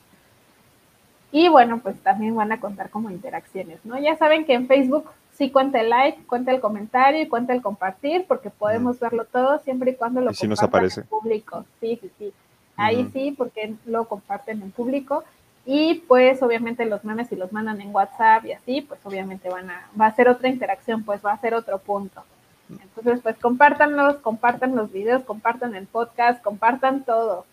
Y 1.33 1.48
bueno, 1.48 1.80
pues 1.80 1.98
también 2.00 2.35
van 2.37 2.52
a 2.52 2.61
contar 2.61 2.90
como 2.90 3.11
interacciones, 3.11 3.78
¿no? 3.85 3.98
Ya 3.98 4.16
saben 4.16 4.44
que 4.44 4.54
en 4.54 4.66
Facebook 4.68 5.09
sí 5.33 5.50
cuenta 5.50 5.80
el 5.80 5.90
like, 5.90 6.24
cuenta 6.26 6.52
el 6.52 6.61
comentario 6.61 7.20
y 7.22 7.28
cuenta 7.28 7.52
el 7.52 7.62
compartir, 7.62 8.24
porque 8.28 8.50
podemos 8.50 9.00
verlo 9.00 9.24
todo 9.24 9.59
siempre 9.61 9.92
y 9.92 9.94
cuando 9.94 10.20
lo 10.20 10.30
Y 10.30 10.46
nos 10.46 10.62
aparece. 10.62 11.00
en 11.00 11.07
público. 11.07 11.64
Sí, 11.80 11.98
sí, 12.00 12.11
sí. 12.18 12.33
Ahí 12.76 13.09
sí, 13.12 13.33
porque 13.37 13.74
lo 13.87 14.07
comparten 14.07 14.62
en 14.62 14.70
público. 14.70 15.24
Y 15.66 15.94
pues 16.07 16.42
obviamente 16.42 16.85
los 16.85 17.05
memes 17.05 17.29
si 17.29 17.37
los 17.37 17.53
mandan 17.53 17.81
en 17.81 17.94
WhatsApp 17.94 18.44
y 18.44 18.53
así, 18.53 18.83
pues 18.83 19.00
obviamente 19.05 19.48
van 19.48 19.70
a, 19.70 19.88
va 19.98 20.07
a 20.07 20.14
ser 20.14 20.29
otra 20.29 20.48
interacción, 20.48 21.05
pues 21.05 21.24
va 21.24 21.33
a 21.33 21.40
ser 21.40 21.55
otro 21.55 21.79
punto. 21.79 22.22
Entonces, 22.68 23.20
pues 23.22 23.37
compártanlos, 23.38 24.16
compartan 24.16 24.74
los 24.74 24.90
videos, 24.92 25.22
compartan 25.24 25.74
el 25.74 25.87
podcast, 25.87 26.42
compartan 26.42 27.05
todo. 27.05 27.44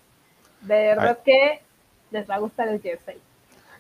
De 0.62 0.76
verdad 0.76 1.19
que 1.24 1.62
les 2.12 2.30
va 2.30 2.36
a 2.36 2.39
gustar 2.39 2.67
el 2.67 2.82
jersey. 2.82 3.17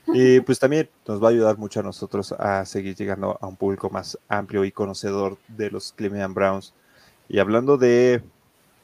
Y 0.07 0.39
pues 0.41 0.59
también 0.59 0.89
nos 1.07 1.21
va 1.21 1.27
a 1.27 1.31
ayudar 1.31 1.57
mucho 1.57 1.79
a 1.79 1.83
nosotros 1.83 2.31
a 2.33 2.65
seguir 2.65 2.95
llegando 2.95 3.37
a 3.39 3.47
un 3.47 3.55
público 3.55 3.89
más 3.89 4.17
amplio 4.27 4.65
y 4.65 4.71
conocedor 4.71 5.37
de 5.47 5.71
los 5.71 5.93
Cleveland 5.93 6.33
Browns. 6.33 6.73
Y 7.29 7.39
hablando 7.39 7.77
de 7.77 8.21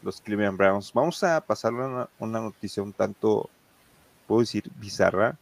los 0.04 0.22
Cleveland 0.22 0.58
Browns, 0.58 0.94
vamos 0.94 1.24
a 1.24 1.42
pasar 1.42 1.74
una, 1.74 2.08
una 2.20 2.40
noticia 2.40 2.84
un 2.84 2.94
tanto, 2.94 3.50
puedo 4.28 4.42
decir, 4.42 4.70
bizarra, 4.80 5.38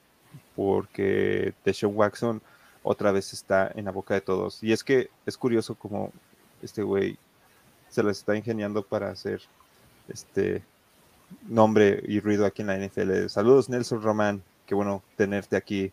porque 0.55 1.53
Deshaun 1.65 1.95
Watson 1.95 2.41
otra 2.83 3.11
vez 3.11 3.33
está 3.33 3.71
en 3.75 3.85
la 3.85 3.91
boca 3.91 4.13
de 4.13 4.21
todos. 4.21 4.61
Y 4.63 4.71
es 4.71 4.83
que 4.83 5.09
es 5.25 5.37
curioso 5.37 5.75
como 5.75 6.11
este 6.61 6.83
güey 6.83 7.17
se 7.89 8.03
las 8.03 8.17
está 8.19 8.35
ingeniando 8.35 8.83
para 8.83 9.09
hacer 9.09 9.41
este 10.07 10.61
nombre 11.47 12.01
y 12.07 12.19
ruido 12.19 12.45
aquí 12.45 12.61
en 12.61 12.67
la 12.67 12.77
NFL. 12.77 13.27
Saludos, 13.29 13.69
Nelson 13.69 14.01
Román. 14.01 14.43
Qué 14.65 14.75
bueno 14.75 15.03
tenerte 15.17 15.55
aquí 15.55 15.91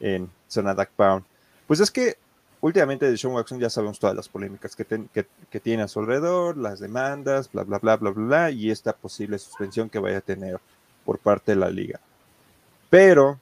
en 0.00 0.30
Zona 0.48 0.74
Duck 0.74 0.88
Pound. 0.96 1.24
Pues 1.66 1.80
es 1.80 1.90
que 1.90 2.16
últimamente 2.60 3.08
de 3.10 3.16
Sean 3.16 3.32
Watson 3.34 3.58
ya 3.60 3.70
sabemos 3.70 3.98
todas 3.98 4.16
las 4.16 4.28
polémicas 4.28 4.74
que, 4.74 4.84
ten- 4.84 5.08
que- 5.12 5.26
que 5.50 5.60
tiene 5.60 5.82
a 5.84 5.88
su 5.88 6.00
alrededor, 6.00 6.56
las 6.56 6.80
demandas, 6.80 7.50
bla, 7.52 7.62
bla, 7.64 7.78
bla, 7.78 7.96
bla, 7.96 8.10
bla, 8.10 8.24
bla, 8.26 8.50
y 8.50 8.70
esta 8.70 8.92
posible 8.94 9.38
suspensión 9.38 9.88
que 9.88 9.98
vaya 9.98 10.18
a 10.18 10.22
tener 10.22 10.58
por 11.04 11.18
parte 11.18 11.52
de 11.52 11.56
la 11.56 11.70
liga. 11.70 12.00
Pero 12.90 13.38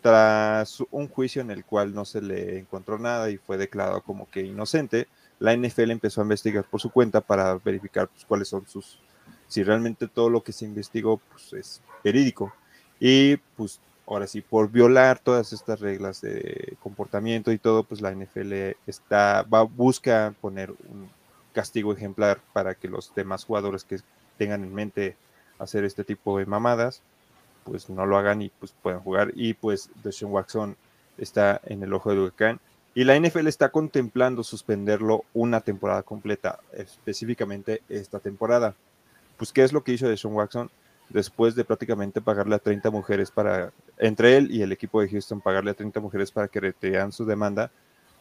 tras 0.00 0.80
un 0.90 1.08
juicio 1.08 1.42
en 1.42 1.50
el 1.50 1.64
cual 1.64 1.94
no 1.94 2.04
se 2.04 2.22
le 2.22 2.58
encontró 2.58 2.98
nada 2.98 3.30
y 3.30 3.36
fue 3.36 3.58
declarado 3.58 4.00
como 4.02 4.28
que 4.30 4.40
inocente, 4.40 5.06
la 5.38 5.54
NFL 5.54 5.90
empezó 5.90 6.20
a 6.20 6.24
investigar 6.24 6.64
por 6.64 6.80
su 6.80 6.90
cuenta 6.90 7.20
para 7.20 7.54
verificar 7.56 8.08
pues, 8.08 8.24
cuáles 8.24 8.48
son 8.48 8.66
sus, 8.66 8.98
si 9.48 9.62
realmente 9.62 10.08
todo 10.08 10.30
lo 10.30 10.42
que 10.42 10.52
se 10.52 10.64
investigó 10.64 11.18
pues, 11.30 11.52
es 11.52 11.82
verídico. 12.02 12.52
Y 12.98 13.36
pues 13.56 13.80
ahora 14.06 14.26
sí, 14.26 14.40
por 14.40 14.70
violar 14.70 15.18
todas 15.18 15.52
estas 15.52 15.80
reglas 15.80 16.20
de 16.20 16.76
comportamiento 16.82 17.52
y 17.52 17.58
todo, 17.58 17.82
pues 17.82 18.00
la 18.00 18.12
NFL 18.12 18.52
está, 18.86 19.42
va, 19.42 19.62
busca 19.62 20.34
poner 20.40 20.70
un 20.70 21.10
castigo 21.52 21.92
ejemplar 21.92 22.40
para 22.52 22.74
que 22.74 22.88
los 22.88 23.14
demás 23.14 23.44
jugadores 23.44 23.84
que 23.84 23.98
tengan 24.38 24.62
en 24.62 24.74
mente 24.74 25.16
hacer 25.58 25.84
este 25.84 26.04
tipo 26.04 26.38
de 26.38 26.46
mamadas, 26.46 27.02
pues 27.66 27.90
no 27.90 28.06
lo 28.06 28.16
hagan 28.16 28.40
y 28.42 28.48
pues 28.48 28.74
puedan 28.82 29.00
jugar. 29.00 29.32
Y 29.34 29.54
pues 29.54 29.90
Deshaun 30.02 30.32
Watson 30.32 30.76
está 31.18 31.60
en 31.64 31.82
el 31.82 31.92
ojo 31.92 32.10
del 32.10 32.20
huracán. 32.20 32.60
Y 32.94 33.04
la 33.04 33.14
NFL 33.14 33.46
está 33.48 33.68
contemplando 33.68 34.42
suspenderlo 34.42 35.24
una 35.34 35.60
temporada 35.60 36.02
completa, 36.02 36.60
específicamente 36.72 37.82
esta 37.90 38.20
temporada. 38.20 38.74
Pues, 39.36 39.52
¿qué 39.52 39.64
es 39.64 39.72
lo 39.74 39.84
que 39.84 39.92
hizo 39.92 40.08
Deshaun 40.08 40.34
Watson? 40.34 40.70
Después 41.10 41.54
de 41.54 41.64
prácticamente 41.64 42.22
pagarle 42.22 42.54
a 42.54 42.58
30 42.58 42.90
mujeres 42.90 43.30
para, 43.30 43.70
entre 43.98 44.38
él 44.38 44.50
y 44.50 44.62
el 44.62 44.72
equipo 44.72 45.02
de 45.02 45.08
Houston, 45.10 45.42
pagarle 45.42 45.72
a 45.72 45.74
30 45.74 46.00
mujeres 46.00 46.32
para 46.32 46.48
que 46.48 46.58
retiraran 46.58 47.12
su 47.12 47.26
demanda, 47.26 47.70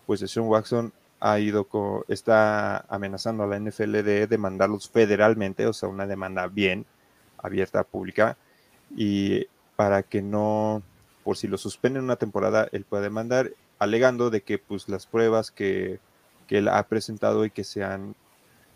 pues 0.05 0.19
Deshaun 0.19 0.49
Watson 0.49 0.91
ha 1.21 1.39
ido, 1.39 1.63
co- 1.63 2.03
está 2.09 2.79
amenazando 2.89 3.43
a 3.43 3.47
la 3.47 3.55
NFL 3.55 4.03
de 4.03 4.27
demandarlos 4.27 4.89
federalmente, 4.89 5.65
o 5.65 5.73
sea, 5.73 5.87
una 5.89 6.05
demanda 6.05 6.47
bien 6.47 6.85
abierta, 7.37 7.83
pública, 7.85 8.37
y 8.95 9.47
para 9.75 10.03
que 10.03 10.21
no, 10.21 10.81
por 11.23 11.37
si 11.37 11.47
lo 11.47 11.57
suspenden 11.57 12.03
una 12.03 12.15
temporada, 12.15 12.67
él 12.71 12.85
pueda 12.85 13.03
demandar, 13.03 13.51
alegando 13.79 14.29
de 14.29 14.41
que 14.41 14.57
pues 14.57 14.89
las 14.89 15.05
pruebas 15.05 15.51
que, 15.51 15.99
que 16.47 16.59
él 16.59 16.67
ha 16.67 16.83
presentado 16.83 17.45
y 17.45 17.51
que 17.51 17.63
se 17.63 17.83
han, 17.83 18.15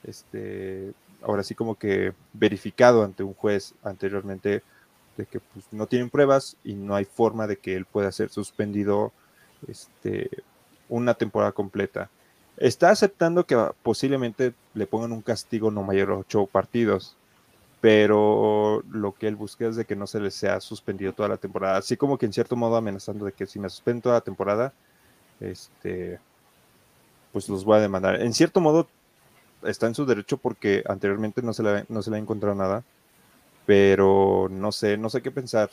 este, 0.04 0.94
ahora 1.22 1.44
sí 1.44 1.56
como 1.56 1.76
que 1.76 2.14
verificado 2.34 3.04
ante 3.04 3.24
un 3.24 3.34
juez 3.34 3.74
anteriormente, 3.84 4.64
de 5.18 5.26
que 5.26 5.40
pues 5.40 5.66
no 5.72 5.88
tienen 5.88 6.10
pruebas 6.10 6.56
y 6.64 6.74
no 6.74 6.96
hay 6.96 7.06
forma 7.06 7.46
de 7.46 7.58
que 7.58 7.76
él 7.76 7.86
pueda 7.86 8.12
ser 8.12 8.30
suspendido 8.30 9.12
este, 9.68 10.30
una 10.88 11.14
temporada 11.14 11.52
completa. 11.52 12.10
Está 12.58 12.90
aceptando 12.90 13.46
que 13.46 13.58
posiblemente 13.84 14.54
le 14.74 14.88
pongan 14.88 15.12
un 15.12 15.22
castigo 15.22 15.72
no 15.72 15.84
mayor 15.84 16.12
a 16.12 16.18
ocho 16.18 16.46
partidos, 16.46 17.16
pero 17.82 18.84
lo 18.92 19.14
que 19.14 19.28
él 19.28 19.36
busca 19.36 19.68
es 19.68 19.76
de 19.76 19.86
que 19.86 19.96
no 19.96 20.06
se 20.08 20.20
les 20.20 20.34
sea 20.34 20.60
suspendido 20.60 21.14
toda 21.14 21.30
la 21.30 21.38
temporada, 21.38 21.78
así 21.78 21.96
como 21.96 22.18
que 22.18 22.26
en 22.26 22.34
cierto 22.34 22.56
modo 22.56 22.76
amenazando 22.76 23.26
de 23.26 23.32
que 23.32 23.46
si 23.46 23.60
me 23.60 23.70
suspenden 23.70 24.02
toda 24.02 24.16
la 24.16 24.22
temporada, 24.22 24.74
este, 25.40 26.20
pues 27.32 27.48
los 27.48 27.64
voy 27.64 27.78
a 27.78 27.82
demandar. 27.82 28.22
En 28.22 28.34
cierto 28.34 28.60
modo 28.60 28.88
está 29.64 29.88
en 29.88 29.96
su 29.96 30.06
derecho 30.06 30.38
porque 30.38 30.84
anteriormente 30.88 31.42
no 31.42 31.54
se 31.54 31.64
le, 31.64 31.86
no 31.90 32.02
se 32.02 32.12
le 32.12 32.18
ha 32.18 32.20
encontrado 32.20 32.56
nada, 32.56 32.84
pero 33.66 34.48
no 34.52 34.72
sé, 34.72 34.98
no 34.98 35.10
sé 35.10 35.22
qué 35.22 35.32
pensar. 35.32 35.70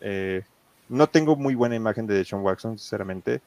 Eh, 0.00 0.42
no 0.88 1.08
tengo 1.08 1.36
muy 1.36 1.54
buena 1.54 1.76
imagen 1.76 2.06
de 2.06 2.24
Sean 2.24 2.42
Watson, 2.42 2.78
sinceramente, 2.78 3.42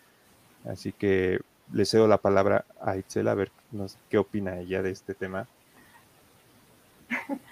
así 0.65 0.91
que 0.91 1.39
le 1.71 1.85
cedo 1.85 2.07
la 2.07 2.17
palabra 2.17 2.65
a 2.81 2.97
Itzel 2.97 3.27
a 3.27 3.35
ver 3.35 3.51
qué 4.09 4.17
opina 4.17 4.59
ella 4.59 4.81
de 4.81 4.91
este 4.91 5.13
tema. 5.13 5.47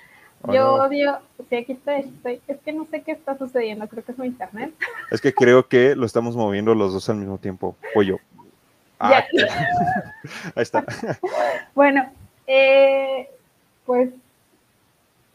Yo 0.53 0.73
odio, 0.75 1.19
sí, 1.49 1.55
aquí 1.55 1.73
estoy, 1.73 2.41
es 2.47 2.57
que 2.59 2.73
no 2.73 2.85
sé 2.85 3.01
qué 3.01 3.11
está 3.11 3.37
sucediendo, 3.37 3.87
creo 3.87 4.03
que 4.03 4.11
es 4.11 4.17
mi 4.17 4.27
internet. 4.27 4.73
Es 5.11 5.21
que 5.21 5.33
creo 5.33 5.67
que 5.67 5.95
lo 5.95 6.05
estamos 6.05 6.35
moviendo 6.35 6.75
los 6.75 6.93
dos 6.93 7.09
al 7.09 7.17
mismo 7.17 7.37
tiempo, 7.37 7.75
pollo. 7.93 8.19
Ah, 8.99 9.23
ahí 10.55 10.63
está. 10.63 10.85
bueno, 11.75 12.09
eh, 12.47 13.29
pues 13.85 14.09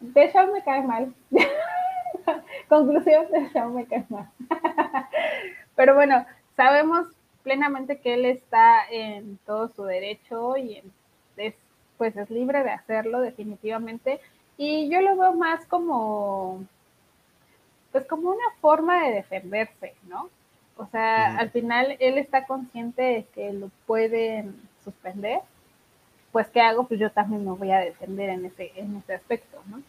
de 0.00 0.30
Shawn 0.32 0.52
me 0.52 0.62
cae 0.62 0.82
mal. 0.82 1.14
Conclusión, 2.68 3.26
de 3.30 3.48
Shawn 3.52 3.74
me 3.74 3.86
cae 3.86 4.04
mal. 4.08 4.28
Pero 5.76 5.94
bueno, 5.94 6.26
sabemos 6.56 7.06
plenamente 7.42 7.98
que 7.98 8.14
él 8.14 8.24
está 8.24 8.86
en 8.90 9.38
todo 9.46 9.68
su 9.74 9.84
derecho 9.84 10.56
y 10.56 10.82
es, 11.36 11.54
pues 11.98 12.16
es 12.16 12.30
libre 12.30 12.62
de 12.64 12.70
hacerlo 12.70 13.20
definitivamente. 13.20 14.20
Y 14.62 14.90
yo 14.90 15.00
lo 15.00 15.16
veo 15.16 15.32
más 15.32 15.64
como, 15.64 16.62
pues 17.92 18.04
como 18.04 18.28
una 18.28 18.44
forma 18.60 19.04
de 19.04 19.12
defenderse, 19.12 19.94
¿no? 20.06 20.28
O 20.76 20.84
sea, 20.84 21.38
al 21.38 21.48
final 21.48 21.96
él 21.98 22.18
está 22.18 22.44
consciente 22.44 23.00
de 23.00 23.26
que 23.34 23.54
lo 23.54 23.70
pueden 23.86 24.54
suspender. 24.84 25.40
Pues, 26.30 26.48
¿qué 26.48 26.60
hago? 26.60 26.84
Pues 26.86 27.00
yo 27.00 27.10
también 27.10 27.42
me 27.42 27.52
voy 27.52 27.70
a 27.70 27.78
defender 27.78 28.28
en 28.28 28.44
ese, 28.44 28.70
en 28.76 28.98
ese 28.98 29.14
aspecto, 29.14 29.62
¿no? 29.64 29.80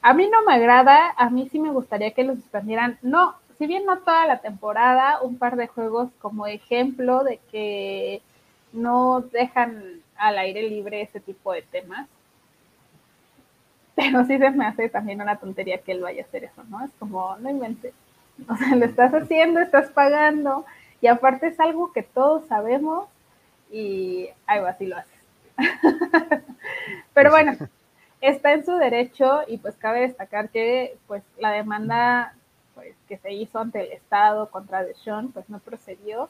A 0.00 0.14
mí 0.14 0.26
no 0.26 0.42
me 0.46 0.54
agrada, 0.54 1.12
a 1.18 1.28
mí 1.28 1.46
sí 1.52 1.58
me 1.58 1.70
gustaría 1.70 2.12
que 2.12 2.24
lo 2.24 2.34
suspendieran, 2.34 2.98
no, 3.02 3.34
si 3.58 3.66
bien 3.66 3.84
no 3.84 3.98
toda 3.98 4.26
la 4.26 4.38
temporada, 4.38 5.20
un 5.20 5.36
par 5.36 5.56
de 5.56 5.66
juegos 5.66 6.08
como 6.18 6.46
ejemplo 6.46 7.24
de 7.24 7.40
que 7.52 8.22
no 8.72 9.20
dejan 9.20 10.00
al 10.16 10.38
aire 10.38 10.62
libre 10.62 11.02
ese 11.02 11.20
tipo 11.20 11.52
de 11.52 11.60
temas. 11.60 12.08
Pero 13.96 14.24
sí 14.24 14.38
se 14.38 14.50
me 14.50 14.66
hace 14.66 14.88
también 14.88 15.20
una 15.20 15.36
tontería 15.36 15.78
que 15.78 15.92
él 15.92 16.02
vaya 16.02 16.22
a 16.22 16.26
hacer 16.26 16.44
eso, 16.44 16.64
¿no? 16.64 16.84
Es 16.84 16.90
como, 16.98 17.36
no 17.38 17.50
inventes. 17.50 17.94
O 18.48 18.56
sea, 18.56 18.74
lo 18.74 18.84
estás 18.84 19.12
haciendo, 19.12 19.60
estás 19.60 19.90
pagando, 19.90 20.64
y 21.00 21.06
aparte 21.06 21.46
es 21.46 21.60
algo 21.60 21.92
que 21.92 22.02
todos 22.02 22.46
sabemos, 22.48 23.06
y 23.70 24.28
algo 24.46 24.66
así 24.66 24.86
lo 24.86 24.96
haces. 24.96 25.12
Pero 27.14 27.30
bueno, 27.30 27.52
está 28.20 28.52
en 28.52 28.64
su 28.64 28.72
derecho, 28.76 29.42
y 29.46 29.58
pues 29.58 29.76
cabe 29.76 30.00
destacar 30.00 30.48
que 30.48 30.96
pues 31.06 31.22
la 31.38 31.52
demanda 31.52 32.34
pues, 32.74 32.94
que 33.08 33.18
se 33.18 33.32
hizo 33.32 33.60
ante 33.60 33.80
el 33.80 33.92
Estado 33.92 34.50
contra 34.50 34.82
Deshaun, 34.82 35.30
pues 35.30 35.48
no 35.48 35.60
procedió. 35.60 36.28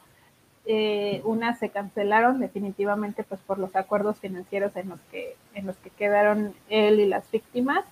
Eh, 0.66 1.20
unas 1.24 1.58
se 1.58 1.68
cancelaron 1.68 2.40
definitivamente 2.40 3.22
pues 3.22 3.38
por 3.42 3.58
los 3.58 3.76
acuerdos 3.76 4.18
financieros 4.18 4.74
en 4.76 4.88
los 4.88 5.00
que 5.10 5.36
en 5.52 5.66
los 5.66 5.76
que 5.76 5.90
quedaron 5.90 6.54
él 6.70 7.00
y 7.00 7.06
las 7.06 7.30
víctimas. 7.30 7.84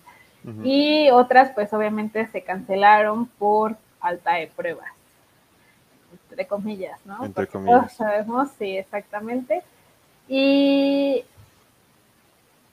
Y 0.65 1.09
otras 1.11 1.53
pues 1.55 1.73
obviamente 1.73 2.27
se 2.27 2.43
cancelaron 2.43 3.27
por 3.27 3.77
falta 4.01 4.35
de 4.35 4.49
pruebas 4.49 4.91
entre 6.29 6.49
comillas 6.49 6.99
no 7.07 7.25
entre 7.25 7.47
comillas. 7.47 7.93
sabemos 7.93 8.51
sí 8.59 8.77
exactamente. 8.77 9.63
Y 10.27 11.25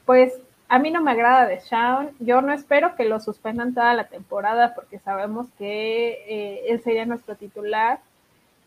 pues 0.05 0.33
a 0.69 0.79
mí 0.79 0.91
no 0.91 1.01
me 1.01 1.11
agrada 1.11 1.47
de 1.47 1.59
Shawn. 1.59 2.11
Yo 2.19 2.41
no 2.41 2.53
espero 2.53 2.95
que 2.95 3.05
lo 3.05 3.19
suspendan 3.19 3.73
toda 3.73 3.93
la 3.93 4.05
temporada 4.05 4.73
porque 4.75 4.99
sabemos 4.99 5.47
que 5.57 6.23
eh, 6.27 6.61
él 6.69 6.81
sería 6.83 7.05
nuestro 7.05 7.35
titular 7.35 7.99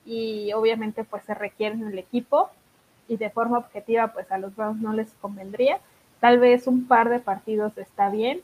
y 0.05 0.53
obviamente 0.53 1.05
pues 1.05 1.25
se 1.25 1.35
requiere 1.35 1.75
en 1.75 1.87
el 1.87 1.99
equipo 1.99 2.51
y 3.09 3.17
de 3.17 3.31
forma 3.31 3.59
objetiva 3.59 4.09
pues 4.09 4.31
a 4.31 4.38
los 4.38 4.55
Browns 4.55 4.81
no 4.81 4.93
les 4.93 5.12
convendría. 5.21 5.81
Tal 6.21 6.38
vez 6.38 6.67
un 6.67 6.87
par 6.87 7.09
de 7.09 7.19
partidos 7.19 7.77
está 7.79 8.11
bien, 8.11 8.41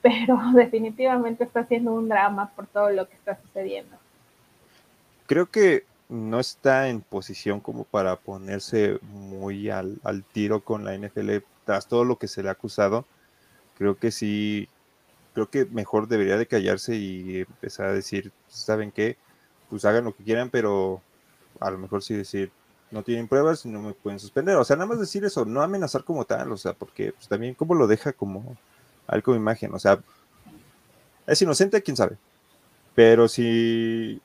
pero 0.00 0.38
definitivamente 0.54 1.44
está 1.44 1.64
siendo 1.64 1.92
un 1.92 2.08
drama 2.08 2.50
por 2.54 2.66
todo 2.66 2.90
lo 2.90 3.08
que 3.08 3.14
está 3.14 3.40
sucediendo. 3.40 3.96
Creo 5.26 5.46
que 5.46 5.84
no 6.08 6.40
está 6.40 6.88
en 6.88 7.00
posición 7.00 7.60
como 7.60 7.84
para 7.84 8.16
ponerse 8.16 8.98
muy 9.02 9.70
al, 9.70 9.98
al 10.04 10.24
tiro 10.24 10.60
con 10.60 10.84
la 10.84 10.96
NFL 10.96 11.38
tras 11.64 11.86
todo 11.86 12.04
lo 12.04 12.16
que 12.16 12.28
se 12.28 12.42
le 12.42 12.48
ha 12.48 12.52
acusado, 12.52 13.06
creo 13.78 13.96
que 13.96 14.10
sí, 14.10 14.68
creo 15.34 15.48
que 15.48 15.64
mejor 15.64 16.08
debería 16.08 16.36
de 16.36 16.46
callarse 16.46 16.96
y 16.96 17.40
empezar 17.40 17.86
a 17.86 17.92
decir, 17.92 18.32
¿saben 18.48 18.90
qué? 18.90 19.16
Pues 19.72 19.86
hagan 19.86 20.04
lo 20.04 20.14
que 20.14 20.22
quieran, 20.22 20.50
pero 20.50 21.00
a 21.58 21.70
lo 21.70 21.78
mejor 21.78 22.02
sí 22.02 22.12
decir, 22.12 22.52
no 22.90 23.02
tienen 23.02 23.26
pruebas 23.26 23.64
y 23.64 23.70
no 23.70 23.80
me 23.80 23.94
pueden 23.94 24.20
suspender. 24.20 24.56
O 24.56 24.64
sea, 24.66 24.76
nada 24.76 24.86
más 24.86 25.00
decir 25.00 25.24
eso, 25.24 25.46
no 25.46 25.62
amenazar 25.62 26.04
como 26.04 26.26
tal, 26.26 26.52
o 26.52 26.58
sea, 26.58 26.74
porque 26.74 27.12
pues, 27.12 27.26
también 27.26 27.54
cómo 27.54 27.74
lo 27.74 27.86
deja 27.86 28.12
como 28.12 28.58
algo 29.06 29.34
imagen, 29.34 29.72
o 29.72 29.78
sea, 29.78 29.98
es 31.26 31.40
inocente, 31.40 31.82
quién 31.82 31.96
sabe. 31.96 32.18
Pero 32.94 33.28
si 33.28 34.20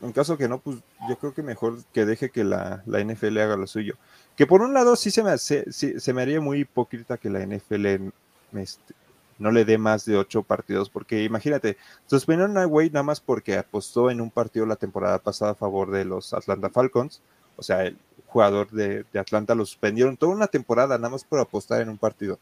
en 0.00 0.12
caso 0.12 0.38
que 0.38 0.46
no, 0.46 0.60
pues 0.60 0.76
yo 1.08 1.18
creo 1.18 1.34
que 1.34 1.42
mejor 1.42 1.82
que 1.92 2.04
deje 2.04 2.30
que 2.30 2.44
la, 2.44 2.84
la 2.86 3.02
NFL 3.02 3.38
haga 3.38 3.56
lo 3.56 3.66
suyo. 3.66 3.96
Que 4.36 4.46
por 4.46 4.62
un 4.62 4.74
lado 4.74 4.94
sí 4.94 5.10
se 5.10 5.24
me, 5.24 5.30
hace, 5.30 5.72
se 5.72 6.12
me 6.12 6.22
haría 6.22 6.40
muy 6.40 6.60
hipócrita 6.60 7.16
que 7.16 7.30
la 7.30 7.44
NFL 7.44 8.12
este, 8.54 8.94
no 9.38 9.50
le 9.50 9.64
dé 9.64 9.78
más 9.78 10.04
de 10.04 10.16
ocho 10.16 10.42
partidos, 10.42 10.90
porque 10.90 11.24
imagínate, 11.24 11.76
suspendieron 12.06 12.56
a 12.58 12.66
Wade 12.66 12.90
nada 12.90 13.02
más 13.02 13.20
porque 13.20 13.56
apostó 13.56 14.10
en 14.10 14.20
un 14.20 14.30
partido 14.30 14.66
la 14.66 14.76
temporada 14.76 15.18
pasada 15.18 15.52
a 15.52 15.54
favor 15.54 15.90
de 15.90 16.04
los 16.04 16.32
Atlanta 16.34 16.70
Falcons, 16.70 17.20
o 17.56 17.62
sea, 17.62 17.84
el 17.84 17.96
jugador 18.26 18.70
de, 18.70 19.04
de 19.12 19.18
Atlanta 19.18 19.54
lo 19.54 19.64
suspendieron 19.64 20.16
toda 20.16 20.34
una 20.34 20.46
temporada 20.46 20.98
nada 20.98 21.10
más 21.10 21.24
por 21.24 21.40
apostar 21.40 21.80
en 21.80 21.88
un 21.88 21.98
partido. 21.98 22.38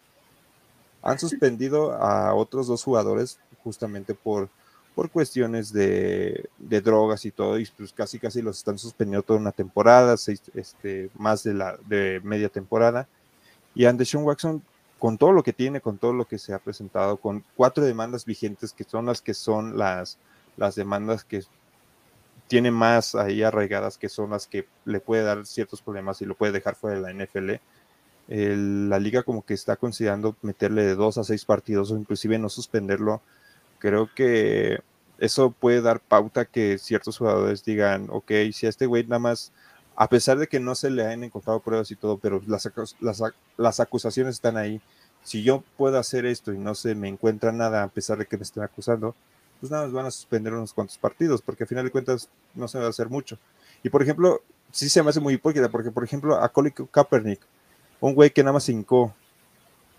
Han 1.03 1.19
suspendido 1.19 1.93
a 1.93 2.35
otros 2.35 2.67
dos 2.67 2.83
jugadores 2.83 3.39
justamente 3.63 4.15
por 4.15 4.49
por 4.95 5.11
cuestiones 5.11 5.73
de, 5.73 6.49
drogas 6.59 7.25
y 7.25 7.31
todo, 7.31 7.59
y 7.59 7.67
pues 7.77 7.93
casi 7.93 8.19
casi 8.19 8.43
los 8.43 8.59
están 8.59 8.79
suspendiendo 8.79 9.23
toda 9.23 9.41
una 9.41 9.53
temporada, 9.53 10.15
este, 10.55 11.11
más 11.15 11.43
de, 11.43 11.55
la, 11.55 11.77
de 11.87 12.21
media 12.23 12.49
temporada. 12.49 13.09
Y 13.75 13.87
Anderson 13.87 14.23
Watson, 14.23 14.63
con 14.99 15.19
todo 15.19 15.33
lo 15.33 15.43
que 15.43 15.53
tiene, 15.53 15.81
con 15.81 15.99
todo 15.99 16.13
lo 16.13 16.27
que 16.27 16.39
se 16.39 16.55
ha 16.55 16.59
presentado, 16.59 17.19
con 17.19 17.45
cuatro 17.57 17.85
demandas 17.85 18.25
vigentes, 18.25 18.73
que 18.73 18.85
son 18.85 19.07
las 19.07 19.21
que 19.23 19.35
son 19.35 19.77
las, 19.79 20.19
las 20.57 20.75
demandas 20.75 21.25
que 21.25 21.43
tiene 22.47 22.71
más 22.71 23.15
ahí 23.15 23.43
arraigadas, 23.43 23.99
que 23.99 24.09
son 24.09 24.31
las 24.31 24.47
que 24.47 24.67
le 24.85 25.01
puede 25.01 25.23
dar 25.23 25.47
ciertos 25.47 25.83
problemas 25.83 26.21
y 26.23 26.27
lo 26.27 26.35
puede 26.35 26.53
dejar 26.53 26.75
fuera 26.75 26.97
de 26.97 27.03
la 27.03 27.25
NFL. 27.25 27.61
la 28.29 28.99
liga 28.99 29.23
como 29.23 29.45
que 29.45 29.55
está 29.55 29.77
considerando 29.77 30.37
meterle 30.43 30.83
de 30.85 30.95
dos 30.95 31.19
a 31.19 31.25
seis 31.25 31.45
partidos 31.45 31.91
o 31.91 31.97
inclusive 31.99 32.39
no 32.39 32.49
suspenderlo 32.49 33.21
creo 33.85 34.09
que 34.15 34.81
eso 35.19 35.51
puede 35.51 35.83
dar 35.83 36.01
pauta 36.01 36.47
que 36.47 36.79
ciertos 36.79 37.19
jugadores 37.19 37.65
digan, 37.67 38.07
ok, 38.09 38.33
si 38.53 38.65
a 38.65 38.71
este 38.71 38.87
güey 38.87 39.05
nada 39.05 39.19
más, 39.19 39.53
a 39.97 40.09
pesar 40.09 40.39
de 40.39 40.49
que 40.49 40.61
no 40.61 40.75
se 40.75 40.91
le 40.91 41.05
hayan 41.05 41.25
encontrado 41.25 41.61
pruebas 41.61 41.91
y 41.91 41.97
todo, 41.97 42.19
pero 42.19 42.43
las, 42.47 42.69
las, 43.57 43.81
acusaciones 43.81 44.35
están 44.35 44.57
ahí, 44.57 44.81
si 45.23 45.43
yo 45.43 45.63
puedo 45.77 45.99
hacer 45.99 46.27
esto 46.27 46.53
y 46.53 46.59
no 46.59 46.75
se 46.75 46.95
me 46.95 47.09
encuentra 47.09 47.53
nada 47.53 47.83
a 47.83 47.89
pesar 47.89 48.19
de 48.19 48.27
que 48.27 48.37
me 48.37 48.43
estén 48.43 48.63
acusando, 48.63 49.15
pues 49.61 49.71
nada 49.71 49.85
más 49.85 49.93
van 49.93 50.07
a 50.07 50.11
suspender 50.11 50.53
unos 50.53 50.73
cuantos 50.73 50.99
partidos, 50.99 51.41
porque 51.43 51.65
al 51.65 51.69
final 51.69 51.85
de 51.85 51.91
cuentas 51.91 52.29
no 52.55 52.69
se 52.69 52.79
va 52.79 52.87
a 52.87 52.91
hacer 52.91 53.09
mucho. 53.09 53.39
Y 53.83 53.89
por 53.89 54.03
ejemplo, 54.03 54.43
sí 54.71 54.89
se 54.89 55.03
me 55.03 55.11
hace 55.11 55.21
muy 55.21 55.35
hipócrita, 55.35 55.69
porque 55.69 55.91
por 55.91 56.05
ejemplo 56.05 56.37
a 56.37 56.49
Colin 56.49 56.75
Kaepernick, 56.91 57.41
un 58.01 58.15
güey 58.15 58.31
que 58.31 58.43
nada 58.43 58.55
más 58.55 58.69
hincó 58.69 59.15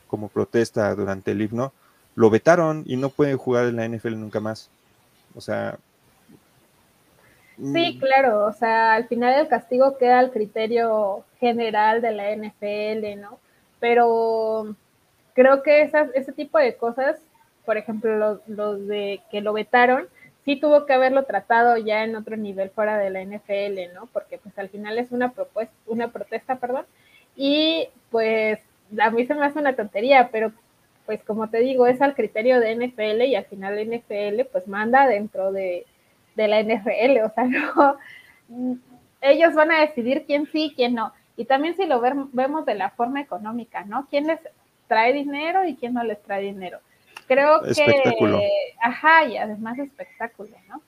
como 0.07 0.27
protesta 0.27 0.93
durante 0.93 1.31
el 1.31 1.41
himno, 1.41 1.73
lo 2.15 2.29
vetaron 2.29 2.83
y 2.85 2.97
no 2.97 3.09
puede 3.09 3.35
jugar 3.35 3.65
en 3.65 3.75
la 3.77 3.87
NFL 3.87 4.15
nunca 4.17 4.39
más. 4.39 4.69
O 5.35 5.41
sea. 5.41 5.77
Sí, 7.57 7.93
mm. 7.95 7.99
claro, 7.99 8.45
o 8.45 8.53
sea, 8.53 8.93
al 8.93 9.07
final 9.07 9.39
el 9.39 9.47
castigo 9.47 9.97
queda 9.97 10.19
al 10.19 10.31
criterio 10.31 11.23
general 11.39 12.01
de 12.01 12.11
la 12.11 12.35
NFL, 12.35 13.21
¿no? 13.21 13.39
Pero 13.79 14.75
creo 15.33 15.63
que 15.63 15.81
esas, 15.81 16.09
ese 16.15 16.33
tipo 16.33 16.57
de 16.57 16.75
cosas, 16.75 17.19
por 17.65 17.77
ejemplo, 17.77 18.41
los, 18.47 18.87
de 18.87 19.21
que 19.31 19.41
lo 19.41 19.53
vetaron, 19.53 20.07
sí 20.43 20.57
tuvo 20.57 20.85
que 20.85 20.93
haberlo 20.93 21.23
tratado 21.23 21.77
ya 21.77 22.03
en 22.03 22.15
otro 22.15 22.35
nivel 22.35 22.69
fuera 22.71 22.97
de 22.97 23.09
la 23.09 23.23
NFL, 23.23 23.93
¿no? 23.93 24.07
Porque 24.07 24.37
pues 24.37 24.57
al 24.59 24.69
final 24.69 24.97
es 24.97 25.11
una 25.11 25.31
propuesta, 25.31 25.73
una 25.87 26.09
protesta, 26.09 26.57
perdón, 26.57 26.85
y 27.35 27.87
pues 28.11 28.59
a 28.99 29.11
mí 29.11 29.25
se 29.25 29.33
me 29.33 29.45
hace 29.45 29.59
una 29.59 29.75
tontería, 29.75 30.29
pero 30.31 30.51
pues 31.05 31.23
como 31.23 31.49
te 31.49 31.59
digo, 31.59 31.87
es 31.87 32.01
al 32.01 32.15
criterio 32.15 32.59
de 32.59 32.75
NFL 32.75 33.21
y 33.23 33.35
al 33.35 33.45
final 33.45 33.77
NFL 33.77 34.41
pues 34.51 34.67
manda 34.67 35.07
dentro 35.07 35.51
de, 35.51 35.85
de 36.35 36.47
la 36.47 36.61
NFL, 36.61 37.23
o 37.25 37.29
sea, 37.33 37.43
no, 37.45 37.97
ellos 39.21 39.53
van 39.53 39.71
a 39.71 39.81
decidir 39.81 40.25
quién 40.25 40.45
sí, 40.47 40.73
quién 40.75 40.93
no. 40.93 41.13
Y 41.37 41.45
también 41.45 41.75
si 41.75 41.85
lo 41.85 41.99
vemos 41.99 42.65
de 42.65 42.75
la 42.75 42.91
forma 42.91 43.21
económica, 43.21 43.83
¿no? 43.83 44.07
¿Quién 44.09 44.27
les 44.27 44.39
trae 44.87 45.11
dinero 45.13 45.65
y 45.65 45.75
quién 45.75 45.93
no 45.93 46.03
les 46.03 46.21
trae 46.21 46.43
dinero? 46.43 46.79
Creo 47.27 47.61
que, 47.61 48.51
ajá, 48.81 49.25
y 49.25 49.37
además 49.37 49.79
espectáculo, 49.79 50.55
¿no? 50.69 50.81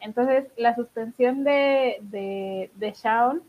Entonces, 0.00 0.44
la 0.56 0.74
suspensión 0.74 1.44
de, 1.44 1.98
de, 2.02 2.70
de 2.74 2.92
Shawn, 2.92 3.42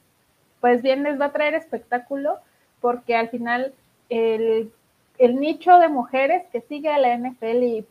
pues 0.62 0.82
bien 0.82 1.04
les 1.04 1.20
va 1.20 1.26
a 1.26 1.32
traer 1.34 1.56
espectáculo, 1.56 2.40
porque 2.80 3.16
al 3.16 3.30
final 3.30 3.74
el, 4.10 4.72
el 5.18 5.40
nicho 5.40 5.78
de 5.80 5.90
mujeres 5.90 6.44
que 6.52 6.62
sigue 6.62 6.90
a 6.90 7.00
la 7.00 7.18
NFL 7.18 7.64
y 7.64 7.86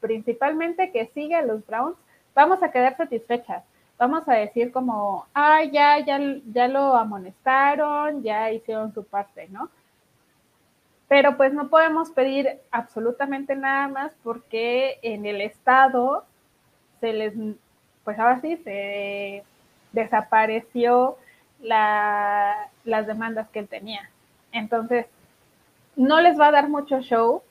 principalmente 0.00 0.90
que 0.90 1.06
sigue 1.14 1.36
a 1.36 1.42
los 1.42 1.64
Browns, 1.66 1.96
vamos 2.34 2.62
a 2.62 2.70
quedar 2.70 2.96
satisfechas. 2.96 3.64
Vamos 3.98 4.28
a 4.28 4.34
decir 4.34 4.72
como, 4.72 5.26
ah, 5.34 5.62
ya, 5.64 5.98
ya, 6.00 6.18
ya 6.52 6.68
lo 6.68 6.96
amonestaron, 6.96 8.22
ya 8.22 8.50
hicieron 8.50 8.92
su 8.92 9.04
parte, 9.04 9.48
¿no? 9.48 9.70
Pero 11.08 11.36
pues 11.36 11.52
no 11.52 11.68
podemos 11.68 12.10
pedir 12.10 12.58
absolutamente 12.70 13.54
nada 13.54 13.86
más 13.88 14.12
porque 14.22 14.98
en 15.02 15.26
el 15.26 15.40
Estado 15.40 16.24
se 17.00 17.12
les, 17.12 17.34
pues 18.02 18.18
ahora 18.18 18.40
sí, 18.40 18.56
se 18.64 19.44
desapareció 19.92 21.18
la, 21.60 22.70
las 22.84 23.06
demandas 23.06 23.48
que 23.50 23.60
él 23.60 23.68
tenía. 23.68 24.10
Entonces, 24.52 25.06
no 25.96 26.20
les 26.20 26.38
va 26.40 26.48
a 26.48 26.52
dar 26.52 26.68
mucho 26.68 27.00
show 27.02 27.42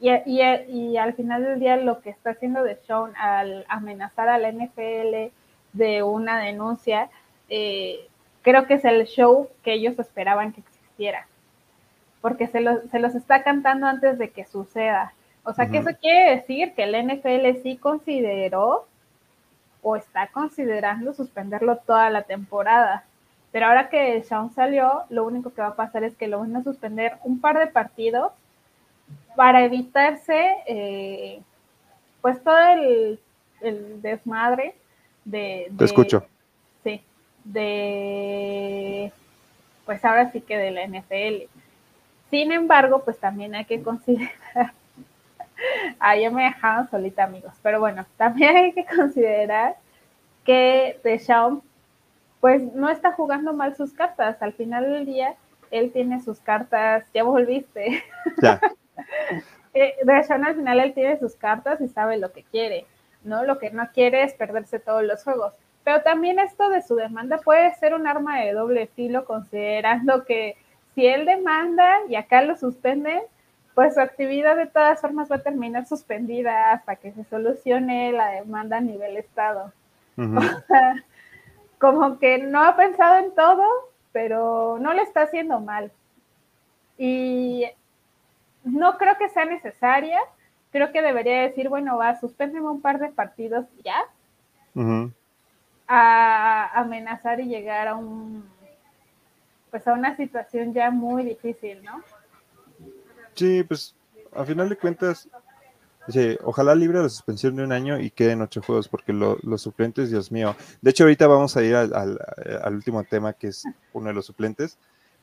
y, 0.00 0.10
y, 0.10 0.42
y, 0.68 0.96
al 0.96 1.14
final 1.14 1.44
del 1.44 1.60
día 1.60 1.76
lo 1.76 2.00
que 2.00 2.10
está 2.10 2.30
haciendo 2.30 2.62
de 2.62 2.78
Show 2.86 3.10
al 3.16 3.64
amenazar 3.68 4.28
a 4.28 4.38
la 4.38 4.50
NFL 4.50 5.32
de 5.72 6.02
una 6.02 6.38
denuncia, 6.40 7.10
eh, 7.48 8.08
creo 8.42 8.66
que 8.66 8.74
es 8.74 8.84
el 8.84 9.06
show 9.06 9.48
que 9.62 9.74
ellos 9.74 9.98
esperaban 9.98 10.52
que 10.52 10.60
existiera 10.60 11.26
porque 12.20 12.46
se, 12.46 12.62
se 12.88 12.98
los 12.98 13.14
está 13.14 13.42
cantando 13.42 13.86
antes 13.86 14.18
de 14.18 14.30
que 14.30 14.44
suceda. 14.44 15.14
O 15.44 15.54
sea, 15.54 15.70
que 15.70 15.78
eso 15.78 15.90
quiere 16.00 16.36
decir 16.36 16.74
que 16.74 16.84
el 16.84 17.06
NFL 17.06 17.62
sí 17.62 17.76
consideró 17.76 18.86
o 19.82 19.96
está 19.96 20.26
considerando 20.28 21.14
suspenderlo 21.14 21.76
toda 21.76 22.10
la 22.10 22.22
temporada. 22.22 23.04
Pero 23.50 23.66
ahora 23.66 23.88
que 23.88 24.22
Sean 24.22 24.52
salió, 24.52 25.04
lo 25.08 25.24
único 25.24 25.52
que 25.52 25.62
va 25.62 25.68
a 25.68 25.76
pasar 25.76 26.04
es 26.04 26.14
que 26.14 26.28
lo 26.28 26.40
van 26.40 26.54
a 26.56 26.62
suspender 26.62 27.16
un 27.24 27.40
par 27.40 27.58
de 27.58 27.66
partidos 27.66 28.32
para 29.36 29.64
evitarse 29.64 30.56
eh, 30.66 31.40
pues 32.20 32.42
todo 32.42 32.58
el, 32.58 33.18
desmadre 34.02 34.74
de, 35.24 35.66
de, 35.70 35.76
Te 35.76 35.84
escucho. 35.84 36.26
Sí, 36.82 37.02
de 37.44 39.12
pues 39.90 40.04
ahora 40.04 40.30
sí 40.30 40.40
que 40.40 40.56
de 40.56 40.70
la 40.70 40.86
NFL. 40.86 41.48
Sin 42.30 42.52
embargo, 42.52 43.02
pues 43.04 43.18
también 43.18 43.56
hay 43.56 43.64
que 43.64 43.82
considerar, 43.82 44.30
ah, 45.98 46.16
ya 46.16 46.30
me 46.30 46.44
dejaron 46.44 46.88
solita 46.88 47.24
amigos, 47.24 47.54
pero 47.60 47.80
bueno, 47.80 48.06
también 48.16 48.56
hay 48.56 48.72
que 48.72 48.86
considerar 48.86 49.76
que 50.44 51.00
Deshaun 51.02 51.60
pues 52.40 52.62
no 52.72 52.88
está 52.88 53.12
jugando 53.12 53.52
mal 53.52 53.76
sus 53.76 53.92
cartas. 53.92 54.40
Al 54.40 54.52
final 54.52 54.90
del 54.90 55.06
día, 55.06 55.34
él 55.70 55.90
tiene 55.92 56.22
sus 56.22 56.38
cartas, 56.38 57.04
ya 57.12 57.24
volviste. 57.24 58.02
Ya. 58.40 58.60
eh, 59.74 59.94
Deshaun 60.04 60.44
al 60.44 60.56
final 60.56 60.80
él 60.80 60.94
tiene 60.94 61.18
sus 61.18 61.34
cartas 61.34 61.80
y 61.80 61.88
sabe 61.88 62.18
lo 62.18 62.32
que 62.32 62.44
quiere, 62.44 62.86
¿no? 63.24 63.44
Lo 63.44 63.58
que 63.58 63.70
no 63.70 63.88
quiere 63.92 64.24
es 64.24 64.34
perderse 64.34 64.78
todos 64.78 65.02
los 65.02 65.22
juegos. 65.22 65.54
Pero 65.84 66.02
también 66.02 66.38
esto 66.38 66.68
de 66.68 66.82
su 66.82 66.94
demanda 66.96 67.38
puede 67.38 67.74
ser 67.76 67.94
un 67.94 68.06
arma 68.06 68.40
de 68.40 68.52
doble 68.52 68.86
filo, 68.88 69.24
considerando 69.24 70.24
que 70.24 70.56
si 70.94 71.06
él 71.06 71.24
demanda 71.24 71.88
y 72.08 72.16
acá 72.16 72.42
lo 72.42 72.56
suspenden, 72.56 73.20
pues 73.74 73.94
su 73.94 74.00
actividad 74.00 74.56
de 74.56 74.66
todas 74.66 75.00
formas 75.00 75.30
va 75.30 75.36
a 75.36 75.42
terminar 75.42 75.86
suspendida 75.86 76.72
hasta 76.72 76.96
que 76.96 77.12
se 77.12 77.24
solucione 77.24 78.12
la 78.12 78.28
demanda 78.32 78.78
a 78.78 78.80
nivel 78.80 79.16
Estado. 79.16 79.72
o 80.18 80.66
sea, 80.66 81.04
como 81.78 82.18
que 82.18 82.38
no 82.38 82.62
ha 82.62 82.76
pensado 82.76 83.24
en 83.24 83.34
todo, 83.34 83.64
pero 84.12 84.78
no 84.80 84.92
le 84.92 85.02
está 85.02 85.22
haciendo 85.22 85.60
mal. 85.60 85.90
Y 86.98 87.64
no 88.64 88.98
creo 88.98 89.16
que 89.18 89.28
sea 89.28 89.44
necesaria. 89.44 90.18
Creo 90.72 90.92
que 90.92 91.02
debería 91.02 91.42
decir, 91.42 91.68
bueno, 91.68 91.96
va, 91.96 92.18
suspéndeme 92.18 92.68
un 92.68 92.80
par 92.80 92.98
de 92.98 93.08
partidos 93.08 93.66
ya. 93.84 93.98
A 95.88 96.80
amenazar 96.80 97.40
y 97.40 97.46
llegar 97.46 97.88
a 97.88 97.96
un 97.96 98.48
pues 99.70 99.86
a 99.86 99.92
una 99.92 100.16
situación 100.16 100.74
ya 100.74 100.90
muy 100.90 101.24
difícil, 101.24 101.82
¿no? 101.84 102.02
Sí, 103.34 103.62
pues 103.62 103.94
a 104.32 104.44
final 104.44 104.68
de 104.68 104.76
cuentas, 104.76 105.28
ojalá 106.42 106.74
libre 106.74 107.00
la 107.00 107.08
suspensión 107.08 107.56
de 107.56 107.64
un 107.64 107.72
año 107.72 107.98
y 107.98 108.10
queden 108.10 108.42
ocho 108.42 108.62
juegos, 108.62 108.88
porque 108.88 109.12
los 109.12 109.62
suplentes, 109.62 110.10
Dios 110.10 110.30
mío. 110.32 110.56
De 110.80 110.90
hecho, 110.90 111.04
ahorita 111.04 111.26
vamos 111.26 111.56
a 111.56 111.62
ir 111.62 111.74
al, 111.74 112.74
último 112.74 113.04
tema, 113.04 113.32
que 113.32 113.48
es 113.48 113.64
uno 113.92 114.08
de 114.08 114.14
los 114.14 114.26
suplentes, 114.26 114.78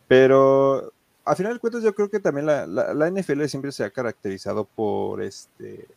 pero 0.08 0.94
a 1.28 1.36
final 1.36 1.54
de 1.54 1.60
cuentas 1.60 1.84
yo 1.84 1.94
creo 1.94 2.10
que 2.10 2.20
también 2.20 2.46
la, 2.46 2.66
la, 2.66 3.10
NFL 3.10 3.44
siempre 3.46 3.72
se 3.72 3.84
ha 3.84 3.90
caracterizado 3.90 4.66
por 4.66 5.22
este 5.22 5.88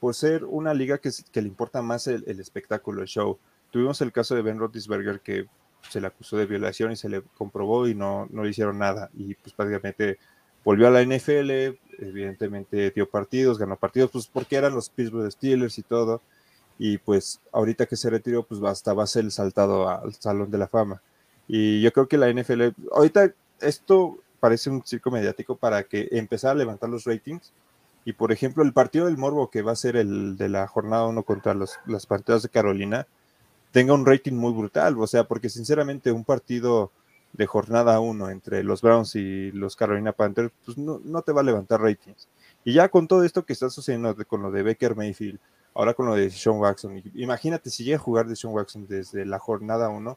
por 0.00 0.14
ser 0.14 0.44
una 0.44 0.72
liga 0.72 0.98
que, 0.98 1.10
le 1.34 1.48
importa 1.48 1.82
más 1.82 2.06
el, 2.06 2.24
el, 2.26 2.40
espectáculo, 2.40 3.02
el 3.02 3.08
show. 3.08 3.38
Tuvimos 3.70 4.00
el 4.00 4.12
caso 4.12 4.34
de 4.34 4.42
Ben 4.42 4.58
Roethlisberger 4.58 5.20
que 5.20 5.46
se 5.90 6.00
le 6.00 6.06
acusó 6.06 6.36
de 6.36 6.46
violación 6.46 6.92
y 6.92 6.96
se 6.96 7.08
le 7.08 7.22
comprobó 7.36 7.88
y 7.88 7.94
no, 7.94 8.26
no 8.30 8.44
le 8.44 8.50
hicieron 8.50 8.78
nada. 8.78 9.10
Y 9.14 9.34
pues 9.34 9.52
prácticamente 9.54 10.18
volvió 10.64 10.86
a 10.86 10.90
la 10.90 11.02
NFL, 11.02 11.50
evidentemente 11.98 12.90
dio 12.92 13.08
partidos, 13.08 13.58
ganó 13.58 13.76
partidos, 13.76 14.10
pues 14.10 14.26
porque 14.26 14.56
eran 14.56 14.74
los 14.74 14.88
Pittsburgh 14.88 15.30
Steelers 15.30 15.78
y 15.78 15.82
todo. 15.82 16.22
Y 16.78 16.98
pues 16.98 17.40
ahorita 17.52 17.86
que 17.86 17.96
se 17.96 18.08
retiró, 18.08 18.44
pues 18.44 18.62
hasta 18.62 18.94
va 18.94 19.02
a 19.02 19.08
ser 19.08 19.24
el 19.24 19.32
saltado 19.32 19.88
al 19.88 20.14
Salón 20.14 20.50
de 20.50 20.58
la 20.58 20.68
Fama. 20.68 21.02
Y 21.48 21.80
yo 21.80 21.92
creo 21.92 22.06
que 22.06 22.18
la 22.18 22.32
NFL, 22.32 22.68
ahorita 22.92 23.32
esto 23.60 24.18
parece 24.40 24.70
un 24.70 24.84
circo 24.84 25.10
mediático 25.10 25.56
para 25.56 25.84
que 25.84 26.08
empezar 26.12 26.52
a 26.52 26.54
levantar 26.54 26.88
los 26.88 27.04
ratings. 27.04 27.52
Y 28.04 28.12
por 28.12 28.32
ejemplo, 28.32 28.62
el 28.62 28.72
partido 28.72 29.06
del 29.06 29.18
Morbo 29.18 29.50
que 29.50 29.62
va 29.62 29.72
a 29.72 29.76
ser 29.76 29.96
el 29.96 30.36
de 30.36 30.48
la 30.48 30.66
jornada 30.66 31.06
1 31.06 31.22
contra 31.24 31.54
los, 31.54 31.78
las 31.86 32.06
Panteras 32.06 32.42
de 32.42 32.48
Carolina, 32.48 33.06
tenga 33.72 33.92
un 33.92 34.06
rating 34.06 34.32
muy 34.32 34.52
brutal, 34.52 34.96
o 34.98 35.06
sea, 35.06 35.24
porque 35.24 35.50
sinceramente 35.50 36.12
un 36.12 36.24
partido 36.24 36.90
de 37.32 37.46
jornada 37.46 38.00
uno 38.00 38.30
entre 38.30 38.64
los 38.64 38.80
Browns 38.80 39.14
y 39.14 39.52
los 39.52 39.76
Carolina 39.76 40.12
Panthers, 40.12 40.50
pues 40.64 40.78
no, 40.78 41.00
no, 41.04 41.22
te 41.22 41.32
va 41.32 41.42
a 41.42 41.44
levantar 41.44 41.80
ratings. 41.80 42.28
Y 42.64 42.72
ya 42.72 42.88
con 42.88 43.06
todo 43.06 43.24
esto 43.24 43.44
que 43.44 43.52
está 43.52 43.68
sucediendo 43.68 44.16
con 44.26 44.42
lo 44.42 44.50
de 44.50 44.62
Baker 44.62 44.96
Mayfield, 44.96 45.38
ahora 45.74 45.94
con 45.94 46.06
lo 46.06 46.14
de 46.14 46.30
Sean 46.30 46.56
Watson, 46.56 47.02
imagínate 47.14 47.70
si 47.70 47.84
llega 47.84 47.98
a 47.98 48.00
jugar 48.00 48.26
de 48.26 48.36
Sean 48.36 48.54
Watson 48.54 48.86
desde 48.88 49.26
la 49.26 49.38
jornada 49.38 49.90
uno, 49.90 50.16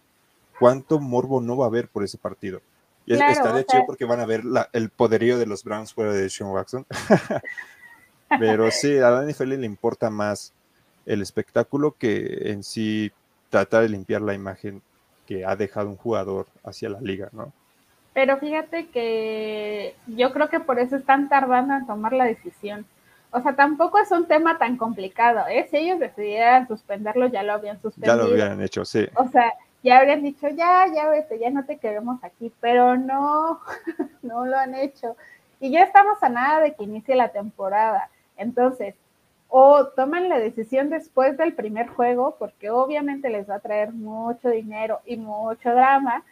cuánto 0.60 0.99
morbo 0.99 1.41
no 1.41 1.58
va 1.58 1.65
a 1.65 1.67
haber 1.67 1.89
por 1.89 2.04
ese 2.04 2.17
partido. 2.17 2.62
Está 3.13 3.54
de 3.54 3.62
hecho 3.62 3.84
porque 3.86 4.06
van 4.06 4.19
a 4.19 4.26
ver 4.26 4.43
el 4.74 4.89
poderío 4.89 5.38
de 5.38 5.45
los 5.45 5.63
Browns 5.63 5.93
fuera 5.93 6.13
de 6.13 6.30
Sean 6.30 6.50
Watson. 6.52 6.86
Pero 8.39 8.71
sí, 8.71 8.97
a 8.97 9.10
la 9.10 9.26
NFL 9.26 9.56
le 9.56 9.65
importa 9.65 10.10
más 10.10 10.54
el 11.06 11.21
espectáculo 11.21 11.95
que 11.97 12.52
en 12.52 12.63
sí 12.63 13.12
tratar 13.50 13.84
de 13.84 13.89
limpiar 13.89 14.21
la 14.21 14.34
imagen 14.34 14.82
que 15.28 15.45
ha 15.45 15.56
dejado 15.56 15.89
un 15.89 15.97
jugador 15.97 16.47
hacia 16.63 16.89
la 16.89 17.02
liga, 17.02 17.30
¿no? 17.34 17.52
Pero 18.13 18.38
fíjate 18.38 18.88
que 18.88 19.95
yo 20.08 20.34
creo 20.34 20.50
que 20.50 20.60
por 20.60 20.80
eso 20.80 20.97
están 20.97 21.30
tardando 21.30 21.76
en 21.76 21.86
tomar 21.86 22.13
la 22.13 22.26
decisión. 22.26 22.86
O 23.32 23.41
sea, 23.41 23.56
tampoco 23.56 23.97
es 23.97 24.12
un 24.12 24.28
tema 24.28 24.58
tan 24.58 24.76
complicado, 24.76 25.47
¿eh? 25.47 25.67
Si 25.71 25.78
ellos 25.78 26.00
decidieran 26.00 26.67
suspenderlo, 26.67 27.28
ya 27.28 27.43
lo 27.43 27.54
habían 27.54 27.82
suspendido. 27.82 28.17
Ya 28.17 28.21
lo 28.21 28.30
habían 28.30 28.62
hecho, 28.62 28.84
sí. 28.84 29.08
O 29.15 29.30
sea, 29.30 29.54
ya 29.84 30.00
habrían 30.00 30.24
dicho, 30.24 30.48
ya, 30.50 30.86
ya 30.94 31.08
vete, 31.10 31.39
ya 31.39 31.50
no 31.50 31.65
te 31.65 31.78
queremos 31.78 32.24
aquí, 32.24 32.52
pero 32.60 32.98
no, 32.98 33.60
no 34.22 34.46
lo 34.46 34.58
han 34.58 34.76
hecho. 34.76 35.15
Y 35.60 35.72
ya 35.72 35.84
estamos 35.84 36.22
a 36.22 36.30
nada 36.30 36.62
de 36.62 36.74
que 36.74 36.84
inicie 36.84 37.15
la 37.15 37.30
temporada. 37.30 38.10
Entonces, 38.38 38.96
o 39.50 39.88
toman 39.88 40.30
la 40.30 40.39
decisión 40.39 40.89
después 40.89 41.38
del 41.38 41.54
primer 41.54 41.88
juego, 41.88 42.36
porque 42.39 42.70
obviamente 42.70 43.30
les 43.30 43.50
va 43.50 43.56
a 43.56 43.60
traer 43.60 43.91
mucho 43.91 44.50
dinero 44.50 45.02
y 45.06 45.17
mucho 45.17 45.72
drama, 45.72 46.24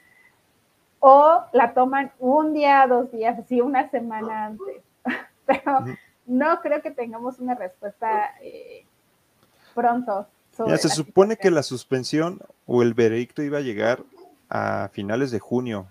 o 0.99 1.43
la 1.51 1.73
toman 1.73 2.11
un 2.19 2.53
día, 2.53 2.85
dos 2.87 3.11
días, 3.11 3.37
así 3.37 3.61
una 3.61 3.89
semana 3.89 4.45
antes. 4.45 4.81
Pero 5.45 5.85
no 6.25 6.61
creo 6.61 6.81
que 6.81 6.91
tengamos 6.91 7.39
una 7.39 7.55
respuesta 7.55 8.35
eh, 8.41 8.85
pronto. 9.73 10.27
Ya, 10.67 10.77
se 10.77 10.89
supone 10.89 11.37
que 11.37 11.51
la 11.51 11.63
suspensión 11.63 12.41
o 12.65 12.81
el 12.81 12.93
veredicto 12.93 13.41
iba 13.43 13.59
a 13.59 13.61
llegar 13.61 14.03
a 14.49 14.89
finales 14.91 15.31
de 15.31 15.39
junio. 15.39 15.87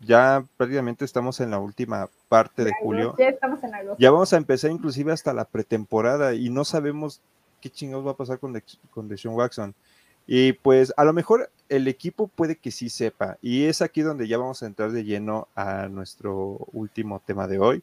Ya 0.00 0.44
prácticamente 0.56 1.04
estamos 1.04 1.40
en 1.40 1.50
la 1.50 1.58
última 1.58 2.08
parte 2.28 2.64
de 2.64 2.72
julio. 2.80 3.14
Ya 3.18 3.28
estamos 3.28 3.62
en 3.62 3.74
agosto. 3.74 3.96
Ya 3.98 4.10
vamos 4.10 4.32
a 4.32 4.36
empezar 4.36 4.70
inclusive 4.70 5.12
hasta 5.12 5.34
la 5.34 5.44
pretemporada 5.44 6.34
y 6.34 6.48
no 6.48 6.64
sabemos 6.64 7.20
qué 7.60 7.68
chingados 7.68 8.06
va 8.06 8.12
a 8.12 8.16
pasar 8.16 8.38
con, 8.38 8.52
de, 8.52 8.62
con 8.90 9.08
Deshaun 9.08 9.34
Watson. 9.34 9.74
Y 10.26 10.52
pues 10.54 10.92
a 10.96 11.04
lo 11.04 11.12
mejor 11.12 11.50
el 11.68 11.88
equipo 11.88 12.28
puede 12.28 12.56
que 12.56 12.70
sí 12.70 12.88
sepa. 12.88 13.36
Y 13.42 13.64
es 13.64 13.82
aquí 13.82 14.02
donde 14.02 14.28
ya 14.28 14.38
vamos 14.38 14.62
a 14.62 14.66
entrar 14.66 14.92
de 14.92 15.04
lleno 15.04 15.48
a 15.54 15.88
nuestro 15.88 16.58
último 16.72 17.20
tema 17.24 17.46
de 17.46 17.58
hoy, 17.58 17.82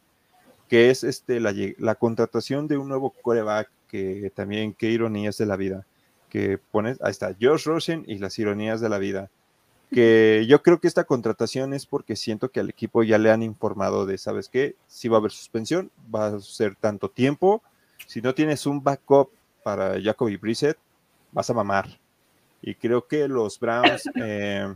que 0.68 0.90
es 0.90 1.04
este, 1.04 1.40
la, 1.40 1.54
la 1.78 1.96
contratación 1.96 2.68
de 2.68 2.78
un 2.78 2.90
nuevo 2.90 3.14
coreback, 3.22 3.70
que 3.88 4.32
también 4.36 4.74
qué 4.74 4.90
ironías 4.90 5.38
de 5.38 5.46
la 5.46 5.56
vida. 5.56 5.86
Que 6.38 6.60
pones, 6.60 7.02
ahí 7.02 7.10
está, 7.10 7.36
Josh 7.42 7.66
Rosen 7.66 8.04
y 8.06 8.20
las 8.20 8.38
ironías 8.38 8.80
de 8.80 8.90
la 8.90 9.00
vida. 9.00 9.32
Que 9.92 10.46
yo 10.48 10.62
creo 10.62 10.80
que 10.80 10.88
esta 10.88 11.06
contratación 11.06 11.74
es 11.74 11.88
porque 11.88 12.16
siento 12.16 12.52
que 12.52 12.60
al 12.60 12.70
equipo 12.70 13.02
ya 13.02 13.18
le 13.18 13.32
han 13.32 13.42
informado 13.42 14.06
de, 14.06 14.20
¿sabes 14.20 14.48
qué? 14.48 14.76
Si 14.86 15.08
va 15.08 15.18
a 15.18 15.20
haber 15.20 15.32
suspensión, 15.32 15.90
va 16.14 16.28
a 16.28 16.40
ser 16.40 16.76
tanto 16.76 17.10
tiempo. 17.10 17.64
Si 18.06 18.22
no 18.22 18.36
tienes 18.36 18.68
un 18.68 18.84
backup 18.84 19.32
para 19.64 20.00
Jacoby 20.00 20.38
Brissett, 20.38 20.78
vas 21.32 21.50
a 21.50 21.56
mamar. 21.56 21.88
Y 22.62 22.76
creo 22.76 23.08
que 23.08 23.28
los 23.28 23.60
Browns 23.60 24.04
eh, 24.16 24.76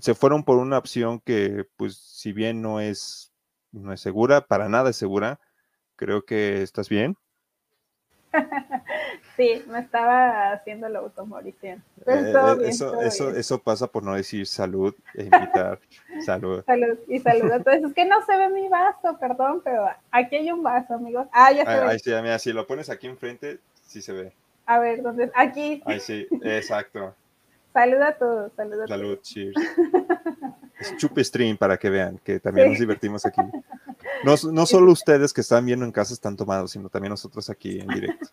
se 0.00 0.14
fueron 0.16 0.42
por 0.42 0.58
una 0.58 0.78
opción 0.78 1.20
que, 1.20 1.66
pues, 1.76 1.96
si 1.96 2.32
bien 2.32 2.62
no 2.62 2.80
es, 2.80 3.30
no 3.70 3.92
es 3.92 4.00
segura, 4.00 4.40
para 4.40 4.68
nada 4.68 4.90
es 4.90 4.96
segura, 4.96 5.38
creo 5.94 6.24
que 6.24 6.62
estás 6.62 6.88
bien. 6.88 7.16
Sí, 9.36 9.62
me 9.68 9.80
estaba 9.80 10.52
haciendo 10.52 10.88
la 10.88 10.98
automorición. 11.00 11.82
Eh, 12.06 12.32
eso, 12.62 13.00
eso, 13.00 13.30
eso 13.30 13.58
pasa 13.62 13.86
por 13.86 14.02
no 14.02 14.14
decir 14.14 14.46
salud 14.46 14.94
e 15.14 15.24
invitar 15.24 15.78
salud. 16.24 16.64
Salud 16.64 16.98
y 17.08 17.18
salud. 17.20 17.52
Entonces, 17.52 17.84
es 17.84 17.94
que 17.94 18.04
no 18.04 18.24
se 18.24 18.36
ve 18.36 18.48
mi 18.48 18.68
vaso, 18.68 19.16
perdón, 19.20 19.60
pero 19.64 19.86
aquí 20.10 20.36
hay 20.36 20.50
un 20.50 20.62
vaso, 20.62 20.94
amigos. 20.94 21.26
Ah, 21.32 21.52
ya 21.52 21.64
se 21.64 21.70
ahí, 21.70 21.80
ve. 21.80 21.86
Ahí 21.86 21.98
sí, 21.98 22.10
mira, 22.22 22.38
si 22.38 22.52
lo 22.52 22.66
pones 22.66 22.90
aquí 22.90 23.06
enfrente, 23.06 23.58
sí 23.86 24.02
se 24.02 24.12
ve. 24.12 24.32
A 24.66 24.78
ver, 24.78 25.02
¿dónde? 25.02 25.30
Aquí. 25.34 25.82
Ahí 25.86 26.00
sí, 26.00 26.26
exacto. 26.42 27.14
Salud 27.72 28.00
a 28.00 28.12
todos, 28.12 28.52
salud 28.56 28.72
a 28.74 28.76
todos. 28.86 28.88
Salud, 28.90 29.18
cheers. 29.22 29.54
Es 30.80 30.96
chupe 30.96 31.22
stream 31.24 31.56
para 31.56 31.76
que 31.76 31.90
vean 31.90 32.18
que 32.18 32.38
también 32.40 32.66
Sí. 32.66 32.70
nos 32.72 32.80
divertimos 32.80 33.26
aquí. 33.26 33.40
No, 34.24 34.34
no 34.52 34.66
solo 34.66 34.92
ustedes 34.92 35.32
que 35.32 35.40
están 35.40 35.66
viendo 35.66 35.84
en 35.84 35.92
casa 35.92 36.14
están 36.14 36.36
tomados, 36.36 36.70
sino 36.72 36.88
también 36.88 37.10
nosotros 37.10 37.48
aquí 37.50 37.80
en 37.80 37.88
directo. 37.88 38.28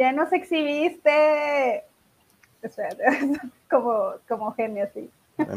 Ya 0.00 0.12
nos 0.12 0.32
exhibiste. 0.32 1.84
Espérate, 2.62 3.04
como, 3.70 4.14
como 4.26 4.54
genio, 4.54 4.88
sí. 4.94 5.10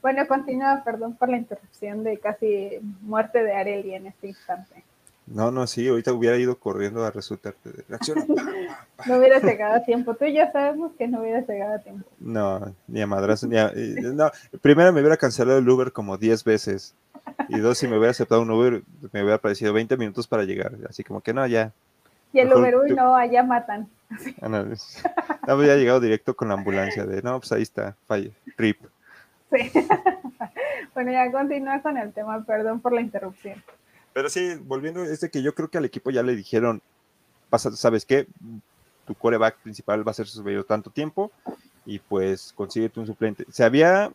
Bueno, 0.00 0.26
continúa, 0.26 0.82
perdón 0.82 1.16
por 1.16 1.28
la 1.28 1.36
interrupción 1.36 2.02
de 2.02 2.16
casi 2.16 2.78
muerte 3.02 3.42
de 3.42 3.52
Ariel 3.52 3.90
en 3.90 4.06
este 4.06 4.28
instante. 4.28 4.82
No, 5.26 5.50
no, 5.50 5.66
sí, 5.66 5.86
ahorita 5.86 6.14
hubiera 6.14 6.38
ido 6.38 6.58
corriendo 6.58 7.04
a 7.04 7.10
resultarte 7.10 7.72
de 7.72 7.84
reacción. 7.86 8.24
No 9.06 9.18
hubiera 9.18 9.38
llegado 9.38 9.74
a 9.74 9.84
tiempo. 9.84 10.14
Tú 10.14 10.24
y 10.24 10.34
yo 10.34 10.44
sabemos 10.52 10.92
que 10.98 11.06
no 11.06 11.20
hubiera 11.20 11.40
llegado 11.46 11.74
a 11.74 11.78
tiempo. 11.78 12.08
No, 12.18 12.74
ni 12.88 13.00
a 13.00 13.06
madrazo, 13.06 13.46
ni 13.46 13.56
a... 13.56 13.70
No, 13.74 14.30
primero 14.60 14.92
me 14.92 15.00
hubiera 15.00 15.16
cancelado 15.16 15.58
el 15.58 15.68
Uber 15.68 15.92
como 15.92 16.16
10 16.16 16.42
veces. 16.42 16.94
Y 17.48 17.58
dos, 17.58 17.78
si 17.78 17.86
me 17.86 17.96
hubiera 17.96 18.10
aceptado 18.10 18.42
un 18.42 18.50
Uber, 18.50 18.82
me 19.12 19.22
hubiera 19.22 19.38
parecido 19.38 19.72
20 19.72 19.96
minutos 19.96 20.26
para 20.26 20.44
llegar. 20.44 20.72
Así 20.88 21.02
como 21.02 21.20
que 21.20 21.32
no, 21.32 21.46
ya. 21.46 21.72
Y 22.32 22.40
el 22.40 22.52
Uber, 22.52 22.76
uy, 22.76 22.92
no, 22.94 23.14
allá 23.14 23.42
matan. 23.42 23.88
No, 24.40 24.64
había 25.42 25.76
llegado 25.76 26.00
directo 26.00 26.34
con 26.34 26.48
la 26.48 26.54
ambulancia 26.54 27.04
de, 27.04 27.22
no, 27.22 27.38
pues 27.38 27.52
ahí 27.52 27.62
está, 27.62 27.94
falla, 28.06 28.30
RIP. 28.56 28.80
Sí. 29.50 29.70
bueno, 30.94 31.12
ya 31.12 31.30
continúa 31.30 31.80
con 31.82 31.96
el 31.96 32.12
tema, 32.12 32.42
perdón 32.44 32.80
por 32.80 32.92
la 32.92 33.00
interrupción. 33.00 33.62
Pero 34.12 34.28
sí, 34.28 34.54
volviendo, 34.62 35.04
es 35.04 35.20
de 35.20 35.30
que 35.30 35.42
yo 35.42 35.54
creo 35.54 35.68
que 35.68 35.78
al 35.78 35.84
equipo 35.84 36.10
ya 36.10 36.22
le 36.22 36.34
dijeron, 36.36 36.82
¿sabes 37.56 38.04
qué? 38.04 38.26
Tu 39.06 39.14
coreback 39.14 39.58
principal 39.58 40.06
va 40.06 40.10
a 40.10 40.14
ser 40.14 40.26
suspendido 40.26 40.64
tanto 40.64 40.90
tiempo 40.90 41.30
y 41.86 41.98
pues 41.98 42.52
consíguete 42.54 43.00
un 43.00 43.06
suplente. 43.06 43.44
Se 43.50 43.64
había 43.64 44.12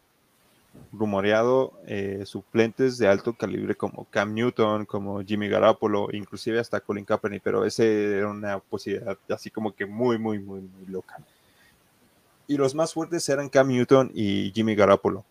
rumoreado 0.92 1.74
eh, 1.88 2.24
suplentes 2.26 2.98
de 2.98 3.08
alto 3.08 3.34
calibre 3.34 3.76
como 3.76 4.06
Cam 4.12 4.34
Newton, 4.34 4.86
como 4.86 5.24
Jimmy 5.24 5.50
Garoppolo, 5.50 6.10
inclusive 6.14 6.60
hasta 6.60 6.80
Colin 6.80 7.06
Kaepernick, 7.06 7.42
pero 7.44 7.66
ese 7.66 8.18
era 8.18 8.30
una 8.30 8.60
posibilidad 8.60 9.18
así 9.30 9.50
como 9.50 9.74
que 9.74 9.86
muy, 9.86 10.18
muy, 10.18 10.40
muy, 10.40 10.62
muy 10.62 10.86
loca. 10.88 11.18
Y 12.48 12.58
los 12.58 12.76
más 12.76 12.94
fuertes 12.94 13.28
eran 13.30 13.50
Cam 13.50 13.70
Newton 13.70 14.12
y 14.14 14.52
Jimmy 14.54 14.76
Garoppolo. 14.76 15.26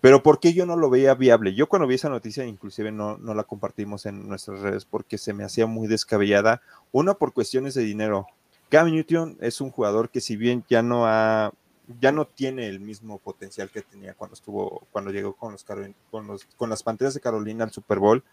Pero 0.00 0.22
¿por 0.22 0.40
qué 0.40 0.52
yo 0.52 0.66
no 0.66 0.76
lo 0.76 0.88
veía 0.88 1.14
viable? 1.14 1.54
Yo 1.54 1.66
cuando 1.66 1.88
vi 1.88 1.96
esa 1.96 2.08
noticia, 2.08 2.44
inclusive 2.44 2.92
no, 2.92 3.16
no 3.18 3.34
la 3.34 3.42
compartimos 3.42 4.06
en 4.06 4.28
nuestras 4.28 4.60
redes 4.60 4.84
porque 4.84 5.18
se 5.18 5.32
me 5.32 5.42
hacía 5.42 5.66
muy 5.66 5.88
descabellada. 5.88 6.62
Una, 6.92 7.14
por 7.14 7.32
cuestiones 7.32 7.74
de 7.74 7.82
dinero. 7.82 8.26
Cam 8.68 8.90
Newton 8.90 9.36
es 9.40 9.60
un 9.60 9.70
jugador 9.70 10.10
que 10.10 10.20
si 10.20 10.36
bien 10.36 10.64
ya 10.68 10.82
no 10.82 11.06
ha, 11.06 11.52
ya 12.00 12.12
no 12.12 12.26
tiene 12.26 12.66
el 12.68 12.80
mismo 12.80 13.18
potencial 13.18 13.70
que 13.70 13.82
tenía 13.82 14.14
cuando 14.14 14.34
estuvo, 14.34 14.86
cuando 14.92 15.10
llegó 15.10 15.34
con 15.34 15.52
los, 15.52 15.64
con 16.10 16.26
los, 16.26 16.44
con 16.56 16.70
las 16.70 16.82
Panteras 16.82 17.14
de 17.14 17.20
Carolina 17.20 17.64
al 17.64 17.70
Super 17.70 17.98
Bowl, 17.98 18.24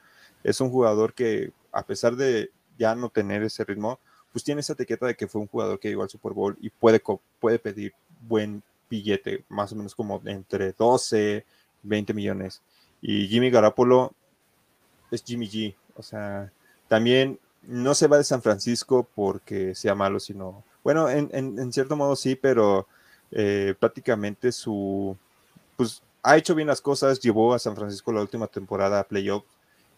es 0.44 0.60
un 0.62 0.70
jugador 0.72 1.14
que 1.14 1.52
a 1.72 1.86
pesar 1.86 2.16
de 2.16 2.52
ya 2.78 2.96
no 2.96 3.10
tener 3.10 3.44
ese 3.44 3.64
ritmo, 3.64 4.00
pues 4.32 4.44
tiene 4.44 4.62
esa 4.62 4.74
etiqueta 4.74 5.06
de 5.06 5.16
que 5.16 5.28
fue 5.28 5.42
un 5.42 5.48
jugador 5.48 5.80
que 5.80 5.90
llegó 5.90 6.04
al 6.04 6.10
Super 6.10 6.34
Bowl 6.34 6.58
y 6.62 6.70
puede, 6.72 7.02
puede 7.40 7.60
pedir 7.60 7.94
buen 8.28 8.64
billete, 8.90 9.44
más 9.50 9.72
o 9.72 9.76
menos 9.76 9.94
como 9.96 10.22
entre 10.26 10.72
12, 10.74 11.46
20 11.84 12.14
millones. 12.14 12.62
Y 13.02 13.28
Jimmy 13.28 13.52
Garapolo 13.52 14.14
es 15.12 15.24
Jimmy 15.24 15.48
G. 15.48 15.76
O 15.96 16.04
sea, 16.04 16.52
también 16.88 17.40
no 17.64 17.96
se 17.96 18.08
va 18.08 18.18
de 18.18 18.24
San 18.24 18.42
Francisco 18.42 19.08
porque 19.16 19.76
sea 19.76 19.96
malo, 19.96 20.20
sino, 20.20 20.64
bueno, 20.84 21.10
en, 21.10 21.30
en- 21.34 21.60
en 21.60 21.72
cierto 21.74 21.96
modo 21.96 22.16
sí, 22.16 22.36
pero 22.36 22.88
eh, 23.36 23.74
prácticamente 23.80 24.52
su, 24.52 25.18
pues 25.76 26.02
ha 26.22 26.38
hecho 26.38 26.54
bien 26.54 26.68
las 26.68 26.82
cosas, 26.82 27.20
llevó 27.20 27.54
a 27.54 27.60
San 27.60 27.76
Francisco 27.76 28.14
la 28.14 28.22
última 28.22 28.48
temporada 28.48 29.00
a 29.00 29.08
playoff 29.08 29.44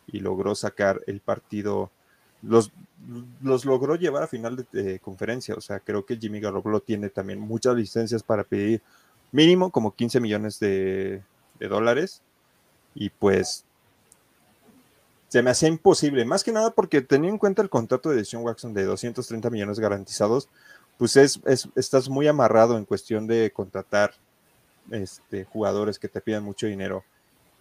y 0.08 0.20
logró 0.20 0.56
sacar 0.56 1.02
el 1.06 1.20
partido, 1.20 1.92
los, 2.42 2.72
los 3.42 3.66
logró 3.66 3.96
llevar 3.96 4.24
a 4.24 4.28
final 4.28 4.66
de, 4.72 5.00
conferencia, 5.00 5.54
o 5.56 5.62
sea, 5.62 5.80
creo 5.80 6.06
que 6.06 6.16
Jimmy 6.18 6.40
Garoppolo 6.40 6.80
tiene 6.80 7.10
también 7.10 7.40
muchas 7.40 7.76
licencias 7.76 8.24
para 8.24 8.44
pedir 8.46 8.82
mínimo 9.32 9.70
como 9.70 9.94
15 9.94 10.22
millones 10.22 10.60
de, 10.60 11.22
de 11.60 11.68
dólares 11.68 12.22
y 12.94 13.10
pues 13.10 13.66
se 15.28 15.44
me 15.44 15.50
hacía 15.50 15.68
imposible, 15.68 16.24
más 16.24 16.46
que 16.46 16.54
nada 16.54 16.72
porque 16.72 17.02
teniendo 17.02 17.34
en 17.34 17.40
cuenta 17.40 17.62
el 17.62 17.70
contrato 17.70 18.12
de 18.12 18.24
Sean 18.24 18.44
Watson 18.44 18.74
de 18.74 18.86
230 18.86 19.50
millones 19.50 19.80
garantizados, 19.80 20.48
pues 20.98 21.16
es, 21.18 21.40
es- 21.46 21.68
estás 21.76 22.10
muy 22.10 22.28
amarrado 22.28 22.78
en 22.78 22.86
cuestión 22.86 23.28
de 23.28 23.52
contratar 23.52 24.14
este, 24.92 25.46
jugadores 25.46 26.00
que 26.00 26.08
te 26.08 26.22
pidan 26.22 26.44
mucho 26.44 26.68
dinero. 26.68 27.04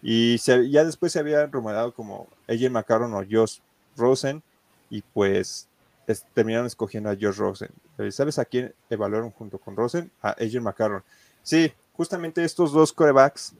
Y 0.02 0.36
ya 0.38 0.84
después 0.84 1.12
se 1.12 1.18
había 1.18 1.46
rumorado 1.46 1.92
como 1.94 2.28
AJ 2.48 2.70
McCarron 2.70 3.14
o 3.14 3.24
Josh 3.28 3.58
Rosen, 3.96 4.42
y 4.90 5.00
pues 5.02 5.66
es- 6.06 6.24
terminaron 6.34 6.66
escogiendo 6.66 7.08
a 7.10 7.14
Josh 7.14 7.36
Rosen. 7.36 7.70
Eh, 7.98 8.12
¿Sabes 8.12 8.38
a 8.38 8.44
quién 8.44 8.74
evaluaron 8.90 9.30
junto 9.30 9.58
con 9.58 9.76
Rosen? 9.76 10.10
A 10.22 10.30
AJ 10.32 10.60
McCarron. 10.60 11.02
Sí, 11.42 11.72
justamente 11.94 12.44
estos 12.44 12.72
dos 12.72 12.92
corebacks, 12.92 13.54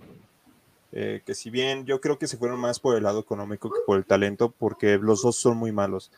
eh, 0.93 1.23
que 1.27 1.35
si 1.35 1.51
bien 1.51 1.87
yo 1.87 2.01
creo 2.01 2.19
que 2.19 2.27
se 2.29 2.37
fueron 2.37 2.61
más 2.61 2.79
por 2.79 2.97
el 2.97 3.03
lado 3.03 3.21
económico 3.21 3.71
que 3.71 3.81
por 3.87 3.97
el 3.99 4.05
talento, 4.05 4.51
porque 4.57 4.99
los 4.99 5.23
dos 5.23 5.37
son 5.37 5.57
muy 5.57 5.73
malos. 5.73 6.11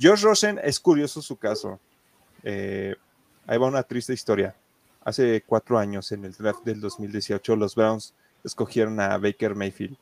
Josh 0.00 0.22
Rosen 0.22 0.60
es 0.62 0.80
curioso 0.80 1.20
su 1.20 1.36
caso. 1.36 1.78
Eh, 2.42 2.94
ahí 3.46 3.58
va 3.58 3.66
una 3.66 3.82
triste 3.82 4.12
historia. 4.12 4.54
Hace 5.02 5.42
cuatro 5.46 5.78
años, 5.78 6.12
en 6.12 6.24
el 6.24 6.32
draft 6.32 6.64
del 6.64 6.80
2018, 6.80 7.56
los 7.56 7.74
Browns 7.74 8.14
escogieron 8.44 9.00
a 9.00 9.16
Baker 9.18 9.54
Mayfield. 9.54 9.96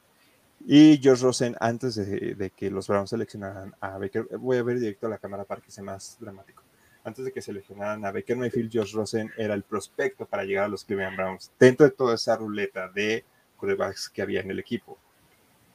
Y 0.67 1.01
Josh 1.03 1.23
Rosen, 1.23 1.57
antes 1.61 1.95
de, 1.95 2.35
de 2.35 2.51
que 2.51 2.71
los 2.71 2.89
Browns 2.89 3.11
seleccionaran 3.11 3.75
a 3.81 3.97
Baker, 3.97 4.27
voy 4.39 4.57
a 4.57 4.63
ver 4.63 4.79
directo 4.79 5.07
a 5.07 5.11
la 5.11 5.19
cámara 5.19 5.45
para 5.45 5.61
que 5.61 5.71
sea 5.71 5.85
más 5.85 6.17
dramático. 6.21 6.63
Antes 7.05 7.25
de 7.25 7.33
que 7.33 7.41
seleccionaran 7.41 8.05
a 8.05 8.13
Baker 8.13 8.37
Mayfield, 8.37 8.71
Josh 8.73 8.93
Rosen 8.93 9.31
era 9.37 9.55
el 9.55 9.63
prospecto 9.63 10.27
para 10.27 10.45
llegar 10.45 10.65
a 10.65 10.69
los 10.69 10.85
Cleveland 10.85 11.17
Browns, 11.17 11.53
dentro 11.59 11.87
de 11.87 11.93
toda 11.93 12.17
esa 12.17 12.37
ruleta 12.37 12.89
de 12.89 13.25
quarterbacks 13.57 14.09
que 14.09 14.21
había 14.21 14.41
en 14.41 14.51
el 14.51 14.59
equipo. 14.59 14.99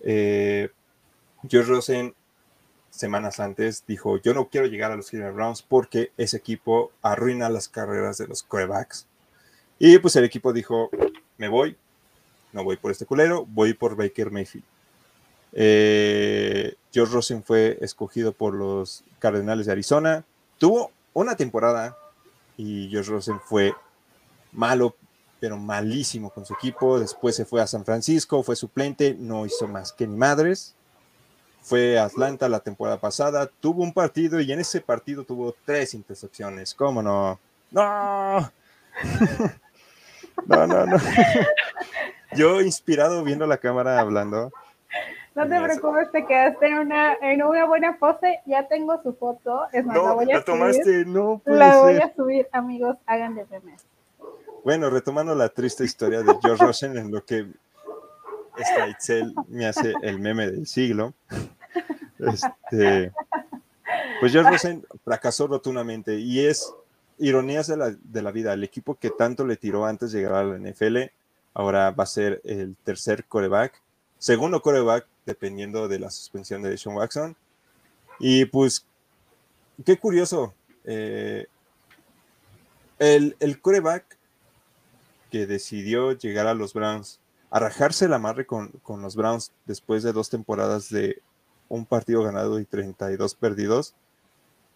Eh, 0.01 0.69
Josh 1.43 1.65
Rosen, 1.65 2.13
semanas 2.93 3.39
antes, 3.39 3.83
dijo: 3.87 4.17
Yo 4.17 4.33
no 4.33 4.49
quiero 4.49 4.67
llegar 4.67 4.91
a 4.91 4.95
los 4.95 5.09
Cleveland 5.09 5.35
Browns 5.35 5.61
porque 5.61 6.11
ese 6.17 6.37
equipo 6.37 6.91
arruina 7.01 7.49
las 7.49 7.67
carreras 7.67 8.17
de 8.17 8.27
los 8.27 8.43
quarterbacks. 8.43 9.07
Y 9.79 9.97
pues 9.99 10.15
el 10.15 10.23
equipo 10.23 10.53
dijo: 10.53 10.89
Me 11.37 11.47
voy, 11.47 11.75
no 12.51 12.63
voy 12.63 12.77
por 12.77 12.91
este 12.91 13.05
culero, 13.05 13.45
voy 13.45 13.73
por 13.73 13.95
Baker 13.95 14.31
Mayfield. 14.31 14.65
Eh, 15.53 16.75
George 16.91 17.13
Rosen 17.13 17.43
fue 17.43 17.77
escogido 17.81 18.31
por 18.31 18.53
los 18.53 19.03
Cardenales 19.19 19.65
de 19.65 19.71
Arizona. 19.71 20.25
Tuvo 20.57 20.91
una 21.13 21.35
temporada 21.35 21.97
y 22.57 22.89
George 22.89 23.11
Rosen 23.11 23.39
fue 23.39 23.73
malo 24.51 24.95
pero 25.39 25.57
malísimo 25.57 26.29
con 26.29 26.45
su 26.45 26.53
equipo. 26.53 26.99
Después 26.99 27.35
se 27.35 27.43
fue 27.43 27.61
a 27.61 27.67
San 27.67 27.83
Francisco, 27.83 28.43
fue 28.43 28.55
suplente, 28.55 29.13
no 29.19 29.45
hizo 29.45 29.67
más 29.67 29.91
que 29.91 30.07
ni 30.07 30.15
madres. 30.15 30.73
Fue 31.63 31.97
Atlanta 31.97 32.49
la 32.49 32.59
temporada 32.59 32.99
pasada, 32.99 33.49
tuvo 33.61 33.83
un 33.83 33.93
partido 33.93 34.39
y 34.41 34.51
en 34.51 34.59
ese 34.59 34.81
partido 34.81 35.23
tuvo 35.23 35.55
tres 35.65 35.93
intercepciones. 35.93 36.73
¿Cómo 36.73 37.01
no? 37.01 37.39
¡No! 37.71 38.51
no, 40.45 40.67
no, 40.67 40.85
no. 40.85 40.97
Yo 42.35 42.61
inspirado 42.61 43.23
viendo 43.23 43.47
la 43.47 43.57
cámara 43.57 43.99
hablando. 43.99 44.51
No 45.35 45.47
te 45.47 45.59
preocupes, 45.61 46.11
te 46.11 46.25
quedaste 46.25 46.67
en 46.67 46.77
una, 46.79 47.13
en 47.21 47.41
una 47.41 47.65
buena 47.65 47.97
pose. 47.97 48.41
Ya 48.45 48.67
tengo 48.67 49.01
su 49.01 49.13
foto. 49.13 49.65
Es 49.71 49.85
más, 49.85 49.95
no, 49.95 50.03
la 50.03 50.13
voy 50.13 50.31
a 50.31 50.35
la 50.35 50.43
tomaste, 50.43 50.83
subir. 50.83 51.07
no 51.07 51.41
puede 51.43 51.57
La 51.57 51.77
voy 51.77 51.93
ser. 51.93 52.03
a 52.03 52.15
subir, 52.15 52.47
amigos. 52.51 52.97
Hagan 53.07 53.35
de. 53.35 53.45
Bueno, 54.63 54.89
retomando 54.89 55.33
la 55.33 55.49
triste 55.49 55.85
historia 55.85 56.21
de 56.21 56.37
George 56.41 56.63
Rosen, 56.63 56.97
en 56.97 57.11
lo 57.11 57.25
que 57.25 57.47
esta 58.57 59.33
me 59.47 59.65
hace 59.65 59.93
el 60.01 60.19
meme 60.19 60.49
del 60.51 60.67
siglo. 60.67 61.13
Este, 62.19 63.11
pues 64.19 64.31
George 64.31 64.49
Rosen 64.51 64.85
fracasó 65.03 65.47
rotundamente 65.47 66.17
y 66.19 66.45
es 66.45 66.73
ironías 67.17 67.67
de 67.67 67.77
la, 67.77 67.91
de 67.91 68.21
la 68.21 68.31
vida. 68.31 68.53
El 68.53 68.63
equipo 68.63 68.95
que 68.95 69.09
tanto 69.09 69.45
le 69.45 69.57
tiró 69.57 69.85
antes 69.85 70.11
de 70.11 70.19
llegar 70.19 70.35
a 70.35 70.43
la 70.43 70.57
NFL, 70.57 70.97
ahora 71.53 71.91
va 71.91 72.03
a 72.03 72.07
ser 72.07 72.41
el 72.43 72.75
tercer 72.83 73.25
coreback, 73.25 73.81
segundo 74.17 74.61
coreback, 74.61 75.05
dependiendo 75.25 75.87
de 75.87 75.99
la 75.99 76.09
suspensión 76.09 76.61
de 76.61 76.77
Sean 76.77 76.95
Watson. 76.95 77.35
Y 78.19 78.45
pues, 78.45 78.85
qué 79.85 79.97
curioso. 79.97 80.53
eh, 80.85 81.47
el, 82.99 83.35
el 83.39 83.59
coreback 83.59 84.17
que 85.31 85.45
decidió 85.47 86.11
llegar 86.13 86.47
a 86.47 86.53
los 86.53 86.73
Browns, 86.73 87.19
a 87.53 87.59
rajarse 87.59 88.07
la 88.07 88.17
madre 88.17 88.47
con, 88.47 88.69
con 88.81 89.03
los 89.03 89.15
Browns 89.15 89.51
después 89.67 90.01
de 90.01 90.11
dos 90.11 90.31
temporadas 90.31 90.89
de 90.89 91.21
un 91.69 91.85
partido 91.85 92.23
ganado 92.23 92.59
y 92.59 92.65
32 92.65 93.35
perdidos, 93.35 93.93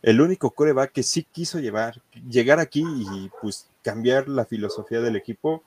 el 0.03 0.21
único 0.21 0.51
coreback 0.51 0.91
que 0.91 1.01
sí 1.01 1.23
quiso 1.23 1.57
llevar, 1.57 2.03
llegar 2.29 2.59
aquí 2.59 2.83
y 2.85 3.31
pues 3.41 3.67
cambiar 3.81 4.29
la 4.29 4.45
filosofía 4.45 5.01
del 5.01 5.15
equipo, 5.15 5.63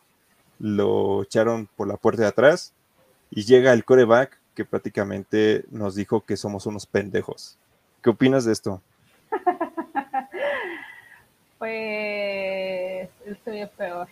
lo 0.61 1.25
echaron 1.25 1.69
por 1.77 1.89
la 1.89 1.97
puerta 1.97 2.23
de 2.23 2.29
atrás 2.29 2.75
y 3.29 3.43
llega 3.43 3.73
el 3.73 3.85
coreback 3.85 4.39
que 4.55 4.65
prácticamente 4.65 5.65
nos 5.73 5.97
dijo 5.97 6.21
que 6.21 6.37
somos 6.37 6.65
unos 6.67 6.87
pendejos. 6.87 7.59
¿Qué 8.05 8.11
opinas 8.11 8.45
de 8.45 8.53
esto? 8.53 8.81
Pues 11.59 13.11
estoy 13.27 13.67
peor. 13.77 14.09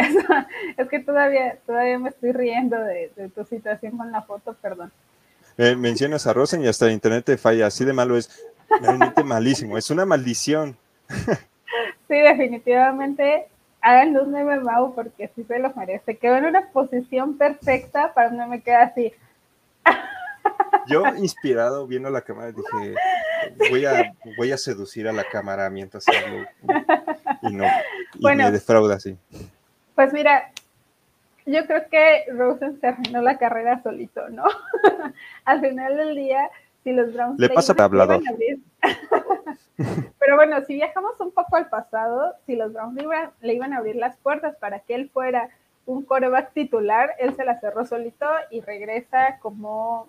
es 0.76 0.88
que 0.88 1.00
todavía, 1.00 1.58
todavía 1.66 1.98
me 1.98 2.08
estoy 2.08 2.32
riendo 2.32 2.78
de, 2.78 3.12
de 3.16 3.28
tu 3.28 3.44
situación 3.44 3.96
con 3.96 4.10
la 4.10 4.22
foto, 4.22 4.54
perdón. 4.60 4.92
Eh, 5.58 5.76
mencionas 5.76 6.26
a 6.26 6.32
Rosen 6.32 6.62
y 6.62 6.68
hasta 6.68 6.86
el 6.86 6.92
internet 6.92 7.24
te 7.24 7.36
falla, 7.36 7.66
así 7.66 7.84
de 7.84 7.92
malo 7.92 8.16
es, 8.16 8.44
realmente 8.80 9.24
malísimo, 9.24 9.76
es 9.76 9.90
una 9.90 10.06
maldición. 10.06 10.76
Sí, 12.08 12.18
definitivamente 12.18 13.46
háganle 13.80 14.20
un 14.20 14.32
meme 14.32 14.58
Mau 14.58 14.94
porque 14.94 15.30
sí 15.34 15.44
se 15.44 15.60
lo 15.60 15.72
merece. 15.74 16.16
Quedó 16.16 16.36
en 16.36 16.46
una 16.46 16.68
posición 16.70 17.38
perfecta 17.38 18.12
para 18.14 18.30
no 18.30 18.48
me 18.48 18.60
queda 18.60 18.82
así. 18.82 19.12
Yo, 20.88 21.04
inspirado, 21.18 21.86
viendo 21.86 22.10
la 22.10 22.22
cámara, 22.22 22.50
dije, 22.52 22.94
voy 23.70 23.84
a, 23.86 24.12
voy 24.36 24.52
a 24.52 24.58
seducir 24.58 25.06
a 25.06 25.12
la 25.12 25.24
cámara 25.24 25.70
mientras 25.70 26.04
hablo 26.08 26.46
y, 27.42 27.54
no, 27.54 27.64
y 28.14 28.20
Bueno. 28.20 28.44
me 28.44 28.50
defrauda 28.50 28.96
así. 28.96 29.16
Pues 29.94 30.12
mira, 30.12 30.52
yo 31.46 31.66
creo 31.66 31.88
que 31.88 32.24
Rosen 32.32 32.80
se 32.80 32.86
arruinó 32.88 33.22
la 33.22 33.38
carrera 33.38 33.82
solito, 33.82 34.28
¿no? 34.28 34.44
Al 35.44 35.60
final 35.60 35.96
del 35.96 36.14
día, 36.14 36.50
si 36.84 36.92
los 36.92 37.12
Browns 37.12 37.38
Le 37.38 37.50
pasa 37.50 37.74
hablador. 37.78 38.22
Pero 40.18 40.36
bueno, 40.36 40.60
si 40.66 40.74
viajamos 40.74 41.18
un 41.20 41.32
poco 41.32 41.56
al 41.56 41.68
pasado, 41.68 42.34
si 42.46 42.54
los 42.54 42.72
Browns 42.72 42.94
le 42.94 43.02
iban, 43.02 43.30
le 43.40 43.54
iban 43.54 43.72
a 43.72 43.78
abrir 43.78 43.96
las 43.96 44.16
puertas 44.18 44.54
para 44.56 44.80
que 44.80 44.94
él 44.94 45.10
fuera 45.10 45.48
un 45.86 46.04
coreback 46.04 46.52
titular, 46.52 47.14
él 47.18 47.34
se 47.34 47.44
la 47.44 47.58
cerró 47.60 47.86
solito 47.86 48.26
y 48.50 48.60
regresa 48.60 49.38
como, 49.40 50.06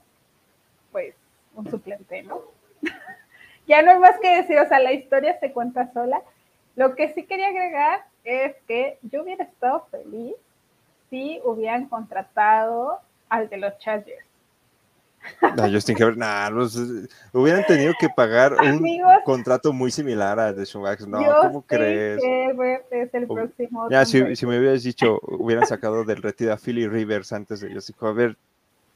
pues, 0.92 1.16
un 1.56 1.70
suplente, 1.70 2.24
¿no? 2.24 2.42
ya 3.68 3.82
no 3.82 3.92
hay 3.92 4.00
más 4.00 4.20
que 4.20 4.36
decir, 4.36 4.60
o 4.60 4.68
sea, 4.68 4.80
la 4.80 4.92
historia 4.92 5.40
se 5.40 5.52
cuenta 5.54 5.92
sola. 5.94 6.22
Lo 6.76 6.96
que 6.96 7.14
sí 7.14 7.24
quería 7.24 7.48
agregar 7.48 8.06
es 8.24 8.56
que 8.68 8.98
yo 9.04 9.24
hubiera 9.24 9.44
estado 9.44 9.88
feliz 9.92 10.36
si 11.10 11.40
hubieran 11.44 11.88
contratado 11.88 13.00
al 13.30 13.50
de 13.50 13.58
los 13.58 13.78
Chargers. 13.80 14.26
A 15.42 15.70
Justin 15.70 15.98
Herbert, 16.00 16.18
nah, 16.18 16.50
los, 16.50 16.76
eh, 16.76 17.08
hubieran 17.32 17.64
tenido 17.66 17.94
que 18.00 18.10
pagar 18.10 18.54
un 18.54 18.68
Amigos. 18.68 19.14
contrato 19.24 19.72
muy 19.72 19.92
similar 19.92 20.40
a 20.40 20.52
de 20.52 20.66
Sean 20.66 20.84
Watson. 20.84 21.12
No, 21.12 21.20
Justin 21.20 21.42
¿cómo 21.42 21.62
crees? 21.62 22.24
Herbert 22.24 22.86
es 22.92 23.14
el 23.14 23.28
próximo. 23.28 23.88
Ya, 23.92 24.04
si, 24.04 24.24
me 24.24 24.60
hubieras 24.60 24.82
dicho, 24.82 25.20
hubieran 25.22 25.68
sacado 25.68 26.04
del 26.06 26.24
retiro 26.24 26.54
a 26.54 26.58
Philly 26.58 26.88
Rivers 26.88 27.32
antes 27.34 27.60
de 27.60 27.68
a 27.70 28.12
ver, 28.12 28.36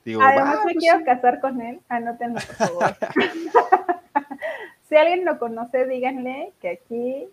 digo, 0.03 0.21
Además, 0.21 0.55
va, 0.55 0.65
me 0.65 0.73
pues 0.73 0.78
quiero 0.78 1.05
casar 1.05 1.39
con 1.39 1.61
él. 1.61 1.80
Anótenlo, 1.89 2.36
por 2.36 2.55
favor. 2.55 2.95
si 4.89 4.95
alguien 4.95 5.26
lo 5.26 5.38
conoce, 5.38 5.86
díganle 5.86 6.53
que 6.59 6.69
aquí 6.69 7.30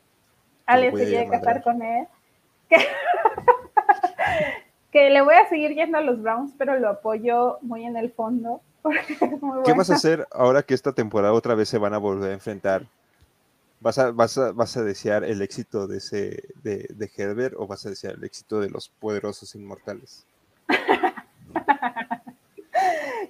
alguien 0.67 0.97
se 0.97 1.07
quiere 1.07 1.29
casar 1.29 1.63
con 1.63 1.83
él. 1.83 2.07
Que, 2.69 2.77
que 4.93 5.11
le 5.11 5.23
voy 5.23 5.35
a 5.35 5.49
seguir 5.49 5.75
yendo 5.75 5.99
a 5.99 6.03
los 6.03 6.23
Browns, 6.23 6.53
pero 6.59 6.79
lo 6.79 6.89
apoyo 6.89 7.59
muy 7.63 7.85
en 7.85 7.97
el 7.97 8.13
fondo. 8.13 8.61
Porque 8.83 9.17
es 9.21 9.43
muy 9.43 9.63
¿Qué 9.63 9.75
vas 9.75 9.91
a 9.91 9.95
hacer 9.95 10.27
ahora 10.33 10.63
que 10.63 10.75
esta 10.75 10.93
temporada 10.93 11.33
otra 11.33 11.55
vez 11.55 11.69
se 11.69 11.79
van 11.79 11.95
a 11.95 11.99
volver 11.99 12.31
a 12.31 12.35
enfrentar? 12.35 12.87
¿Vas 13.81 13.99
a, 13.99 14.11
vas 14.11 14.39
a, 14.39 14.53
vas 14.53 14.77
a 14.77 14.83
desear 14.83 15.25
el 15.25 15.43
éxito 15.43 15.87
de, 15.87 15.99
ese, 15.99 16.43
de, 16.63 16.87
de 16.89 17.11
Herbert 17.17 17.55
o 17.59 17.67
vas 17.67 17.85
a 17.85 17.91
desear 17.91 18.15
el 18.15 18.25
éxito 18.25 18.61
de 18.61 18.71
los 18.71 18.89
poderosos 18.89 19.55
inmortales? 19.55 20.25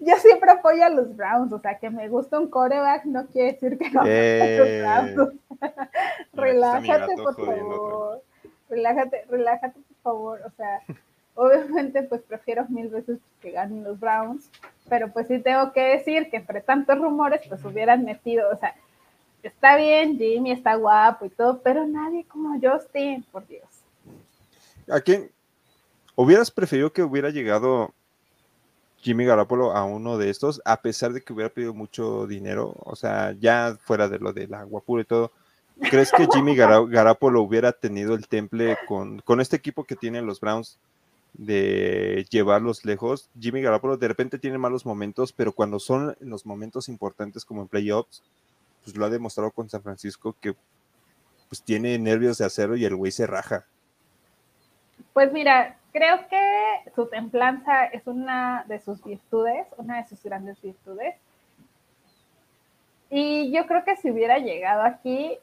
Yo 0.05 0.17
siempre 0.17 0.51
apoyo 0.51 0.85
a 0.85 0.89
los 0.89 1.17
Browns, 1.17 1.53
o 1.53 1.61
sea, 1.61 1.79
que 1.79 1.89
me 1.89 2.09
gusta 2.09 2.39
un 2.41 2.49
coreback 2.49 3.05
no 3.05 3.25
quiere 3.27 3.53
decir 3.53 3.79
que 3.79 3.89
no 3.91 4.03
Eh, 4.05 4.85
a 4.85 5.03
los 5.03 5.15
Browns. 5.15 5.41
está 5.61 6.81
mi 6.81 6.89
relájate, 6.89 7.15
por 7.23 7.35
jodiendo 7.35 7.71
favor. 7.71 8.23
Relájate, 8.69 9.25
relájate, 9.31 9.79
por 9.81 9.97
favor. 10.03 10.41
O 10.45 10.51
sea, 10.57 10.81
obviamente, 11.37 12.03
pues 12.03 12.21
prefiero 12.23 12.67
mil 12.69 12.89
veces 12.89 13.21
que 13.41 13.53
ganen 13.53 13.85
los 13.85 14.01
Browns, 14.01 14.51
pero 14.89 15.13
pues 15.13 15.29
sí 15.29 15.39
tengo 15.39 15.73
que 15.73 15.83
decir 15.83 16.31
que 16.31 16.39
entre 16.39 16.63
tantos 16.63 16.99
rumores, 16.99 17.43
pues 17.49 17.65
hubieran 17.65 18.05
metido, 18.05 18.51
o 18.51 18.57
sea, 18.57 18.75
está 19.45 19.77
bien, 19.77 20.19
Jimmy 20.19 20.51
está 20.51 20.75
guapo 20.75 21.27
y 21.27 21.31
todo, 21.31 21.61
pero 21.61 21.87
nadie 21.87 22.25
como 22.25 22.59
Justin, 22.61 23.25
por 23.31 23.47
Dios. 23.47 23.69
¿A 24.91 25.01
quién 25.01 25.31
hubieras 26.17 26.51
preferido 26.51 26.93
que 26.93 27.05
hubiera 27.05 27.31
llegado 27.31 27.93
Jimmy 29.03 29.25
Garoppolo 29.25 29.77
a 29.77 29.85
uno 29.85 30.17
de 30.17 30.31
estos, 30.31 30.63
a 30.65 30.81
pesar 30.81 31.13
de 31.13 31.23
que 31.23 31.33
hubiera 31.33 31.53
pedido 31.53 31.75
mucho 31.75 32.27
dinero? 32.29 32.75
O 32.79 32.95
sea, 32.95 33.33
ya 33.33 33.77
fuera 33.81 34.09
de 34.09 34.21
lo 34.21 34.33
del 34.33 34.55
agua 34.55 34.81
pura 34.81 35.03
y 35.03 35.07
todo. 35.07 35.33
¿Crees 35.91 36.13
que 36.13 36.29
Jimmy 36.33 36.55
Garoppolo 36.57 37.43
hubiera 37.43 37.73
tenido 37.73 38.15
el 38.15 38.29
temple 38.29 38.79
con, 38.87 39.19
con 39.21 39.41
este 39.41 39.57
equipo 39.57 39.85
que 39.85 39.97
tienen 39.97 40.25
los 40.25 40.41
Browns 40.41 40.79
de 41.35 42.27
llevarlos 42.31 42.85
lejos? 42.85 43.29
Jimmy 43.39 43.61
Garoppolo 43.61 43.97
de 43.97 44.07
repente 44.09 44.39
tiene 44.39 44.57
malos 44.57 44.87
momentos, 44.87 45.33
pero 45.33 45.53
cuando 45.53 45.81
son 45.81 46.17
los 46.21 46.47
momentos 46.47 46.89
importantes 46.89 47.45
como 47.45 47.63
en 47.63 47.69
playoffs, 47.69 48.23
pues 48.85 48.97
lo 48.97 49.05
ha 49.05 49.11
demostrado 49.11 49.51
con 49.51 49.69
San 49.69 49.83
Francisco 49.83 50.37
que 50.41 50.55
pues 51.49 51.63
tiene 51.63 51.99
nervios 51.99 52.39
de 52.39 52.45
acero 52.45 52.77
y 52.77 52.85
el 52.85 52.95
güey 52.95 53.11
se 53.11 53.27
raja. 53.27 53.67
Pues 55.13 55.33
mira, 55.33 55.77
creo 55.93 56.27
que 56.29 56.91
su 56.95 57.07
templanza 57.07 57.85
es 57.87 58.07
una 58.07 58.65
de 58.67 58.81
sus 58.81 59.03
virtudes, 59.05 59.67
una 59.77 59.99
de 59.99 60.09
sus 60.09 60.23
grandes 60.23 60.61
virtudes. 60.63 61.15
Y 63.11 63.53
yo 63.53 63.67
creo 63.67 63.85
que 63.85 63.97
si 63.97 64.11
hubiera 64.11 64.39
llegado 64.39 64.83
aquí, 64.83 65.39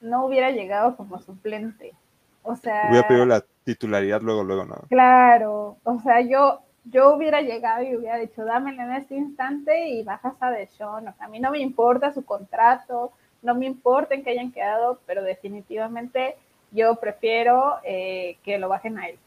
no 0.00 0.26
hubiera 0.26 0.50
llegado 0.50 0.96
como 0.96 1.18
suplente. 1.18 1.94
O 2.42 2.56
sea, 2.56 2.88
Hubiera 2.90 3.08
pedido 3.08 3.26
la 3.26 3.44
titularidad 3.64 4.20
luego, 4.22 4.44
luego, 4.44 4.64
¿no? 4.64 4.76
claro, 4.88 5.76
o 5.84 6.00
sea, 6.00 6.20
yo, 6.20 6.60
yo 6.84 7.14
hubiera 7.14 7.42
llegado 7.42 7.82
y 7.82 7.96
hubiera 7.96 8.16
dicho, 8.16 8.44
dámelo 8.44 8.82
en 8.82 8.92
este 8.92 9.16
instante 9.16 9.88
y 9.88 10.02
bajas 10.02 10.34
a 10.40 10.50
Deshaun. 10.50 11.08
O 11.08 11.12
sea, 11.14 11.26
a 11.26 11.28
mí 11.28 11.40
no 11.40 11.50
me 11.50 11.58
importa 11.58 12.12
su 12.12 12.24
contrato, 12.24 13.12
no 13.42 13.54
me 13.54 13.66
importa 13.66 14.14
en 14.14 14.24
que 14.24 14.30
hayan 14.30 14.52
quedado, 14.52 15.00
pero 15.06 15.22
definitivamente 15.22 16.36
yo 16.70 16.96
prefiero 16.96 17.76
eh, 17.84 18.36
que 18.42 18.58
lo 18.58 18.68
bajen 18.68 18.98
a 18.98 19.08
él, 19.08 19.18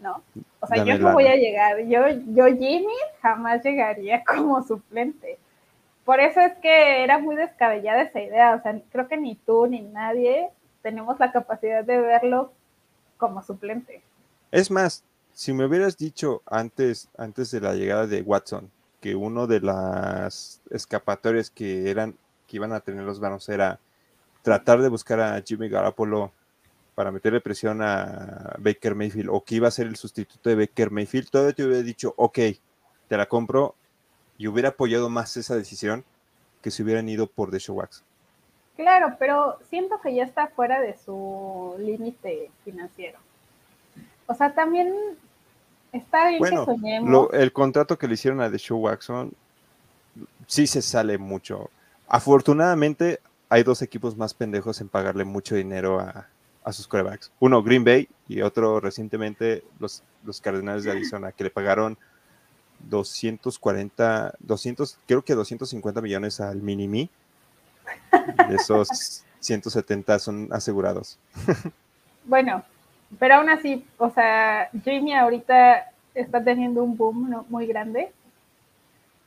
¿no? 0.00 0.22
O 0.60 0.66
sea, 0.66 0.78
Dame 0.78 0.90
yo 0.90 0.98
no 0.98 1.04
lana. 1.04 1.14
voy 1.14 1.26
a 1.26 1.36
llegar, 1.36 1.78
yo, 1.86 2.08
yo 2.28 2.46
Jimmy 2.46 2.94
jamás 3.20 3.64
llegaría 3.64 4.22
como 4.26 4.62
suplente. 4.62 5.38
Por 6.04 6.20
eso 6.20 6.40
es 6.40 6.54
que 6.58 7.02
era 7.02 7.18
muy 7.18 7.34
descabellada 7.34 8.02
esa 8.02 8.20
idea, 8.20 8.54
o 8.54 8.62
sea, 8.62 8.80
creo 8.92 9.08
que 9.08 9.16
ni 9.16 9.34
tú 9.34 9.66
ni 9.66 9.80
nadie 9.80 10.50
tenemos 10.82 11.18
la 11.18 11.32
capacidad 11.32 11.82
de 11.82 11.98
verlo 11.98 12.52
como 13.16 13.42
suplente. 13.42 14.02
Es 14.52 14.70
más, 14.70 15.02
si 15.32 15.52
me 15.52 15.64
hubieras 15.64 15.96
dicho 15.96 16.42
antes, 16.46 17.08
antes 17.18 17.50
de 17.50 17.60
la 17.60 17.74
llegada 17.74 18.06
de 18.06 18.22
Watson, 18.22 18.70
que 19.00 19.14
uno 19.14 19.46
de 19.46 19.60
las 19.60 20.60
escapatorias 20.70 21.50
que 21.50 21.90
eran, 21.90 22.14
que 22.46 22.56
iban 22.56 22.72
a 22.72 22.80
tener 22.80 23.04
los 23.04 23.20
vanos 23.20 23.48
era 23.48 23.80
tratar 24.42 24.80
de 24.80 24.88
buscar 24.88 25.20
a 25.20 25.42
Jimmy 25.42 25.68
Garoppolo 25.68 26.32
para 26.96 27.12
meterle 27.12 27.42
presión 27.42 27.82
a 27.82 28.56
Baker 28.58 28.94
Mayfield 28.94 29.28
o 29.30 29.44
que 29.44 29.56
iba 29.56 29.68
a 29.68 29.70
ser 29.70 29.86
el 29.86 29.96
sustituto 29.96 30.48
de 30.48 30.56
Baker 30.56 30.90
Mayfield, 30.90 31.28
todavía 31.28 31.52
te 31.52 31.62
hubiera 31.62 31.82
dicho, 31.82 32.14
ok, 32.16 32.38
te 33.08 33.16
la 33.18 33.26
compro 33.26 33.74
y 34.38 34.48
hubiera 34.48 34.70
apoyado 34.70 35.10
más 35.10 35.36
esa 35.36 35.54
decisión 35.54 36.04
que 36.62 36.70
si 36.70 36.82
hubieran 36.82 37.06
ido 37.06 37.26
por 37.26 37.50
The 37.50 37.70
Wax. 37.70 38.02
Claro, 38.76 39.14
pero 39.18 39.58
siento 39.68 40.00
que 40.00 40.14
ya 40.14 40.24
está 40.24 40.48
fuera 40.48 40.80
de 40.80 40.96
su 40.96 41.76
límite 41.78 42.50
financiero. 42.64 43.18
O 44.26 44.34
sea, 44.34 44.54
también 44.54 44.94
está 45.92 46.28
bien 46.28 46.38
bueno, 46.38 46.64
que 46.64 46.72
soñemos. 46.72 47.28
el 47.34 47.52
contrato 47.52 47.98
que 47.98 48.08
le 48.08 48.14
hicieron 48.14 48.40
a 48.40 48.50
The 48.50 48.58
Show 48.58 48.78
Waxon 48.78 49.32
sí 50.46 50.66
se 50.66 50.80
sale 50.80 51.18
mucho. 51.18 51.68
Afortunadamente, 52.08 53.20
hay 53.50 53.64
dos 53.64 53.82
equipos 53.82 54.16
más 54.16 54.32
pendejos 54.32 54.80
en 54.80 54.88
pagarle 54.88 55.26
mucho 55.26 55.54
dinero 55.54 56.00
a, 56.00 56.28
a 56.66 56.72
sus 56.72 56.88
corebacks. 56.88 57.30
Uno, 57.38 57.62
Green 57.62 57.84
Bay, 57.84 58.08
y 58.28 58.42
otro 58.42 58.80
recientemente 58.80 59.62
los, 59.78 60.02
los 60.24 60.40
Cardenales 60.40 60.82
de 60.82 60.90
Arizona, 60.90 61.30
que 61.30 61.44
le 61.44 61.50
pagaron 61.50 61.96
240, 62.80 64.34
200, 64.40 64.98
creo 65.06 65.22
que 65.22 65.34
250 65.34 66.02
millones 66.02 66.40
al 66.40 66.60
Minimi. 66.60 67.08
De 68.48 68.56
esos 68.56 69.24
170 69.40 70.18
son 70.18 70.48
asegurados. 70.52 71.18
Bueno, 72.28 72.64
pero 73.20 73.36
aún 73.36 73.48
así, 73.48 73.86
o 73.98 74.10
sea, 74.10 74.68
Jimmy 74.82 75.14
ahorita 75.14 75.92
está 76.12 76.42
teniendo 76.42 76.82
un 76.82 76.96
boom 76.96 77.44
muy 77.48 77.68
grande. 77.68 78.10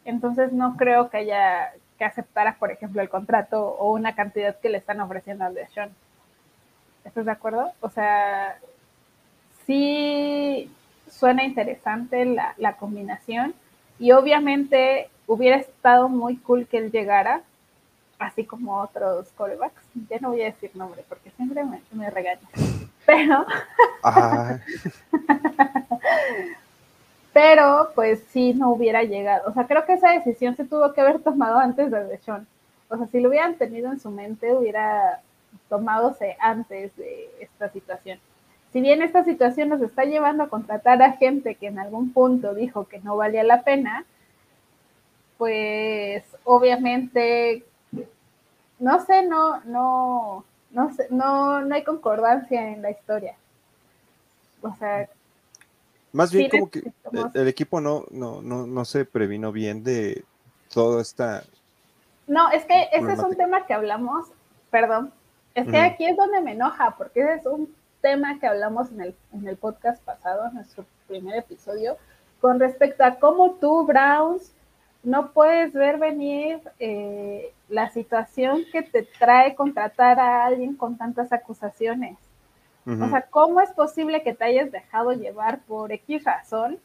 Entonces 0.03 0.51
no 0.51 0.75
creo 0.75 1.09
que 1.09 1.15
haya 1.15 1.71
que 1.97 2.03
aceptara, 2.03 2.57
por 2.59 2.71
ejemplo, 2.71 3.01
el 3.01 3.07
contrato 3.07 3.65
o 3.65 3.93
una 3.93 4.15
cantidad 4.15 4.59
que 4.59 4.67
le 4.67 4.79
están 4.79 4.99
ofreciendo 4.99 5.45
al 5.45 5.53
de 5.53 5.65
Sean. 5.69 5.91
¿Estás 7.09 7.25
de 7.25 7.31
acuerdo? 7.31 7.71
O 7.81 7.89
sea, 7.89 8.59
sí 9.65 10.71
suena 11.09 11.43
interesante 11.43 12.23
la, 12.23 12.53
la 12.57 12.73
combinación 12.73 13.55
y 13.97 14.11
obviamente 14.11 15.09
hubiera 15.25 15.57
estado 15.57 16.07
muy 16.07 16.37
cool 16.37 16.67
que 16.67 16.77
él 16.77 16.91
llegara, 16.91 17.41
así 18.19 18.45
como 18.45 18.79
otros 18.79 19.29
corebacks. 19.35 19.81
Ya 20.07 20.19
no 20.19 20.29
voy 20.29 20.43
a 20.43 20.51
decir 20.51 20.69
nombre 20.75 21.03
porque 21.09 21.31
siempre 21.31 21.63
me, 21.63 21.81
me 21.93 22.11
regañan. 22.11 22.45
Pero. 23.07 23.43
pero, 27.33 27.89
pues 27.95 28.23
sí, 28.29 28.53
no 28.53 28.69
hubiera 28.69 29.01
llegado. 29.01 29.49
O 29.49 29.53
sea, 29.53 29.65
creo 29.65 29.83
que 29.83 29.93
esa 29.93 30.11
decisión 30.11 30.55
se 30.55 30.63
tuvo 30.63 30.93
que 30.93 31.01
haber 31.01 31.19
tomado 31.23 31.57
antes 31.57 31.89
de 31.89 32.03
Deshaun. 32.03 32.45
O 32.87 32.97
sea, 32.97 33.07
si 33.07 33.19
lo 33.19 33.29
hubieran 33.29 33.55
tenido 33.55 33.91
en 33.91 33.99
su 33.99 34.11
mente, 34.11 34.53
hubiera 34.53 35.21
tomadose 35.69 36.35
antes 36.39 36.95
de 36.97 37.29
esta 37.39 37.69
situación. 37.69 38.19
Si 38.73 38.81
bien 38.81 39.01
esta 39.01 39.23
situación 39.23 39.69
nos 39.69 39.81
está 39.81 40.03
llevando 40.03 40.43
a 40.43 40.49
contratar 40.49 41.01
a 41.01 41.13
gente 41.13 41.55
que 41.55 41.67
en 41.67 41.79
algún 41.79 42.13
punto 42.13 42.53
dijo 42.53 42.87
que 42.87 42.99
no 42.99 43.15
valía 43.15 43.43
la 43.43 43.63
pena, 43.63 44.05
pues 45.37 46.23
obviamente, 46.43 47.63
no 48.77 49.03
sé, 49.05 49.25
no, 49.25 49.61
no, 49.63 50.43
no, 50.71 50.93
sé, 50.93 51.07
no, 51.09 51.61
no 51.61 51.75
hay 51.75 51.83
concordancia 51.83 52.71
en 52.71 52.81
la 52.81 52.91
historia. 52.91 53.35
O 54.61 54.75
sea, 54.75 55.09
más 56.11 56.31
bien 56.31 56.49
como 56.49 56.69
que 56.69 56.91
el, 57.33 57.47
equipo 57.47 57.79
no, 57.81 58.05
no, 58.11 58.41
no, 58.41 58.65
no 58.65 58.85
se 58.85 59.05
previno 59.05 59.51
bien 59.51 59.83
de 59.83 60.23
toda 60.73 61.01
esta. 61.01 61.43
No, 62.27 62.51
es 62.51 62.65
que 62.65 62.89
ese 62.91 63.13
es 63.13 63.19
un 63.19 63.35
tema 63.35 63.65
que 63.65 63.73
hablamos, 63.73 64.27
perdón, 64.71 65.13
es 65.59 65.67
que 65.71 65.77
aquí 65.77 66.05
es 66.05 66.17
donde 66.17 66.41
me 66.41 66.53
enoja, 66.53 66.95
porque 66.97 67.21
ese 67.21 67.33
es 67.35 67.45
un 67.45 67.73
tema 68.01 68.39
que 68.39 68.47
hablamos 68.47 68.91
en 68.91 69.01
el, 69.01 69.15
en 69.33 69.47
el 69.47 69.57
podcast 69.57 70.01
pasado, 70.03 70.47
en 70.47 70.55
nuestro 70.55 70.85
primer 71.07 71.35
episodio, 71.35 71.97
con 72.39 72.59
respecto 72.59 73.03
a 73.03 73.15
cómo 73.15 73.51
tú, 73.59 73.85
Browns, 73.85 74.53
no 75.03 75.31
puedes 75.31 75.73
ver 75.73 75.97
venir 75.97 76.59
eh, 76.79 77.53
la 77.69 77.89
situación 77.89 78.63
que 78.71 78.81
te 78.81 79.03
trae 79.03 79.55
contratar 79.55 80.19
a 80.19 80.45
alguien 80.45 80.75
con 80.75 80.97
tantas 80.97 81.31
acusaciones. 81.31 82.17
O 82.85 83.07
sea, 83.07 83.21
¿cómo 83.29 83.61
es 83.61 83.69
posible 83.69 84.23
que 84.23 84.33
te 84.33 84.45
hayas 84.45 84.71
dejado 84.71 85.11
llevar 85.13 85.59
por 85.59 85.91
X 85.91 86.23
razón 86.23 86.79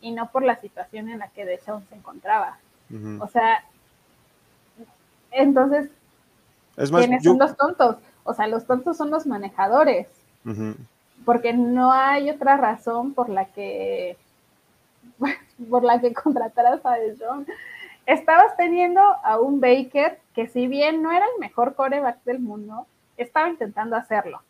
y 0.00 0.10
no 0.10 0.28
por 0.32 0.42
la 0.42 0.56
situación 0.56 1.08
en 1.08 1.20
la 1.20 1.28
que 1.28 1.44
Deshaun 1.44 1.84
se 1.88 1.94
encontraba? 1.94 2.58
O 3.20 3.28
sea, 3.28 3.62
entonces 5.30 5.88
es 6.76 6.90
¿Quiénes 6.90 7.22
son 7.22 7.38
los 7.38 7.56
tontos? 7.56 7.96
O 8.24 8.34
sea, 8.34 8.46
los 8.46 8.66
tontos 8.66 8.96
son 8.96 9.10
los 9.10 9.26
manejadores. 9.26 10.06
Porque 11.24 11.52
no 11.52 11.92
hay 11.92 12.30
otra 12.30 12.56
razón 12.56 13.14
por 13.14 13.28
la 13.28 13.46
que 13.46 14.16
por 15.70 15.82
la 15.82 16.00
que 16.00 16.12
contrataras 16.12 16.84
a 16.84 16.96
John. 17.18 17.46
Estabas 18.04 18.56
teniendo 18.56 19.00
a 19.00 19.40
un 19.40 19.60
Baker 19.60 20.20
que 20.34 20.46
si 20.46 20.68
bien 20.68 21.02
no 21.02 21.10
era 21.10 21.24
el 21.24 21.40
mejor 21.40 21.74
coreback 21.74 22.22
del 22.24 22.38
mundo, 22.38 22.86
estaba 23.16 23.48
intentando 23.48 23.96
hacerlo. 23.96 24.42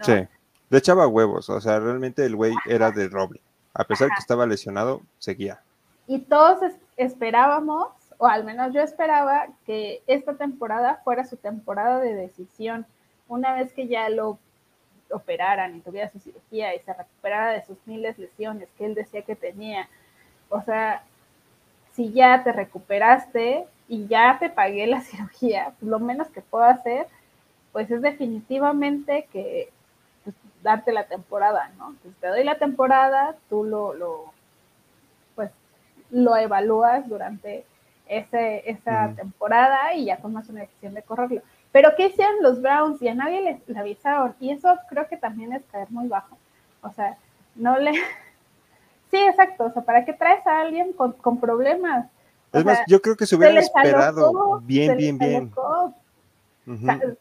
Sí, 0.00 0.26
le 0.70 0.78
echaba 0.78 1.06
huevos, 1.06 1.48
o 1.50 1.60
sea, 1.60 1.78
realmente 1.78 2.24
el 2.24 2.34
güey 2.34 2.54
era 2.66 2.90
de 2.90 3.08
roble. 3.08 3.40
A 3.74 3.84
pesar 3.84 4.08
de 4.08 4.14
que 4.14 4.20
estaba 4.20 4.46
lesionado, 4.46 5.02
seguía. 5.18 5.60
Y 6.06 6.20
todos 6.20 6.58
esperábamos 6.96 7.88
o 8.20 8.26
al 8.26 8.44
menos 8.44 8.74
yo 8.74 8.82
esperaba 8.82 9.46
que 9.64 10.02
esta 10.06 10.34
temporada 10.34 11.00
fuera 11.04 11.24
su 11.24 11.38
temporada 11.38 12.00
de 12.00 12.14
decisión. 12.14 12.84
Una 13.28 13.54
vez 13.54 13.72
que 13.72 13.88
ya 13.88 14.10
lo 14.10 14.38
operaran 15.10 15.74
y 15.74 15.80
tuviera 15.80 16.10
su 16.10 16.18
cirugía 16.20 16.74
y 16.74 16.80
se 16.80 16.92
recuperara 16.92 17.52
de 17.52 17.64
sus 17.64 17.78
miles 17.86 18.18
lesiones 18.18 18.68
que 18.76 18.84
él 18.84 18.94
decía 18.94 19.22
que 19.22 19.36
tenía. 19.36 19.88
O 20.50 20.60
sea, 20.60 21.02
si 21.92 22.12
ya 22.12 22.44
te 22.44 22.52
recuperaste 22.52 23.64
y 23.88 24.06
ya 24.06 24.36
te 24.38 24.50
pagué 24.50 24.86
la 24.86 25.00
cirugía, 25.00 25.72
pues 25.80 25.90
lo 25.90 25.98
menos 25.98 26.28
que 26.28 26.42
puedo 26.42 26.64
hacer, 26.64 27.06
pues 27.72 27.90
es 27.90 28.02
definitivamente 28.02 29.28
que 29.32 29.70
pues, 30.24 30.36
darte 30.62 30.92
la 30.92 31.04
temporada, 31.04 31.72
¿no? 31.78 31.96
Pues 32.02 32.14
te 32.16 32.26
doy 32.26 32.44
la 32.44 32.58
temporada, 32.58 33.34
tú 33.48 33.64
lo, 33.64 33.94
lo 33.94 34.34
pues 35.36 35.50
lo 36.10 36.36
evalúas 36.36 37.08
durante 37.08 37.64
ese, 38.10 38.68
esa 38.68 39.14
temporada 39.14 39.94
y 39.94 40.06
ya 40.06 40.16
tomas 40.18 40.48
una 40.48 40.62
decisión 40.62 40.94
de 40.94 41.02
correrlo. 41.02 41.42
Pero 41.72 41.90
¿qué 41.96 42.06
hicieron 42.06 42.42
los 42.42 42.60
Browns? 42.60 43.00
Y 43.00 43.08
a 43.08 43.14
nadie 43.14 43.40
les, 43.40 43.68
le 43.68 43.78
avisaron. 43.78 44.34
Y 44.40 44.50
eso 44.50 44.76
creo 44.88 45.06
que 45.08 45.16
también 45.16 45.52
es 45.52 45.62
caer 45.70 45.88
muy 45.90 46.08
bajo. 46.08 46.36
O 46.82 46.92
sea, 46.92 47.16
no 47.54 47.78
le... 47.78 47.92
Sí, 49.10 49.16
exacto. 49.16 49.64
O 49.64 49.72
sea, 49.72 49.82
¿para 49.82 50.04
qué 50.04 50.12
traes 50.12 50.46
a 50.46 50.60
alguien 50.60 50.92
con, 50.92 51.12
con 51.14 51.40
problemas? 51.40 52.06
es 52.52 52.64
más, 52.64 52.80
yo 52.86 53.02
creo 53.02 53.16
que 53.16 53.26
se 53.26 53.34
hubieran 53.34 53.58
esperado 53.58 54.60
bien, 54.60 54.96
bien, 54.96 55.18
bien. 55.18 55.52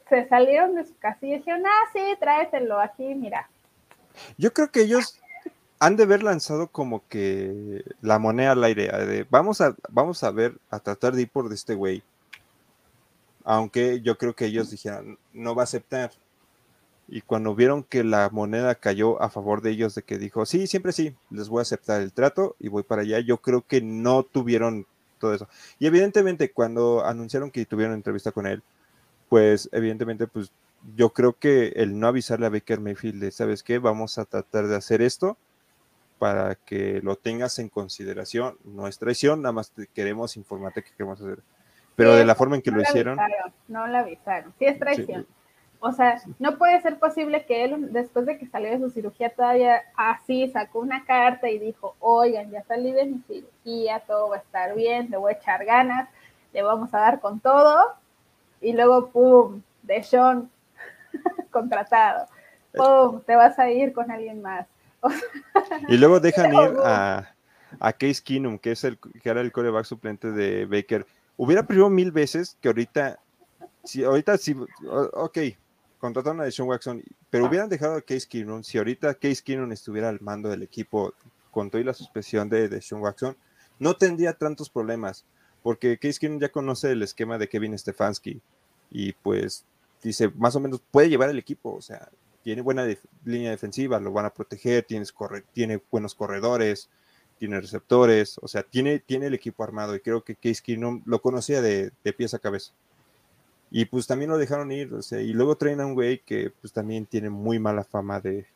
Se 0.08 0.28
salieron 0.28 0.76
de 0.76 0.86
su 0.86 0.96
casilla 0.98 1.36
y 1.36 1.38
dijeron, 1.40 1.64
ah, 1.66 1.90
sí, 1.92 2.00
tráetelo 2.20 2.80
aquí, 2.80 3.16
mira. 3.16 3.50
Yo 4.38 4.54
creo 4.54 4.70
que 4.70 4.82
ellos 4.82 5.20
han 5.80 5.96
de 5.96 6.04
haber 6.04 6.24
lanzado 6.24 6.68
como 6.68 7.08
que 7.08 7.84
la 8.02 8.20
moneda 8.20 8.52
al 8.52 8.64
aire, 8.64 8.88
de 9.06 9.26
vamos 9.30 9.62
a, 9.62 9.76
vamos 9.90 10.24
a 10.24 10.32
ver, 10.32 10.58
a 10.70 10.80
tratar 10.80 11.16
de 11.16 11.24
ir 11.24 11.30
por 11.30 11.52
este 11.54 11.74
güey. 11.74 12.04
Aunque 13.46 14.02
yo 14.02 14.18
creo 14.18 14.36
que 14.36 14.46
ellos 14.46 14.70
dijeron, 14.70 15.18
no 15.34 15.56
va 15.56 15.64
a 15.64 15.66
aceptar. 15.66 16.12
Y 17.08 17.22
cuando 17.22 17.56
vieron 17.56 17.84
que 17.84 18.04
la 18.04 18.30
moneda 18.30 18.76
cayó 18.76 19.22
a 19.22 19.30
favor 19.30 19.62
de 19.62 19.72
ellos, 19.72 19.96
de 19.96 20.04
que 20.04 20.20
dijo, 20.20 20.46
sí, 20.46 20.68
siempre 20.68 20.92
sí, 20.92 21.16
les 21.32 21.50
voy 21.50 21.60
a 21.60 21.62
aceptar 21.64 22.02
el 22.02 22.14
trato 22.14 22.56
y 22.60 22.68
voy 22.68 22.84
para 22.84 23.02
allá, 23.02 23.20
yo 23.20 23.38
creo 23.38 23.66
que 23.66 23.82
no 23.82 24.24
tuvieron 24.24 24.86
todo 25.18 25.34
eso. 25.34 25.48
Y 25.80 25.88
evidentemente 25.88 26.52
cuando 26.52 27.06
anunciaron 27.06 27.52
que 27.52 27.66
tuvieron 27.66 27.96
entrevista 27.96 28.32
con 28.32 28.46
él, 28.46 28.62
pues 29.30 29.70
evidentemente 29.72 30.28
pues 30.28 30.52
yo 30.96 31.12
creo 31.12 31.34
que 31.34 31.70
el 31.78 32.00
no 32.00 32.08
avisarle 32.08 32.46
a 32.46 32.50
Baker 32.50 32.80
Mayfield 32.80 33.22
de, 33.22 33.32
¿sabes 33.32 33.64
qué? 33.64 33.80
Vamos 33.80 34.18
a 34.18 34.26
tratar 34.26 34.68
de 34.68 34.76
hacer 34.76 35.02
esto 35.02 35.38
para 36.20 36.56
que 36.56 37.00
lo 37.02 37.16
tengas 37.16 37.58
en 37.58 37.70
consideración. 37.70 38.58
No 38.66 38.88
es 38.88 39.00
traición, 39.00 39.42
nada 39.42 39.54
más 39.54 39.72
te 39.72 39.88
queremos 39.88 40.38
informarte 40.38 40.84
que 40.84 40.92
queremos 40.92 41.20
hacer. 41.20 41.40
Pero 41.96 42.16
de 42.16 42.26
la 42.26 42.36
forma 42.36 42.56
en 42.56 42.62
que 42.62 42.72
lo 42.72 42.82
hicieron. 42.82 43.18
no 43.68 43.88
lo 43.88 43.98
avisaron, 43.98 44.54
sí 44.60 44.66
es 44.66 44.78
traición. 44.78 45.26
O 45.82 45.94
sea, 45.94 46.22
no 46.40 46.58
puede 46.58 46.82
ser 46.82 47.00
posible 47.00 47.46
que 47.46 47.64
él, 47.64 47.94
después 47.94 48.26
de 48.26 48.38
que 48.38 48.48
salió 48.48 48.70
de 48.70 48.80
su 48.80 48.90
cirugía, 48.90 49.34
todavía 49.34 49.82
así 49.96 50.50
sacó 50.50 50.80
una 50.80 51.06
carta 51.06 51.50
y 51.50 51.58
dijo, 51.58 51.96
oigan, 52.02 52.52
ya 52.52 52.64
salí 52.64 52.92
de 52.92 53.06
mi 53.06 53.20
cirugía, 53.20 54.02
todo 54.06 54.30
va 54.30 54.36
a 54.36 54.40
estar 54.40 54.76
bien, 54.76 55.10
le 55.10 55.16
voy 55.16 55.34
a 55.34 55.38
echar 55.38 55.64
ganas, 55.64 56.10
le 56.52 56.62
vamos 56.64 56.94
a 56.94 57.00
dar 57.00 57.22
con 57.22 57.40
todo. 57.40 57.94
Y 58.60 58.74
luego, 58.74 59.10
¡pum!, 59.10 59.62
de 59.84 60.04
Sean 60.04 60.50
contratado. 61.50 62.28
oh, 62.78 63.22
te 63.26 63.38
vas 63.38 63.58
a 63.58 63.70
ir 63.72 63.94
con 63.94 64.12
alguien 64.12 64.42
más. 64.42 64.68
Y 65.88 65.98
luego 65.98 66.20
dejan 66.20 66.54
ir 66.54 66.78
a, 66.84 67.36
a 67.80 67.94
Case 67.94 68.22
Keenum, 68.24 68.58
que, 68.58 68.72
es 68.72 68.84
el, 68.84 68.98
que 68.98 69.30
era 69.30 69.42
el 69.42 69.52
coreback 69.52 69.86
suplente 69.86 70.32
de 70.32 70.66
Baker. 70.66 71.06
Hubiera 71.38 71.64
preferido 71.64 71.90
mil 71.90 72.12
veces 72.12 72.58
que 72.62 72.70
ahorita, 72.70 73.20
si 73.84 74.04
ahorita 74.04 74.38
sí, 74.38 74.56
ok, 75.14 75.38
contrataron 76.00 76.42
a 76.42 76.52
Sean 76.52 76.68
Watson, 76.68 77.04
pero 77.30 77.46
hubieran 77.46 77.70
dejado 77.70 77.96
a 77.96 78.02
Case 78.02 78.28
Keenum, 78.28 78.64
si 78.64 78.78
ahorita 78.78 79.14
Case 79.16 79.42
Keenum 79.44 79.72
estuviera 79.72 80.10
al 80.10 80.20
mando 80.22 80.50
del 80.50 80.64
equipo 80.64 81.14
con 81.52 81.70
toda 81.70 81.84
la 81.84 81.94
suspensión 81.94 82.50
de, 82.50 82.70
de 82.70 82.82
Sean 82.82 83.02
Watson, 83.02 83.36
no 83.80 83.96
tendría 83.96 84.34
tantos 84.34 84.70
problemas, 84.70 85.26
porque 85.64 85.98
Case 85.98 86.20
Keenum 86.20 86.40
ya 86.40 86.50
conoce 86.50 86.92
el 86.92 87.04
esquema 87.04 87.38
de 87.38 87.48
Kevin 87.48 87.78
Stefanski 87.78 88.42
y 88.92 89.14
pues 89.14 89.66
dice, 90.02 90.30
más 90.36 90.56
o 90.56 90.60
menos 90.60 90.82
puede 90.92 91.10
llevar 91.10 91.30
el 91.30 91.40
equipo, 91.40 91.74
o 91.74 91.82
sea, 91.82 92.10
tiene 92.44 92.62
buena 92.62 92.88
línea 93.26 93.52
defensiva, 93.52 94.00
lo 94.00 94.12
van 94.12 94.26
a 94.26 94.34
proteger, 94.34 94.84
tienes 94.84 95.14
tiene 95.54 95.82
buenos 95.92 96.16
corredores, 96.16 96.90
tiene 97.38 97.60
receptores, 97.60 98.38
o 98.42 98.48
sea, 98.48 98.64
tiene, 98.64 99.00
tiene 99.00 99.28
el 99.28 99.34
equipo 99.34 99.64
armado 99.64 99.96
y 99.96 100.00
creo 100.00 100.24
que 100.24 100.36
Case 100.36 100.62
Keenum 100.64 101.02
lo 101.06 101.22
conocía 101.22 101.62
de, 101.62 101.92
de 102.04 102.14
pies 102.14 102.34
a 102.34 102.40
cabeza. 102.40 102.74
Y 103.72 103.86
pues 103.86 104.08
también 104.08 104.32
lo 104.32 104.38
dejaron 104.38 104.72
ir, 104.72 104.94
o 104.94 105.02
sea, 105.02 105.22
y 105.22 105.32
luego 105.32 105.56
traen 105.56 105.80
a 105.82 105.86
un 105.86 105.94
güey 105.94 106.20
que 106.20 106.52
pues 106.62 106.74
también 106.74 107.06
tiene 107.06 107.30
muy 107.30 107.60
mala 107.60 107.84
fama 107.84 108.20
de, 108.20 108.48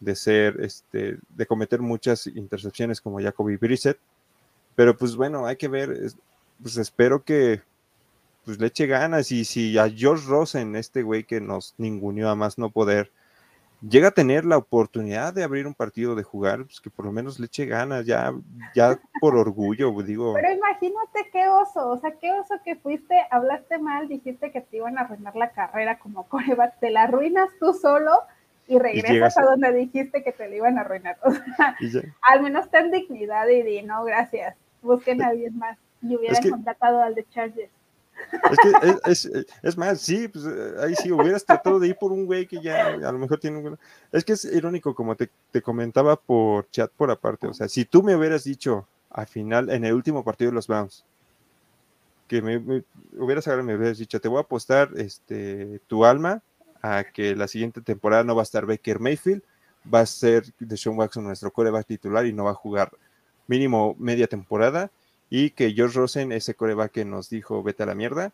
de 0.00 0.16
ser, 0.16 0.60
este, 0.60 1.18
de 1.28 1.46
cometer 1.46 1.80
muchas 1.80 2.26
intercepciones 2.26 3.00
como 3.00 3.20
Jacoby 3.20 3.56
Brissett. 3.56 3.98
Pero 4.74 4.96
pues 4.96 5.16
bueno, 5.16 5.46
hay 5.46 5.56
que 5.56 5.68
ver, 5.68 6.12
pues 6.62 6.76
espero 6.76 7.24
que 7.24 7.62
pues 8.44 8.60
le 8.60 8.68
eche 8.68 8.86
ganas 8.86 9.32
y 9.32 9.44
si 9.44 9.76
a 9.78 9.90
George 9.90 10.26
Rosen, 10.28 10.76
este 10.76 11.02
güey 11.02 11.24
que 11.24 11.40
nos 11.40 11.74
ninguneó 11.78 12.28
a 12.30 12.36
más 12.36 12.58
no 12.58 12.70
poder, 12.70 13.10
llega 13.80 14.08
a 14.08 14.12
tener 14.12 14.44
la 14.44 14.56
oportunidad 14.56 15.32
de 15.32 15.44
abrir 15.44 15.66
un 15.66 15.74
partido, 15.74 16.14
de 16.14 16.22
jugar, 16.22 16.64
pues 16.64 16.80
que 16.80 16.90
por 16.90 17.04
lo 17.04 17.12
menos 17.12 17.38
le 17.38 17.46
eche 17.46 17.66
ganas, 17.66 18.06
ya, 18.06 18.32
ya 18.74 18.98
por 19.20 19.36
orgullo, 19.36 19.92
digo. 20.02 20.34
Pero 20.34 20.52
imagínate 20.52 21.30
qué 21.32 21.48
oso, 21.48 21.90
o 21.90 21.98
sea, 21.98 22.12
qué 22.12 22.32
oso 22.32 22.54
que 22.64 22.76
fuiste, 22.76 23.14
hablaste 23.30 23.78
mal, 23.78 24.08
dijiste 24.08 24.50
que 24.50 24.60
te 24.60 24.78
iban 24.78 24.98
a 24.98 25.02
arruinar 25.02 25.36
la 25.36 25.50
carrera 25.50 25.98
como 25.98 26.28
coreback, 26.28 26.78
te 26.80 26.90
la 26.90 27.04
arruinas 27.04 27.50
tú 27.60 27.74
solo 27.74 28.12
y 28.68 28.78
regresas 28.78 29.38
a 29.38 29.42
donde 29.42 29.72
dijiste 29.72 30.22
que 30.22 30.32
te 30.32 30.48
la 30.48 30.56
iban 30.56 30.78
a 30.78 30.82
arruinar. 30.82 31.18
O 31.22 31.30
sea, 31.30 31.76
al 32.22 32.42
menos 32.42 32.70
ten 32.70 32.90
dignidad 32.90 33.46
y 33.48 33.62
di, 33.62 33.82
no, 33.82 34.04
gracias, 34.04 34.56
busquen 34.82 35.22
a 35.22 35.28
alguien 35.28 35.56
más. 35.58 35.78
Y 36.02 36.14
hubieran 36.14 36.50
contratado 36.50 37.02
al 37.02 37.14
de 37.14 37.26
Chargers. 37.30 37.70
Es 38.50 38.58
que 38.58 39.10
es, 39.10 39.46
es, 39.62 39.76
más, 39.76 40.00
sí, 40.00 40.28
pues 40.28 40.44
ahí 40.80 40.94
sí, 40.94 41.12
hubieras 41.12 41.44
tratado 41.44 41.78
de 41.78 41.88
ir 41.88 41.96
por 41.96 42.12
un 42.12 42.26
güey 42.26 42.46
que 42.46 42.60
ya 42.60 42.86
a 42.86 43.12
lo 43.12 43.18
mejor 43.18 43.38
tiene 43.38 43.58
un... 43.58 43.78
Es 44.12 44.24
que 44.24 44.32
es 44.32 44.44
irónico, 44.44 44.94
como 44.94 45.16
te, 45.16 45.30
te, 45.50 45.62
comentaba 45.62 46.16
por 46.16 46.68
chat 46.70 46.90
por 46.90 47.10
aparte, 47.10 47.46
o 47.46 47.54
sea, 47.54 47.68
si 47.68 47.84
tú 47.84 48.02
me 48.02 48.16
hubieras 48.16 48.44
dicho 48.44 48.86
al 49.10 49.26
final, 49.26 49.70
en 49.70 49.84
el 49.84 49.94
último 49.94 50.24
partido 50.24 50.50
de 50.50 50.54
los 50.54 50.66
Browns, 50.66 51.04
que 52.28 52.42
me, 52.42 52.82
hubieras 53.18 53.46
ahora 53.48 53.62
me 53.62 53.76
hubieras 53.76 53.98
dicho, 53.98 54.20
te 54.20 54.28
voy 54.28 54.38
a 54.38 54.42
apostar 54.42 54.90
este, 54.96 55.80
tu 55.86 56.04
alma 56.04 56.42
a 56.82 57.04
que 57.04 57.34
la 57.34 57.48
siguiente 57.48 57.80
temporada 57.80 58.24
no 58.24 58.34
va 58.34 58.42
a 58.42 58.44
estar 58.44 58.66
Baker 58.66 59.00
Mayfield, 59.00 59.42
va 59.92 60.00
a 60.00 60.06
ser 60.06 60.44
Deshaun 60.58 60.98
Watson 60.98 61.24
nuestro 61.24 61.50
coreback 61.50 61.86
titular 61.86 62.26
y 62.26 62.32
no 62.32 62.44
va 62.44 62.50
a 62.50 62.54
jugar 62.54 62.90
mínimo 63.46 63.94
media 63.98 64.26
temporada 64.26 64.90
y 65.30 65.50
que 65.50 65.72
George 65.72 65.98
Rosen, 65.98 66.32
ese 66.32 66.54
coreback 66.54 66.92
que 66.92 67.04
nos 67.04 67.30
dijo 67.30 67.62
vete 67.62 67.82
a 67.82 67.86
la 67.86 67.94
mierda, 67.94 68.32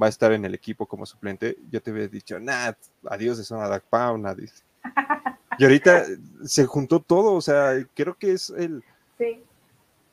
va 0.00 0.06
a 0.06 0.10
estar 0.10 0.32
en 0.32 0.44
el 0.44 0.54
equipo 0.54 0.86
como 0.86 1.06
suplente. 1.06 1.56
Yo 1.70 1.82
te 1.82 1.90
hubiera 1.90 2.08
dicho, 2.08 2.38
nah, 2.38 2.72
adiós 3.08 3.38
de 3.38 3.44
zona 3.44 3.68
Dak 3.68 3.84
Pound, 3.84 4.26
adiós. 4.26 4.64
Y 5.58 5.64
ahorita 5.64 6.04
se 6.44 6.64
juntó 6.64 7.00
todo, 7.00 7.34
o 7.34 7.40
sea, 7.42 7.74
creo 7.94 8.14
que 8.14 8.32
es 8.32 8.48
el. 8.48 8.82
Sí. 9.18 9.44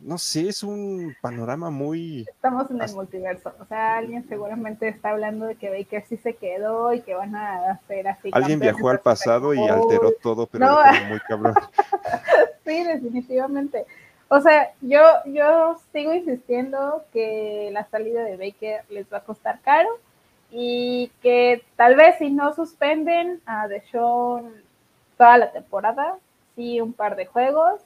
No 0.02 0.18
sé, 0.18 0.50
es 0.50 0.62
un 0.62 1.16
panorama 1.22 1.70
muy. 1.70 2.26
Estamos 2.28 2.70
en 2.70 2.82
el 2.82 2.94
multiverso. 2.94 3.54
O 3.58 3.66
sea, 3.66 3.96
alguien 3.96 4.28
seguramente 4.28 4.90
está 4.90 5.12
hablando 5.12 5.46
de 5.46 5.56
que 5.56 5.70
Baker 5.70 6.04
sí 6.06 6.18
se 6.18 6.36
quedó 6.36 6.94
y 6.94 7.00
que 7.00 7.14
van 7.14 7.34
a 7.34 7.72
hacer 7.72 8.10
así. 8.10 8.30
Alguien 8.34 8.60
viajó 8.60 8.90
al 8.90 9.00
pasado 9.00 9.54
y 9.54 9.60
alteró 9.66 10.12
todo, 10.22 10.48
pero 10.48 10.68
muy 11.08 11.20
cabrón. 11.22 11.54
sí, 12.66 12.84
definitivamente. 12.84 13.86
O 14.30 14.42
sea, 14.42 14.74
yo, 14.82 15.00
yo 15.26 15.78
sigo 15.92 16.14
insistiendo 16.14 17.04
que 17.14 17.70
la 17.72 17.86
salida 17.86 18.24
de 18.24 18.36
Baker 18.36 18.84
les 18.90 19.12
va 19.12 19.20
a 19.20 19.24
costar 19.24 19.62
caro 19.62 19.90
y 20.52 21.12
que 21.22 21.64
tal 21.76 21.96
vez 21.96 22.18
si 22.18 22.30
no 22.30 22.54
suspenden 22.54 23.42
a 23.46 23.68
Deshaun 23.68 24.54
toda 25.18 25.38
la 25.38 25.52
temporada, 25.52 26.18
sí 26.56 26.82
un 26.82 26.94
par 26.94 27.16
de 27.16 27.26
juegos 27.26 27.82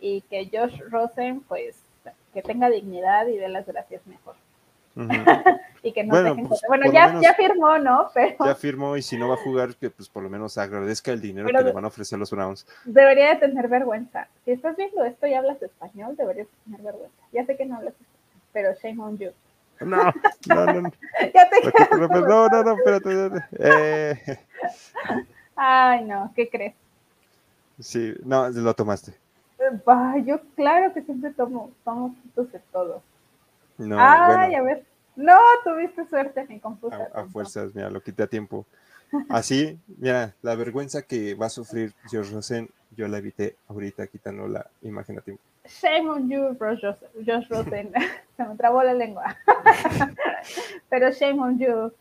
y 0.00 0.20
que 0.22 0.48
Josh 0.52 0.80
Rosen 0.90 1.40
pues 1.40 1.82
que 2.32 2.42
tenga 2.42 2.70
dignidad 2.70 3.26
y 3.26 3.36
dé 3.36 3.48
las 3.48 3.66
gracias 3.66 4.06
mejor. 4.06 4.36
y 5.82 5.92
que 5.92 6.04
no 6.04 6.10
bueno, 6.10 6.30
dejen... 6.30 6.48
Pues, 6.48 6.60
bueno 6.68 6.92
ya, 6.92 7.18
ya 7.20 7.34
firmó, 7.34 7.78
¿no? 7.78 8.08
Pero... 8.14 8.36
Ya 8.44 8.54
firmó 8.54 8.96
y 8.96 9.02
si 9.02 9.16
no 9.16 9.28
va 9.28 9.34
a 9.34 9.38
jugar, 9.38 9.74
que 9.76 9.90
pues 9.90 10.08
por 10.08 10.22
lo 10.22 10.30
menos 10.30 10.58
agradezca 10.58 11.12
el 11.12 11.20
dinero 11.20 11.48
que 11.48 11.64
le 11.64 11.72
van 11.72 11.84
a 11.84 11.88
ofrecer 11.88 12.18
los 12.18 12.30
Browns. 12.30 12.66
Debería 12.84 13.34
de 13.34 13.36
tener 13.36 13.68
vergüenza. 13.68 14.28
Si 14.44 14.52
estás 14.52 14.76
viendo 14.76 15.04
esto 15.04 15.26
y 15.26 15.34
hablas 15.34 15.60
español, 15.62 16.14
deberías 16.16 16.48
tener 16.64 16.80
vergüenza. 16.82 17.22
Ya 17.32 17.44
sé 17.46 17.56
que 17.56 17.66
no 17.66 17.76
hablas 17.76 17.94
español, 17.94 18.42
pero 18.52 18.74
shame 18.82 19.02
on 19.02 19.18
you. 19.18 19.30
No, 19.80 20.12
no, 20.48 20.80
no. 20.80 20.92
ya 21.34 21.48
te 21.48 21.96
no, 21.96 22.48
no, 22.48 22.62
no, 22.62 22.76
espérate. 22.76 23.44
Eh. 23.58 24.38
Ay, 25.56 26.04
no, 26.04 26.32
¿qué 26.36 26.48
crees? 26.48 26.74
Sí, 27.80 28.14
no, 28.24 28.48
lo 28.48 28.74
tomaste. 28.74 29.12
yo 30.24 30.40
claro 30.54 30.92
que 30.92 31.02
siempre 31.02 31.30
tomo, 31.32 31.70
tomo 31.84 32.14
de 32.36 32.60
todo. 32.72 33.02
No, 33.78 33.96
Ay, 33.98 34.54
a 34.54 34.62
ver. 34.62 34.84
No, 35.16 35.38
tuviste 35.64 36.06
suerte, 36.06 36.44
me 36.48 36.60
confuse. 36.60 36.96
A, 37.14 37.24
fuerzas, 37.24 37.74
mira, 37.74 37.90
lo 37.90 38.00
quité 38.00 38.22
a 38.22 38.26
tiempo. 38.26 38.66
Así, 39.28 39.78
mira, 39.98 40.34
la 40.40 40.54
vergüenza 40.54 41.02
que 41.02 41.34
va 41.34 41.46
a 41.46 41.50
sufrir 41.50 41.92
George 42.10 42.32
Rosen, 42.32 42.70
yo 42.96 43.06
la 43.08 43.18
evité 43.18 43.56
ahorita 43.68 44.06
quitando 44.06 44.48
la 44.48 44.66
imagen 44.82 45.18
a 45.18 45.20
tiempo. 45.20 45.42
Shame 45.66 46.08
on 46.08 46.28
you, 46.28 46.56
Josh 46.58 47.48
Rosen. 47.48 47.92
Se 48.36 48.44
me 48.44 48.56
trabó 48.56 48.82
la 48.82 48.94
lengua. 48.94 49.36
Pero 50.88 51.12
shame 51.12 51.40
on 51.40 51.58
you. 51.58 51.92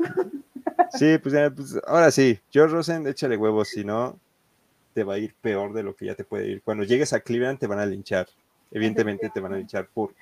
sí, 0.93 1.17
pues, 1.17 1.33
ya, 1.33 1.49
pues 1.49 1.79
ahora 1.85 2.11
sí, 2.11 2.39
George 2.51 2.73
Rosen, 2.73 3.05
échale 3.07 3.37
huevos, 3.37 3.69
si 3.69 3.83
no, 3.83 4.17
te 4.93 5.03
va 5.03 5.15
a 5.15 5.17
ir 5.17 5.35
peor 5.41 5.73
de 5.73 5.83
lo 5.83 5.95
que 5.95 6.05
ya 6.05 6.15
te 6.15 6.23
puede 6.23 6.47
ir. 6.47 6.61
Cuando 6.61 6.83
llegues 6.83 7.13
a 7.13 7.19
Cleveland 7.19 7.59
te 7.59 7.67
van 7.67 7.79
a 7.79 7.85
linchar. 7.85 8.27
Evidentemente 8.71 9.29
te 9.29 9.39
van 9.41 9.53
a 9.53 9.57
linchar 9.57 9.87
por 9.93 10.13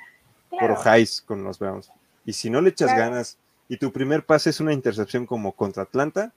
por 0.50 0.78
highs 0.86 1.22
con 1.22 1.43
los 1.43 1.60
Browns. 1.60 1.91
Y 2.26 2.34
si 2.34 2.50
no 2.50 2.62
le 2.62 2.70
echas 2.70 2.95
ganas 2.95 3.38
y 3.68 3.78
tu 3.78 3.91
primer 3.91 4.26
pase 4.26 4.50
es 4.50 4.60
una 4.60 4.74
intercepción 4.74 5.26
como 5.26 5.52
contra 5.54 5.84
Atlanta, 5.84 6.32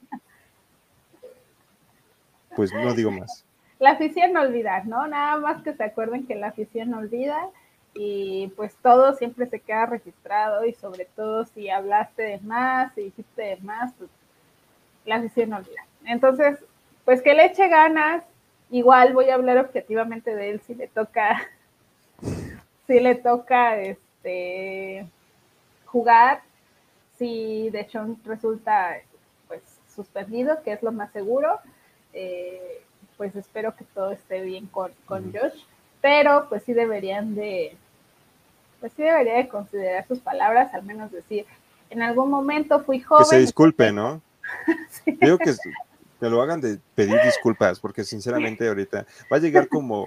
pues 2.54 2.72
no 2.72 2.94
digo 2.94 3.10
más. 3.10 3.44
La 3.78 3.92
afición 3.92 4.32
no 4.32 4.42
olvida, 4.42 4.82
¿no? 4.84 5.06
Nada 5.06 5.38
más 5.38 5.62
que 5.62 5.74
se 5.74 5.82
acuerden 5.82 6.26
que 6.26 6.34
la 6.34 6.48
afición 6.48 6.90
no 6.90 6.98
olvida 6.98 7.48
y 7.94 8.52
pues 8.56 8.74
todo 8.82 9.14
siempre 9.14 9.46
se 9.46 9.60
queda 9.60 9.86
registrado 9.86 10.64
y 10.64 10.72
sobre 10.74 11.04
todo 11.04 11.44
si 11.46 11.68
hablaste 11.68 12.22
de 12.22 12.38
más, 12.40 12.94
si 12.94 13.02
dijiste 13.02 13.42
de 13.42 13.56
más, 13.56 13.92
pues 13.98 14.10
la 15.04 15.16
afición 15.16 15.50
no 15.50 15.56
olvida. 15.56 15.84
Entonces, 16.04 16.58
pues 17.04 17.22
que 17.22 17.34
le 17.34 17.46
eche 17.46 17.68
ganas, 17.68 18.22
igual 18.70 19.12
voy 19.12 19.30
a 19.30 19.34
hablar 19.34 19.58
objetivamente 19.58 20.34
de 20.34 20.50
él 20.50 20.60
si 20.66 20.74
le 20.74 20.88
toca 20.88 21.48
si 22.86 23.00
le 23.00 23.14
toca 23.14 23.76
este, 24.22 25.06
jugar, 25.86 26.42
si 27.18 27.70
de 27.70 27.80
hecho 27.80 28.16
resulta 28.24 28.96
pues 29.48 29.62
suspendido, 29.94 30.62
que 30.62 30.72
es 30.72 30.82
lo 30.82 30.92
más 30.92 31.12
seguro, 31.12 31.58
eh, 32.12 32.82
pues 33.16 33.34
espero 33.36 33.74
que 33.76 33.84
todo 33.84 34.12
esté 34.12 34.40
bien 34.42 34.66
con, 34.66 34.92
con 35.06 35.32
Josh, 35.32 35.60
pero 36.00 36.48
pues 36.48 36.62
sí 36.64 36.72
deberían 36.72 37.34
de, 37.34 37.76
pues 38.80 38.92
sí 38.96 39.02
debería 39.02 39.34
de 39.34 39.48
considerar 39.48 40.06
sus 40.06 40.20
palabras, 40.20 40.72
al 40.72 40.84
menos 40.84 41.12
decir, 41.12 41.44
en 41.90 42.02
algún 42.02 42.30
momento 42.30 42.80
fui 42.84 43.00
joven. 43.00 43.24
Que 43.24 43.36
se 43.36 43.40
disculpe, 43.40 43.92
¿no? 43.92 44.22
sí. 44.88 45.18
Digo 45.20 45.36
que, 45.36 45.54
que 46.20 46.30
lo 46.30 46.40
hagan 46.40 46.60
de 46.60 46.78
pedir 46.94 47.20
disculpas, 47.22 47.80
porque 47.80 48.04
sinceramente 48.04 48.66
ahorita 48.66 49.04
va 49.30 49.36
a 49.36 49.40
llegar 49.40 49.68
como 49.68 50.06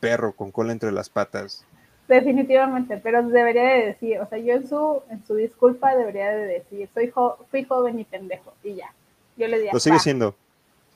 perro 0.00 0.32
con 0.32 0.50
cola 0.50 0.72
entre 0.72 0.90
las 0.90 1.08
patas 1.08 1.64
Definitivamente, 2.12 2.98
pero 2.98 3.22
debería 3.22 3.62
de 3.62 3.86
decir, 3.86 4.18
o 4.18 4.26
sea, 4.26 4.36
yo 4.36 4.52
en 4.52 4.68
su, 4.68 5.02
en 5.08 5.24
su 5.26 5.34
disculpa 5.34 5.96
debería 5.96 6.30
de 6.30 6.44
decir, 6.44 6.86
soy 6.92 7.10
fui 7.50 7.64
joven 7.64 7.98
y 7.98 8.04
pendejo, 8.04 8.52
y 8.62 8.74
ya. 8.74 8.92
Yo 9.38 9.48
le 9.48 9.56
diría. 9.56 9.72
Lo 9.72 9.80
sigue 9.80 9.98
siendo. 9.98 10.34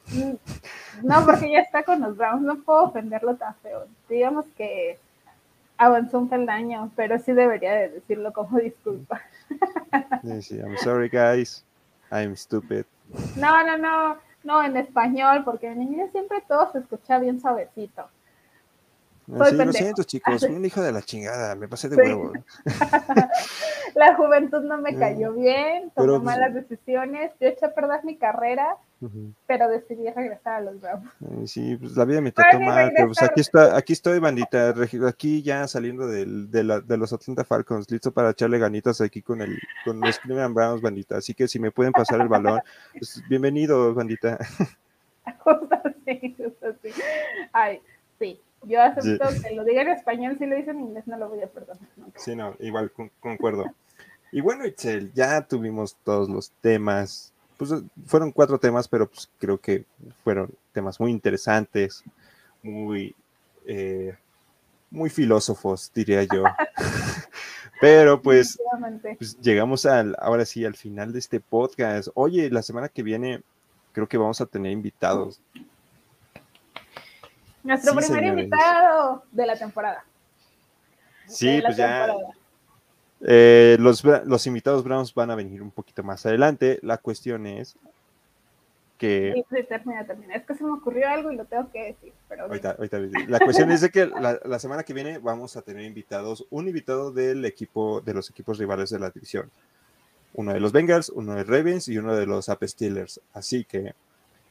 Mm, 0.08 0.34
no, 1.06 1.24
porque 1.24 1.50
ya 1.50 1.60
está 1.60 1.84
con 1.84 2.02
los 2.02 2.18
Browns, 2.18 2.42
no 2.42 2.56
puedo 2.56 2.82
ofenderlo 2.82 3.34
tan 3.36 3.54
feo. 3.62 3.86
Digamos 4.10 4.44
que 4.58 4.98
avanzó 5.78 6.18
un 6.18 6.28
peldaño, 6.28 6.90
pero 6.96 7.18
sí 7.18 7.32
debería 7.32 7.72
de 7.72 7.88
decirlo 7.88 8.34
como 8.34 8.58
disculpa. 8.60 9.22
Sí, 10.22 10.42
sí, 10.42 10.56
I'm 10.58 10.76
sorry 10.76 11.08
guys, 11.08 11.64
I'm 12.12 12.36
stupid. 12.36 12.84
No, 13.36 13.64
no, 13.64 13.78
no, 13.78 14.18
No, 14.44 14.62
en 14.62 14.76
español, 14.76 15.44
porque 15.46 15.68
en 15.68 15.80
inglés 15.80 16.12
siempre 16.12 16.42
todo 16.46 16.70
se 16.72 16.80
escucha 16.80 17.18
bien 17.18 17.40
suavecito. 17.40 18.06
Sí, 19.26 19.56
lo 19.56 19.72
siento, 19.72 20.02
chicos, 20.04 20.42
un 20.44 20.64
hijo 20.64 20.80
de 20.80 20.92
la 20.92 21.02
chingada, 21.02 21.54
me 21.54 21.68
pasé 21.68 21.88
de 21.88 21.96
huevo. 21.96 22.32
la 23.94 24.14
juventud 24.14 24.62
no 24.62 24.78
me 24.78 24.96
cayó 24.96 25.32
bien, 25.32 25.90
tomé 25.94 26.12
pues, 26.12 26.22
malas 26.22 26.54
decisiones, 26.54 27.32
yo 27.40 27.48
eché 27.48 27.66
a 27.66 27.74
perder 27.74 28.04
mi 28.04 28.16
carrera, 28.16 28.76
pero 29.46 29.68
decidí 29.68 30.08
regresar 30.10 30.54
a 30.54 30.60
los 30.60 30.80
Browns. 30.80 31.50
Sí, 31.50 31.76
pues 31.76 31.96
la 31.96 32.04
vida 32.04 32.20
me 32.20 32.32
trató 32.32 32.60
mal, 32.60 32.92
pero 32.94 33.08
pues 33.08 33.22
aquí, 33.22 33.40
está, 33.40 33.76
aquí 33.76 33.92
estoy, 33.92 34.18
bandita, 34.18 34.74
aquí 35.08 35.42
ya 35.42 35.66
saliendo 35.66 36.06
de, 36.06 36.24
de, 36.26 36.96
los 36.96 37.12
Atlanta 37.12 37.44
Falcons, 37.44 37.90
listo 37.90 38.12
para 38.12 38.30
echarle 38.30 38.58
ganitas 38.58 39.00
aquí 39.00 39.22
con, 39.22 39.42
el, 39.42 39.58
con 39.84 40.00
los 40.00 40.18
Cleveland 40.18 40.54
Browns, 40.54 40.82
bandita, 40.82 41.16
así 41.16 41.34
que 41.34 41.48
si 41.48 41.58
me 41.58 41.70
pueden 41.70 41.92
pasar 41.92 42.20
el 42.20 42.28
balón, 42.28 42.60
pues 42.92 43.22
bienvenido, 43.28 43.92
bandita. 43.94 44.38
Justo 45.40 45.80
así, 45.84 46.36
justo 46.38 46.66
así. 46.68 47.02
Ay, 47.52 47.80
sí, 48.18 48.40
yo 48.66 48.82
acepto 48.82 49.28
que 49.42 49.54
lo 49.54 49.64
diga 49.64 49.82
en 49.82 49.88
español, 49.88 50.36
si 50.38 50.46
lo 50.46 50.56
dice 50.56 50.70
en 50.70 50.80
inglés 50.80 51.06
no 51.06 51.16
lo 51.16 51.28
voy 51.28 51.42
a 51.42 51.46
perdonar. 51.46 51.88
Sí, 52.16 52.34
no, 52.34 52.54
igual 52.60 52.90
concuerdo. 53.20 53.66
Y 54.32 54.40
bueno, 54.40 54.66
Itzel, 54.66 55.12
ya 55.14 55.40
tuvimos 55.42 55.96
todos 56.04 56.28
los 56.28 56.50
temas. 56.60 57.32
Pues 57.56 57.72
fueron 58.06 58.32
cuatro 58.32 58.58
temas, 58.58 58.86
pero 58.88 59.08
pues 59.08 59.30
creo 59.38 59.58
que 59.58 59.84
fueron 60.22 60.50
temas 60.72 61.00
muy 61.00 61.10
interesantes, 61.10 62.04
muy, 62.62 63.14
eh, 63.66 64.14
muy 64.90 65.08
filósofos, 65.08 65.90
diría 65.94 66.24
yo. 66.24 66.44
pero 67.80 68.20
pues, 68.20 68.58
pues, 69.16 69.40
llegamos 69.40 69.86
al, 69.86 70.16
ahora 70.18 70.44
sí, 70.44 70.64
al 70.64 70.74
final 70.74 71.12
de 71.12 71.18
este 71.18 71.40
podcast. 71.40 72.08
Oye, 72.14 72.50
la 72.50 72.62
semana 72.62 72.88
que 72.88 73.02
viene 73.02 73.42
creo 73.92 74.06
que 74.06 74.18
vamos 74.18 74.40
a 74.42 74.46
tener 74.46 74.72
invitados. 74.72 75.40
Nuestro 77.66 77.94
primer 77.96 78.24
invitado 78.24 79.24
de 79.32 79.46
la 79.46 79.56
temporada. 79.56 80.04
Sí, 81.26 81.60
pues 81.62 81.76
ya. 81.76 82.14
Eh, 83.22 83.76
los, 83.80 84.04
los, 84.04 84.46
invitados 84.46 84.84
Browns 84.84 85.12
van 85.12 85.30
a 85.30 85.34
venir 85.34 85.62
un 85.62 85.70
poquito 85.70 86.04
más 86.04 86.24
adelante. 86.26 86.78
La 86.82 86.98
cuestión 86.98 87.46
es 87.46 87.76
que. 88.98 89.44
Sí, 89.50 89.64
termina, 89.68 90.06
termina. 90.06 90.34
Es 90.34 90.44
que 90.44 90.54
se 90.54 90.62
me 90.62 90.70
ocurrió 90.70 91.08
algo 91.08 91.32
y 91.32 91.36
lo 91.36 91.44
tengo 91.44 91.68
que 91.72 91.86
decir. 91.86 92.12
Pero 92.28 92.44
ahorita, 92.44 92.76
ahorita, 92.78 92.98
la 93.26 93.40
cuestión 93.40 93.72
es 93.72 93.80
de 93.80 93.90
que 93.90 94.06
la, 94.06 94.38
la, 94.44 94.58
semana 94.60 94.84
que 94.84 94.94
viene 94.94 95.18
vamos 95.18 95.56
a 95.56 95.62
tener 95.62 95.84
invitados, 95.84 96.46
un 96.50 96.68
invitado 96.68 97.10
del 97.10 97.44
equipo, 97.44 98.00
de 98.00 98.14
los 98.14 98.30
equipos 98.30 98.58
rivales 98.58 98.90
de 98.90 99.00
la 99.00 99.10
división. 99.10 99.50
Uno 100.34 100.52
de 100.52 100.60
los 100.60 100.70
Bengals, 100.70 101.08
uno 101.08 101.34
de 101.34 101.42
Ravens 101.42 101.88
y 101.88 101.98
uno 101.98 102.14
de 102.14 102.26
los 102.26 102.48
App 102.48 102.62
Steelers. 102.62 103.20
Así 103.32 103.64
que 103.64 103.94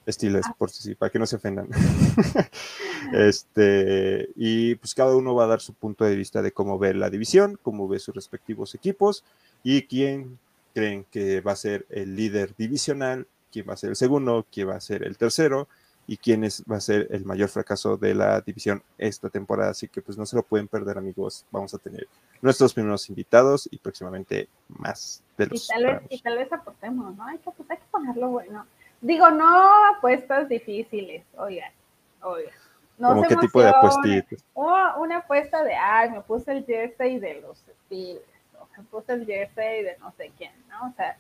Steelers, 0.08 0.48
ah. 0.48 0.56
por 0.58 0.70
si, 0.70 0.96
para 0.96 1.12
que 1.12 1.20
no 1.20 1.26
se 1.26 1.36
ofendan. 1.38 1.68
este, 3.14 4.30
y 4.36 4.76
pues 4.76 4.94
cada 4.94 5.16
uno 5.16 5.36
va 5.36 5.46
a 5.46 5.48
dar 5.48 5.62
su 5.62 5.74
punto 5.74 6.06
de 6.06 6.16
vista 6.16 6.42
de 6.42 6.52
cómo 6.52 6.78
ve 6.78 6.94
la 6.94 7.10
división, 7.10 7.60
cómo 7.62 7.88
ve 7.88 8.00
sus 8.00 8.16
respectivos 8.16 8.76
equipos 8.76 9.24
y 9.64 9.84
quién 9.84 10.40
creen 10.74 11.06
que 11.10 11.42
va 11.42 11.54
a 11.54 11.56
ser 11.56 11.86
el 11.90 12.16
líder 12.16 12.56
divisional, 12.58 13.28
quién 13.52 13.68
va 13.68 13.74
a 13.74 13.78
ser 13.78 13.92
el 13.92 13.96
segundo, 13.96 14.46
quién 14.52 14.70
va 14.70 14.76
a 14.76 14.82
ser 14.82 15.04
el 15.04 15.18
tercero 15.18 15.68
y 16.08 16.18
quién 16.18 16.44
es, 16.44 16.64
va 16.70 16.78
a 16.78 16.82
ser 16.82 17.08
el 17.12 17.26
mayor 17.26 17.50
fracaso 17.50 17.98
de 17.98 18.14
la 18.14 18.42
división 18.42 18.84
esta 18.98 19.30
temporada. 19.30 19.72
Así 19.72 19.88
que 19.88 20.02
pues 20.02 20.18
no 20.18 20.26
se 20.26 20.36
lo 20.36 20.44
pueden 20.44 20.68
perder 20.68 20.98
amigos. 20.98 21.46
Vamos 21.52 21.74
a 21.74 21.78
tener 21.78 22.08
nuestros 22.42 22.74
primeros 22.74 23.10
invitados 23.10 23.68
y 23.72 23.78
próximamente 23.78 24.50
más 24.68 25.24
de 25.38 25.48
los. 25.48 25.66
Y 25.66 25.68
tal 25.68 25.84
vez, 25.86 26.02
y 26.10 26.22
tal 26.22 26.38
vez 26.38 26.52
aportemos, 26.52 27.16
¿no? 27.16 27.26
Hay 27.26 27.38
que, 27.40 27.52
pues, 27.52 27.72
hay 27.72 27.78
que 27.78 27.86
ponerlo 27.90 28.30
bueno. 28.30 28.66
Digo, 29.06 29.30
no 29.30 29.86
apuestas 29.96 30.50
difíciles, 30.50 31.24
oigan, 31.38 31.72
oigan. 32.22 32.52
No 32.98 33.10
¿Cómo 33.10 33.22
qué 33.22 33.36
tipo 33.36 33.62
de 33.62 33.70
apuestitas? 33.70 34.44
una 34.56 35.18
apuesta 35.18 35.64
de, 35.64 35.76
ay, 35.76 36.10
me 36.10 36.22
puse 36.22 36.52
el 36.52 36.66
jersey 36.66 37.20
de 37.20 37.40
los 37.40 37.64
Steelers, 37.86 38.26
o 38.60 38.68
me 38.76 38.84
puse 38.86 39.14
el 39.14 39.28
jersey 39.28 39.84
de 39.84 39.96
no 40.00 40.12
sé 40.18 40.32
quién, 40.36 40.54
¿no? 40.70 40.88
O 40.88 40.94
sea, 40.96 41.18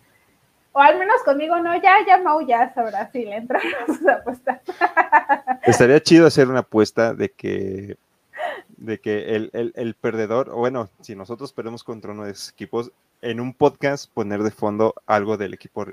o 0.71 0.79
al 0.79 0.97
menos 0.97 1.21
conmigo 1.23 1.59
no, 1.59 1.75
ya, 1.75 1.97
ya 2.07 2.17
Mau 2.17 2.41
ya 2.41 2.73
sabrá 2.73 3.11
si 3.11 3.23
le 3.23 3.35
entran 3.35 3.61
sus 3.85 4.07
apuestas. 4.07 4.61
Estaría 5.61 6.01
chido 6.01 6.25
hacer 6.25 6.47
una 6.47 6.61
apuesta 6.61 7.13
de 7.13 7.29
que 7.29 7.97
de 8.77 8.99
que 8.99 9.35
el, 9.35 9.51
el, 9.53 9.73
el, 9.75 9.93
perdedor, 9.93 10.49
o 10.49 10.55
bueno, 10.55 10.89
si 11.01 11.15
nosotros 11.15 11.53
perdemos 11.53 11.83
contra 11.83 12.13
uno 12.13 12.23
de 12.23 12.31
esos 12.31 12.49
equipos, 12.49 12.91
en 13.21 13.39
un 13.39 13.53
podcast 13.53 14.11
poner 14.11 14.41
de 14.41 14.49
fondo 14.49 14.95
algo 15.05 15.37
del 15.37 15.53
equipo 15.53 15.85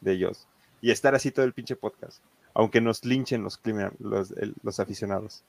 de 0.00 0.12
ellos 0.12 0.48
y 0.82 0.90
estar 0.90 1.14
así 1.14 1.30
todo 1.30 1.46
el 1.46 1.54
pinche 1.54 1.76
podcast, 1.76 2.20
aunque 2.52 2.80
nos 2.80 3.04
linchen 3.04 3.42
los, 3.42 3.58
los, 4.00 4.34
los 4.62 4.80
aficionados. 4.80 5.42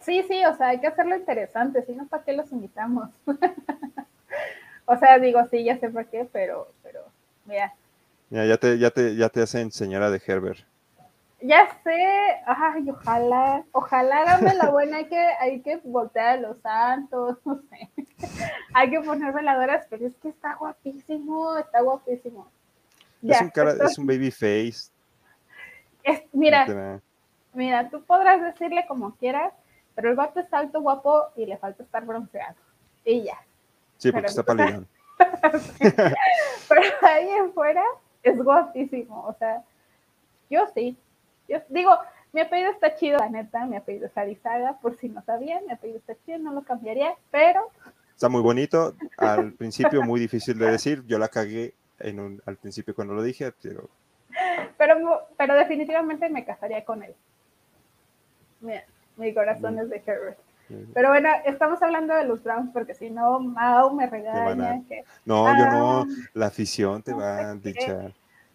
Sí, 0.00 0.24
sí, 0.26 0.44
o 0.46 0.56
sea, 0.56 0.68
hay 0.68 0.80
que 0.80 0.86
hacerlo 0.86 1.14
interesante, 1.14 1.84
si 1.84 1.92
no, 1.92 2.06
¿para 2.06 2.24
qué 2.24 2.32
los 2.32 2.50
invitamos? 2.50 3.10
o 4.86 4.96
sea, 4.96 5.18
digo, 5.18 5.40
sí, 5.50 5.62
ya 5.62 5.78
sé 5.78 5.90
para 5.90 6.08
qué, 6.08 6.26
pero, 6.32 6.68
pero, 6.82 7.02
mira. 7.44 7.74
ya 8.30 8.56
te, 8.56 8.78
ya 8.78 8.90
te, 8.90 9.14
ya 9.14 9.28
te 9.28 9.42
hacen 9.42 9.70
señora 9.70 10.10
de 10.10 10.22
Herbert. 10.26 10.60
Ya 11.42 11.68
sé, 11.84 12.42
ay, 12.46 12.90
ojalá, 12.90 13.64
ojalá 13.72 14.22
hágame 14.22 14.54
la 14.54 14.70
buena, 14.70 14.96
hay 14.96 15.06
que, 15.06 15.26
hay 15.38 15.60
que 15.60 15.76
voltear 15.84 16.38
a 16.38 16.40
los 16.40 16.58
santos, 16.60 17.36
no 17.44 17.60
sé. 17.68 17.90
hay 18.72 18.90
que 18.90 19.00
poner 19.02 19.34
veladoras, 19.34 19.86
pero 19.90 20.06
es 20.06 20.16
que 20.16 20.30
está 20.30 20.54
guapísimo, 20.54 21.58
está 21.58 21.82
guapísimo 21.82 22.48
es, 23.22 23.40
un 23.40 23.50
cara, 23.50 23.74
es 23.84 23.98
un 23.98 24.06
baby 24.06 24.30
face. 24.30 24.90
mira, 26.32 27.00
mira, 27.52 27.88
tú 27.90 28.02
podrás 28.04 28.40
decirle 28.42 28.84
como 28.86 29.14
quieras, 29.16 29.52
pero 29.94 30.10
el 30.10 30.16
vato 30.16 30.40
está 30.40 30.58
alto, 30.58 30.80
guapo 30.80 31.24
y 31.36 31.46
le 31.46 31.56
falta 31.56 31.82
estar 31.82 32.04
bronceado. 32.04 32.56
Y 33.04 33.24
ya. 33.24 33.38
Sí, 33.96 34.12
porque 34.12 34.28
está 34.28 34.42
pálido. 34.42 34.84
pero 36.68 36.82
ahí 37.02 37.30
afuera 37.30 37.82
es 38.22 38.38
guapísimo. 38.38 39.24
O 39.26 39.34
sea, 39.34 39.62
yo 40.48 40.66
sí. 40.74 40.96
Yo 41.48 41.58
digo, 41.68 41.98
mi 42.32 42.40
apellido 42.40 42.70
está 42.70 42.94
chido, 42.94 43.18
la 43.18 43.28
neta. 43.28 43.64
Mi 43.66 43.76
apellido 43.76 44.06
es 44.06 44.16
Arizaga, 44.16 44.78
por 44.80 44.96
si 44.96 45.08
no 45.08 45.22
sabían. 45.22 45.66
Mi 45.66 45.72
apellido 45.72 45.98
está 45.98 46.14
chido, 46.24 46.38
no 46.38 46.52
lo 46.52 46.62
cambiaría, 46.62 47.14
pero. 47.30 47.70
Está 48.14 48.28
muy 48.28 48.42
bonito. 48.42 48.94
Al 49.16 49.52
principio, 49.52 50.02
muy 50.02 50.20
difícil 50.20 50.58
de 50.58 50.70
decir. 50.70 51.04
Yo 51.06 51.18
la 51.18 51.28
cagué 51.28 51.74
en 52.00 52.20
un, 52.20 52.42
al 52.46 52.56
principio 52.56 52.94
cuando 52.94 53.14
lo 53.14 53.22
dije, 53.22 53.52
pero... 53.62 53.88
pero... 54.76 55.28
Pero 55.36 55.54
definitivamente 55.54 56.28
me 56.28 56.44
casaría 56.44 56.84
con 56.84 57.02
él. 57.02 57.14
Mira, 58.60 58.84
mi 59.16 59.32
corazón 59.32 59.78
es 59.78 59.88
de 59.88 60.02
Herbert. 60.04 60.38
Pero 60.92 61.08
bueno, 61.08 61.30
estamos 61.46 61.82
hablando 61.82 62.14
de 62.14 62.24
los 62.24 62.42
Browns 62.42 62.70
porque 62.72 62.94
si 62.94 63.08
no, 63.08 63.40
Mau 63.40 63.94
me 63.94 64.06
regaña. 64.06 64.82
no, 65.24 65.58
yo 65.58 65.66
no, 65.70 66.06
la 66.34 66.46
afición 66.46 67.02
te 67.02 67.14
va 67.14 67.50
a 67.50 67.54
dichar. 67.54 68.12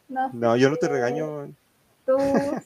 No, 0.08 0.56
yo 0.56 0.70
no 0.70 0.76
te 0.76 0.88
regaño. 0.88 1.52
Tú 2.06 2.18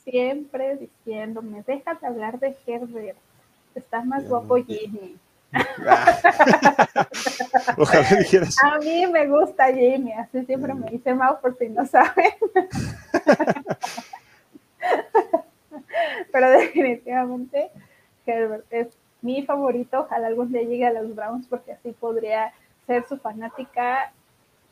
siempre 0.03 0.77
diciéndome, 0.77 1.63
déjate 1.65 2.05
hablar 2.05 2.39
de 2.39 2.57
Herbert. 2.65 3.17
Estás 3.73 4.05
más 4.05 4.27
guapo 4.27 4.57
Jimmy. 4.57 5.17
Ojalá 7.77 8.07
dijeras. 8.19 8.55
A 8.63 8.79
mí 8.79 9.07
me 9.07 9.27
gusta 9.27 9.73
Jimmy, 9.73 10.13
así 10.13 10.45
siempre 10.45 10.73
me 10.73 10.89
dice 10.89 11.13
Mau 11.13 11.39
por 11.39 11.57
si 11.57 11.69
no 11.69 11.85
saben. 11.85 12.31
Pero 16.31 16.49
definitivamente 16.51 17.71
Herbert 18.25 18.65
es 18.71 18.87
mi 19.21 19.43
favorito. 19.43 20.01
Ojalá 20.01 20.27
algún 20.27 20.51
día 20.51 20.63
llegue 20.63 20.85
a 20.85 20.93
los 20.93 21.15
Browns 21.15 21.47
porque 21.47 21.73
así 21.73 21.91
podría 21.91 22.53
ser 22.85 23.05
su 23.07 23.17
fanática 23.17 24.11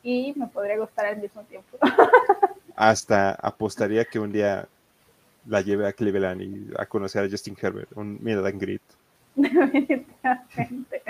y 0.02 0.32
me 0.36 0.46
podría 0.46 0.78
gustar 0.78 1.06
al 1.06 1.18
mismo 1.18 1.42
tiempo. 1.42 1.78
Hasta 2.76 3.32
apostaría 3.32 4.04
que 4.04 4.18
un 4.18 4.32
día 4.32 4.68
la 5.46 5.60
lleve 5.60 5.86
a 5.86 5.92
Cleveland 5.92 6.42
y 6.42 6.70
a 6.78 6.86
conocer 6.86 7.24
a 7.24 7.30
Justin 7.30 7.56
Herbert, 7.60 7.90
un 7.96 8.18
miedo 8.22 8.44
and 8.44 8.60
greet. 8.60 8.82
Definitivamente. 9.42 11.02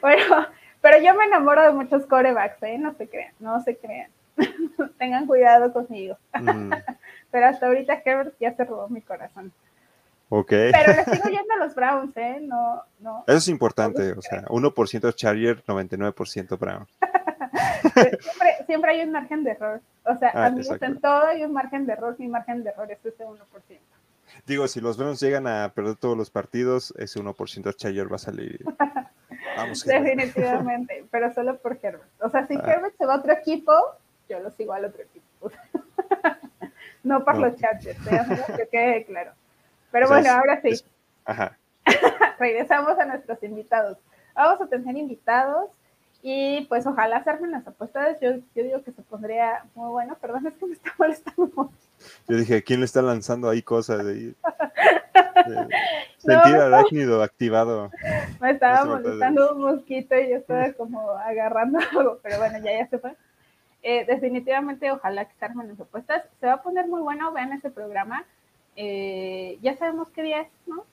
Bueno, 0.00 0.46
pero 0.80 0.98
yo 1.02 1.14
me 1.14 1.24
enamoro 1.24 1.62
de 1.62 1.72
muchos 1.72 2.06
corebacks, 2.06 2.62
¿eh? 2.62 2.76
No 2.78 2.94
se 2.94 3.08
crean, 3.08 3.32
no 3.40 3.62
se 3.62 3.76
crean. 3.76 4.10
Tengan 4.98 5.26
cuidado 5.26 5.72
conmigo. 5.72 6.16
Mm. 6.34 6.72
Pero 7.30 7.46
hasta 7.46 7.66
ahorita 7.66 8.02
Herbert 8.04 8.34
ya 8.38 8.54
se 8.54 8.64
robó 8.64 8.88
mi 8.88 9.00
corazón. 9.00 9.52
Ok. 10.28 10.48
Pero 10.48 10.92
le 10.94 11.04
sigo 11.04 11.28
yendo 11.28 11.54
a 11.54 11.64
los 11.64 11.74
Browns, 11.74 12.16
¿eh? 12.16 12.38
No, 12.40 12.82
no. 13.00 13.24
Eso 13.26 13.38
es 13.38 13.48
importante, 13.48 14.12
o 14.12 14.22
sea, 14.22 14.42
1% 14.44 15.14
Charger, 15.14 15.62
99% 15.64 16.58
Browns. 16.58 16.88
siempre, 17.92 18.56
siempre, 18.66 18.90
hay 18.92 19.02
un 19.02 19.12
margen 19.12 19.44
de 19.44 19.50
error. 19.50 19.80
O 20.04 20.16
sea, 20.16 20.30
ah, 20.34 20.46
amigos, 20.46 20.80
en 20.80 21.00
todo 21.00 21.26
hay 21.26 21.44
un 21.44 21.52
margen 21.52 21.86
de 21.86 21.92
error. 21.92 22.16
Mi 22.18 22.28
margen 22.28 22.64
de 22.64 22.70
error 22.70 22.90
es 22.90 23.04
ese 23.04 23.24
1%. 23.24 23.38
Digo, 24.46 24.66
si 24.66 24.80
los 24.80 24.96
Browns 24.96 25.20
llegan 25.20 25.46
a 25.46 25.72
perder 25.74 25.96
todos 25.96 26.16
los 26.16 26.30
partidos, 26.30 26.92
ese 26.98 27.20
1% 27.20 27.76
Chayer 27.76 28.10
va 28.10 28.16
a 28.16 28.18
salir. 28.18 28.64
Vamos, 29.56 29.84
Definitivamente, 29.84 31.04
pero 31.10 31.32
solo 31.32 31.58
por 31.58 31.78
Herbert. 31.80 32.08
O 32.20 32.28
sea, 32.28 32.46
si 32.46 32.54
ah. 32.56 32.62
Herbert 32.66 32.96
se 32.96 33.06
va 33.06 33.14
a 33.14 33.18
otro 33.18 33.32
equipo, 33.32 33.72
yo 34.28 34.40
lo 34.40 34.50
sigo 34.50 34.72
al 34.72 34.86
otro 34.86 35.02
equipo. 35.02 35.50
no 37.02 37.24
por 37.24 37.36
los 37.38 37.56
Chargers, 37.56 37.98
que 38.56 38.68
quede 38.68 39.04
claro. 39.04 39.32
Pero 39.90 40.08
bueno, 40.08 40.30
ahora 40.30 40.60
sí. 40.62 40.82
Ajá. 41.24 41.58
Regresamos 42.38 42.98
a 42.98 43.04
nuestros 43.04 43.42
invitados. 43.42 43.98
Vamos 44.34 44.60
a 44.62 44.66
tener 44.66 44.96
invitados 44.96 45.70
y 46.22 46.60
pues 46.66 46.86
ojalá 46.86 47.16
hacerme 47.16 47.48
las 47.48 47.66
apuestas. 47.66 48.20
Yo, 48.20 48.30
yo 48.54 48.62
digo 48.62 48.82
que 48.84 48.92
se 48.92 49.02
pondría 49.02 49.64
muy 49.74 49.90
bueno. 49.90 50.16
Perdón, 50.20 50.46
es 50.46 50.54
que 50.54 50.66
me 50.66 50.74
está 50.74 50.94
molestando 50.98 51.72
Yo 52.28 52.36
dije, 52.36 52.62
¿quién 52.62 52.78
le 52.80 52.86
está 52.86 53.02
lanzando 53.02 53.50
ahí 53.50 53.60
cosas? 53.60 54.04
De, 54.06 54.34
sentir 56.18 56.54
arácnido 56.54 57.22
activado. 57.22 57.90
Me 58.40 58.52
estaba 58.52 58.84
molestando 58.84 59.54
un 59.54 59.62
mosquito 59.62 60.16
y 60.16 60.30
yo 60.30 60.36
estaba 60.36 60.72
como 60.74 61.10
agarrando 61.10 61.80
algo, 61.90 62.20
pero 62.22 62.38
bueno, 62.38 62.58
ya 62.58 62.78
ya 62.78 62.86
se 62.86 62.98
fue. 62.98 63.14
Eh, 63.82 64.04
definitivamente, 64.06 64.92
ojalá 64.92 65.24
que 65.24 65.34
se 65.34 65.44
armen 65.44 65.68
las 65.68 65.80
apuestas. 65.80 66.24
Se 66.38 66.46
va 66.46 66.54
a 66.54 66.62
poner 66.62 66.86
muy 66.86 67.00
bueno, 67.00 67.32
vean 67.32 67.52
ese 67.52 67.70
programa. 67.70 68.24
Eh, 68.76 69.58
ya 69.60 69.76
sabemos 69.76 70.08
qué 70.10 70.22
día 70.22 70.42
es, 70.42 70.48
¿no? 70.66 70.84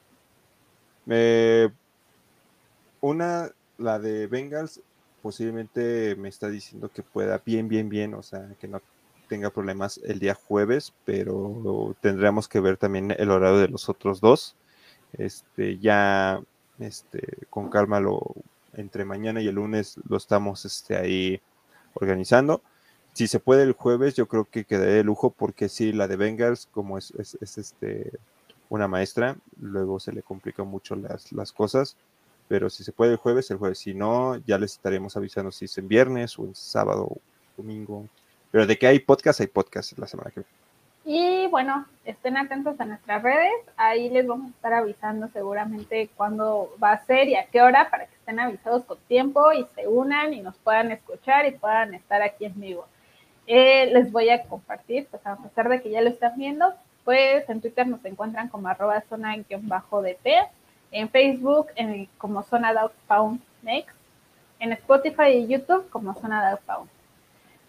Eh, 1.07 1.69
una, 2.99 3.51
la 3.77 3.99
de 3.99 4.25
Bengals, 4.25 4.81
posiblemente 5.29 6.15
me 6.15 6.27
está 6.27 6.49
diciendo 6.49 6.89
que 6.91 7.03
pueda 7.03 7.39
bien, 7.45 7.67
bien, 7.67 7.87
bien, 7.87 8.15
o 8.15 8.23
sea, 8.23 8.49
que 8.59 8.67
no 8.67 8.81
tenga 9.27 9.51
problemas 9.51 10.01
el 10.03 10.17
día 10.17 10.33
jueves, 10.33 10.91
pero 11.05 11.95
tendríamos 12.01 12.47
que 12.47 12.59
ver 12.59 12.77
también 12.77 13.13
el 13.15 13.29
horario 13.29 13.59
de 13.59 13.67
los 13.67 13.89
otros 13.89 14.21
dos. 14.21 14.55
Este, 15.13 15.77
ya 15.77 16.41
este, 16.79 17.21
con 17.51 17.69
calma 17.69 17.99
lo 17.99 18.23
entre 18.73 19.05
mañana 19.05 19.39
y 19.39 19.47
el 19.47 19.53
lunes 19.53 19.99
lo 20.09 20.17
estamos 20.17 20.65
este, 20.65 20.97
ahí 20.97 21.39
organizando. 21.93 22.63
Si 23.13 23.27
se 23.27 23.39
puede 23.39 23.61
el 23.61 23.73
jueves, 23.73 24.15
yo 24.15 24.27
creo 24.27 24.45
que 24.45 24.65
quedaría 24.65 24.95
de 24.95 25.03
lujo 25.03 25.29
porque 25.29 25.69
si 25.69 25.93
la 25.93 26.07
de 26.07 26.15
Bengals, 26.15 26.67
como 26.71 26.97
es, 26.97 27.13
es, 27.19 27.57
este, 27.59 28.13
una 28.67 28.87
maestra, 28.87 29.37
luego 29.61 29.99
se 29.99 30.11
le 30.11 30.23
complican 30.23 30.65
mucho 30.65 30.95
las, 30.95 31.31
las 31.31 31.51
cosas 31.51 31.97
pero 32.49 32.69
si 32.71 32.83
se 32.83 32.91
puede 32.91 33.11
el 33.11 33.17
jueves, 33.17 33.49
el 33.51 33.57
jueves. 33.57 33.77
Si 33.77 33.93
no, 33.93 34.35
ya 34.37 34.57
les 34.57 34.73
estaremos 34.73 35.15
avisando 35.15 35.51
si 35.51 35.65
es 35.65 35.77
en 35.77 35.87
viernes 35.87 36.37
o 36.39 36.43
en 36.45 36.55
sábado 36.55 37.05
o 37.05 37.17
domingo. 37.55 38.07
Pero 38.51 38.65
de 38.65 38.77
que 38.77 38.87
hay 38.87 38.99
podcast, 38.99 39.39
hay 39.39 39.47
podcast 39.47 39.97
la 39.99 40.07
semana 40.07 40.31
que 40.31 40.41
viene. 40.41 40.59
Y 41.05 41.47
bueno, 41.47 41.85
estén 42.05 42.37
atentos 42.37 42.79
a 42.81 42.85
nuestras 42.85 43.21
redes. 43.21 43.53
Ahí 43.77 44.09
les 44.09 44.25
vamos 44.25 44.47
a 44.47 44.55
estar 44.55 44.73
avisando 44.73 45.29
seguramente 45.31 46.09
cuándo 46.17 46.75
va 46.83 46.93
a 46.93 47.05
ser 47.05 47.27
y 47.27 47.35
a 47.35 47.45
qué 47.45 47.61
hora 47.61 47.87
para 47.91 48.07
que 48.07 48.15
estén 48.15 48.39
avisados 48.39 48.83
con 48.83 48.97
tiempo 49.07 49.53
y 49.53 49.67
se 49.75 49.87
unan 49.87 50.33
y 50.33 50.41
nos 50.41 50.57
puedan 50.57 50.91
escuchar 50.91 51.45
y 51.45 51.51
puedan 51.51 51.93
estar 51.93 52.23
aquí 52.23 52.45
en 52.45 52.59
vivo. 52.59 52.87
Eh, 53.45 53.91
les 53.93 54.11
voy 54.11 54.29
a 54.29 54.43
compartir, 54.43 55.07
pues 55.11 55.23
a 55.25 55.35
pesar 55.37 55.69
de 55.69 55.83
que 55.83 55.91
ya 55.91 56.01
lo 56.01 56.09
están 56.09 56.35
viendo, 56.35 56.73
pues 57.05 57.47
en 57.47 57.61
Twitter 57.61 57.87
nos 57.87 58.03
encuentran 58.05 58.49
como 58.49 58.67
arroba 58.67 59.03
zona-dt 59.07 60.49
en 60.91 61.09
Facebook 61.09 61.67
en, 61.75 62.07
como 62.17 62.43
Zona 62.43 62.73
Dog 62.73 62.91
Pound 63.07 63.41
Next, 63.61 63.95
en 64.59 64.73
Spotify 64.73 65.29
y 65.29 65.47
YouTube 65.47 65.89
como 65.89 66.13
Zona 66.15 66.51
Dog 66.51 66.61
Pound. 66.61 66.89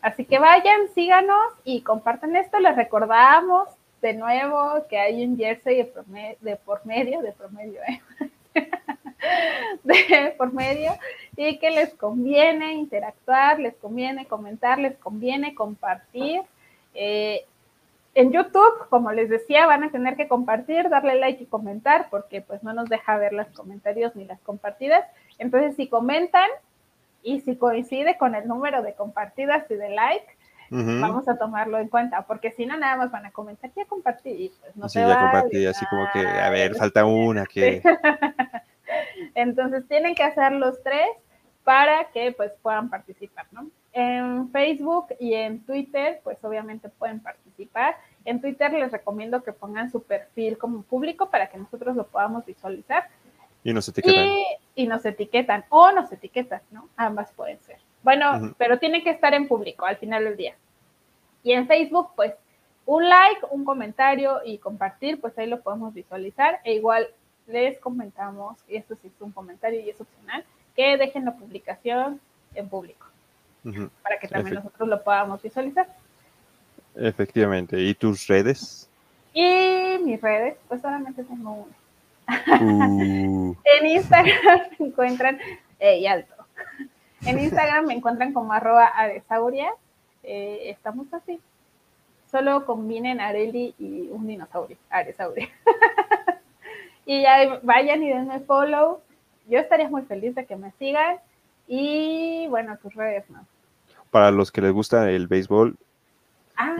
Así 0.02 0.24
que 0.24 0.38
vayan, 0.38 0.88
síganos 0.94 1.52
y 1.64 1.82
compartan 1.82 2.34
esto. 2.36 2.58
Les 2.58 2.74
recordamos 2.74 3.68
de 4.00 4.14
nuevo 4.14 4.86
que 4.88 4.98
hay 4.98 5.24
un 5.24 5.36
jersey 5.36 5.76
de, 5.76 5.84
por 5.84 6.86
medio, 6.86 7.20
de 7.20 7.32
promedio, 7.32 7.80
¿eh? 7.86 8.00
de 9.84 10.34
por 10.38 10.52
medio, 10.52 10.92
y 11.36 11.58
que 11.58 11.70
les 11.70 11.92
conviene 11.94 12.72
interactuar, 12.72 13.60
les 13.60 13.74
conviene 13.76 14.26
comentar, 14.26 14.78
les 14.78 14.96
conviene 14.96 15.54
compartir. 15.54 16.40
Eh, 16.94 17.44
en 18.14 18.32
YouTube, 18.32 18.88
como 18.88 19.12
les 19.12 19.28
decía, 19.28 19.66
van 19.66 19.84
a 19.84 19.90
tener 19.90 20.16
que 20.16 20.28
compartir, 20.28 20.88
darle 20.88 21.18
like 21.18 21.44
y 21.44 21.46
comentar, 21.46 22.08
porque 22.10 22.40
pues 22.40 22.62
no 22.62 22.72
nos 22.72 22.88
deja 22.88 23.16
ver 23.16 23.32
los 23.32 23.46
comentarios 23.48 24.16
ni 24.16 24.24
las 24.24 24.40
compartidas. 24.40 25.04
Entonces, 25.38 25.76
si 25.76 25.88
comentan 25.88 26.48
y 27.22 27.40
si 27.40 27.56
coincide 27.56 28.16
con 28.18 28.34
el 28.34 28.48
número 28.48 28.82
de 28.82 28.94
compartidas 28.94 29.70
y 29.70 29.74
de 29.74 29.90
like, 29.90 30.26
vamos 30.70 31.28
a 31.28 31.36
tomarlo 31.36 31.78
en 31.78 31.88
cuenta, 31.88 32.22
porque 32.22 32.52
si 32.52 32.64
no, 32.64 32.76
nada 32.76 32.96
más 32.96 33.10
van 33.10 33.26
a 33.26 33.32
comentar, 33.32 33.70
ya 33.74 33.84
compartí, 33.86 34.30
y 34.30 34.52
pues 34.60 34.76
no 34.76 34.88
sí, 34.88 35.00
ya 35.00 35.18
compartí, 35.18 35.66
así 35.66 35.84
como 35.86 36.06
que, 36.12 36.20
a 36.20 36.50
ver, 36.50 36.74
falta 36.76 37.04
una 37.04 37.46
que... 37.46 37.82
Entonces, 39.34 39.86
tienen 39.86 40.14
que 40.14 40.22
hacer 40.22 40.52
los 40.52 40.82
tres 40.82 41.08
para 41.64 42.04
que 42.12 42.32
pues 42.32 42.52
puedan 42.62 42.88
participar, 42.90 43.46
¿no? 43.52 43.68
En 43.92 44.50
Facebook 44.50 45.08
y 45.18 45.34
en 45.34 45.64
Twitter, 45.64 46.20
pues 46.22 46.42
obviamente 46.44 46.88
pueden 46.88 47.20
participar. 47.20 47.96
En 48.24 48.40
Twitter 48.40 48.72
les 48.72 48.92
recomiendo 48.92 49.42
que 49.42 49.52
pongan 49.52 49.90
su 49.90 50.02
perfil 50.02 50.58
como 50.58 50.82
público 50.82 51.28
para 51.28 51.48
que 51.48 51.58
nosotros 51.58 51.96
lo 51.96 52.06
podamos 52.06 52.46
visualizar. 52.46 53.08
Y 53.64 53.72
nos 53.72 53.88
etiquetan. 53.88 54.28
Y, 54.74 54.86
nos 54.86 55.04
etiquetan, 55.04 55.64
o 55.68 55.92
nos 55.92 56.10
etiquetan, 56.12 56.62
¿no? 56.70 56.88
Ambas 56.96 57.32
pueden 57.32 57.60
ser. 57.60 57.78
Bueno, 58.02 58.54
pero 58.56 58.78
tiene 58.78 59.02
que 59.02 59.10
estar 59.10 59.34
en 59.34 59.48
público 59.48 59.84
al 59.84 59.96
final 59.96 60.24
del 60.24 60.36
día. 60.36 60.54
Y 61.42 61.52
en 61.52 61.66
Facebook, 61.66 62.12
pues, 62.16 62.32
un 62.86 63.08
like, 63.08 63.40
un 63.50 63.64
comentario 63.64 64.40
y 64.44 64.58
compartir, 64.58 65.20
pues 65.20 65.36
ahí 65.38 65.46
lo 65.46 65.60
podemos 65.60 65.92
visualizar. 65.92 66.60
E 66.64 66.74
igual 66.74 67.08
les 67.46 67.78
comentamos, 67.78 68.56
y 68.68 68.76
esto 68.76 68.94
sí 68.96 69.08
es 69.08 69.20
un 69.20 69.32
comentario 69.32 69.80
y 69.80 69.90
es 69.90 70.00
opcional, 70.00 70.44
que 70.80 70.96
dejen 70.96 71.26
la 71.26 71.34
publicación 71.34 72.18
en 72.54 72.66
público 72.66 73.06
para 74.02 74.18
que 74.18 74.28
también 74.28 74.54
nosotros 74.54 74.88
lo 74.88 75.04
podamos 75.04 75.42
visualizar. 75.42 75.86
Efectivamente. 76.94 77.78
¿Y 77.78 77.92
tus 77.92 78.26
redes? 78.26 78.88
Y 79.34 79.98
mis 80.02 80.18
redes, 80.22 80.56
pues 80.68 80.80
solamente 80.80 81.22
tengo 81.22 81.66
una. 81.66 82.62
Uh. 82.62 83.54
en 83.78 83.86
Instagram 83.86 84.60
me 84.78 84.86
encuentran, 84.86 85.38
eh, 85.78 86.08
alto. 86.08 86.34
En 87.26 87.38
Instagram 87.38 87.84
me 87.84 87.92
encuentran 87.92 88.32
como 88.32 88.54
arroba 88.54 88.86
aresauria. 88.86 89.70
Eh, 90.22 90.70
estamos 90.70 91.12
así. 91.12 91.38
Solo 92.30 92.64
combinen 92.64 93.20
Areli 93.20 93.74
y 93.78 94.08
un 94.10 94.26
dinosaurio, 94.26 94.78
aresauria. 94.88 95.50
y 97.04 97.20
ya 97.20 97.60
vayan 97.62 98.02
y 98.02 98.08
denme 98.08 98.40
follow. 98.40 99.02
Yo 99.50 99.58
estaría 99.58 99.88
muy 99.88 100.02
feliz 100.02 100.34
de 100.36 100.46
que 100.46 100.54
me 100.54 100.70
sigan. 100.78 101.16
Y 101.66 102.46
bueno, 102.48 102.76
tus 102.78 102.94
redes, 102.94 103.28
¿no? 103.30 103.44
Para 104.10 104.30
los 104.30 104.52
que 104.52 104.60
les 104.60 104.72
gusta 104.72 105.10
el 105.10 105.26
béisbol, 105.26 105.76
ah, 106.56 106.76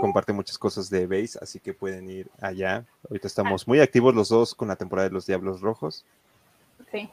comparte 0.00 0.32
muchas 0.32 0.58
cosas 0.58 0.88
de 0.90 1.06
base, 1.06 1.38
así 1.40 1.60
que 1.60 1.74
pueden 1.74 2.08
ir 2.10 2.30
allá. 2.40 2.84
Ahorita 3.08 3.26
estamos 3.26 3.68
muy 3.68 3.80
activos 3.80 4.14
los 4.14 4.30
dos 4.30 4.54
con 4.54 4.68
la 4.68 4.76
temporada 4.76 5.08
de 5.08 5.14
los 5.14 5.26
Diablos 5.26 5.60
Rojos. 5.60 6.04
Sí. 6.90 7.10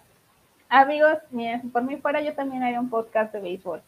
Amigos, 0.70 1.18
miren, 1.30 1.70
por 1.72 1.84
mí 1.84 1.98
fuera 1.98 2.22
yo 2.22 2.34
también 2.34 2.64
haría 2.64 2.80
un 2.80 2.90
podcast 2.90 3.34
de 3.34 3.40
béisbol. 3.42 3.82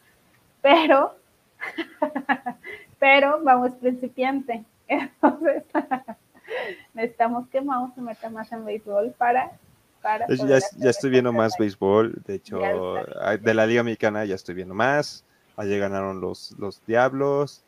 Pero, 0.61 1.15
pero 2.99 3.41
vamos 3.43 3.71
principiante. 3.73 4.63
Entonces, 4.87 5.63
necesitamos 6.93 7.47
que 7.47 7.61
vamos 7.61 7.93
se 7.95 8.01
meta 8.01 8.29
más 8.29 8.51
en 8.51 8.65
béisbol 8.65 9.13
para 9.17 9.51
ya, 10.77 10.89
estoy 10.89 11.09
viendo 11.09 11.33
más 11.33 11.53
béisbol, 11.57 12.21
de 12.25 12.35
hecho, 12.35 12.59
de 12.59 13.53
la 13.53 13.65
Liga 13.65 13.83
Mexicana 13.83 14.25
ya 14.25 14.35
estoy 14.35 14.55
viendo 14.55 14.73
más. 14.73 15.23
Ayer 15.55 15.79
ganaron 15.79 16.21
los, 16.21 16.55
los 16.59 16.85
Diablos. 16.85 17.63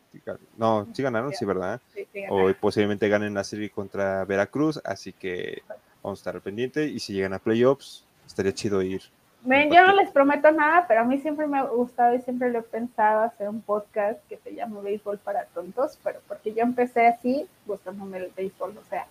No, 0.56 0.86
sí 0.92 1.02
ganaron, 1.02 1.32
sí, 1.32 1.44
¿verdad? 1.44 1.80
Hoy 2.28 2.54
posiblemente 2.54 3.08
ganen 3.08 3.34
la 3.34 3.44
serie 3.44 3.70
contra 3.70 4.24
Veracruz, 4.24 4.80
así 4.84 5.12
que 5.12 5.62
vamos 6.02 6.18
a 6.18 6.20
estar 6.20 6.40
pendiente. 6.40 6.86
Y 6.86 7.00
si 7.00 7.12
llegan 7.12 7.32
a 7.32 7.38
playoffs, 7.38 8.04
estaría 8.26 8.52
chido 8.52 8.82
ir. 8.82 9.02
yo 9.44 9.86
no 9.86 9.94
les 9.94 10.10
prometo 10.10 10.50
nada, 10.52 10.86
pero 10.86 11.00
a 11.00 11.04
mí 11.04 11.18
siempre 11.18 11.46
me 11.46 11.58
ha 11.58 11.62
gustado 11.64 12.14
y 12.14 12.20
siempre 12.22 12.50
lo 12.50 12.60
he 12.60 12.62
pensado 12.62 13.22
hacer 13.22 13.48
un 13.48 13.60
podcast 13.60 14.20
que 14.28 14.36
se 14.38 14.54
llama 14.54 14.80
Béisbol 14.80 15.18
para 15.18 15.44
Tontos, 15.46 15.98
pero 16.02 16.20
porque 16.28 16.52
yo 16.52 16.62
empecé 16.62 17.06
así, 17.06 17.46
gustándome 17.66 18.18
el 18.18 18.32
béisbol, 18.36 18.76
o 18.78 18.84
sea, 18.88 19.06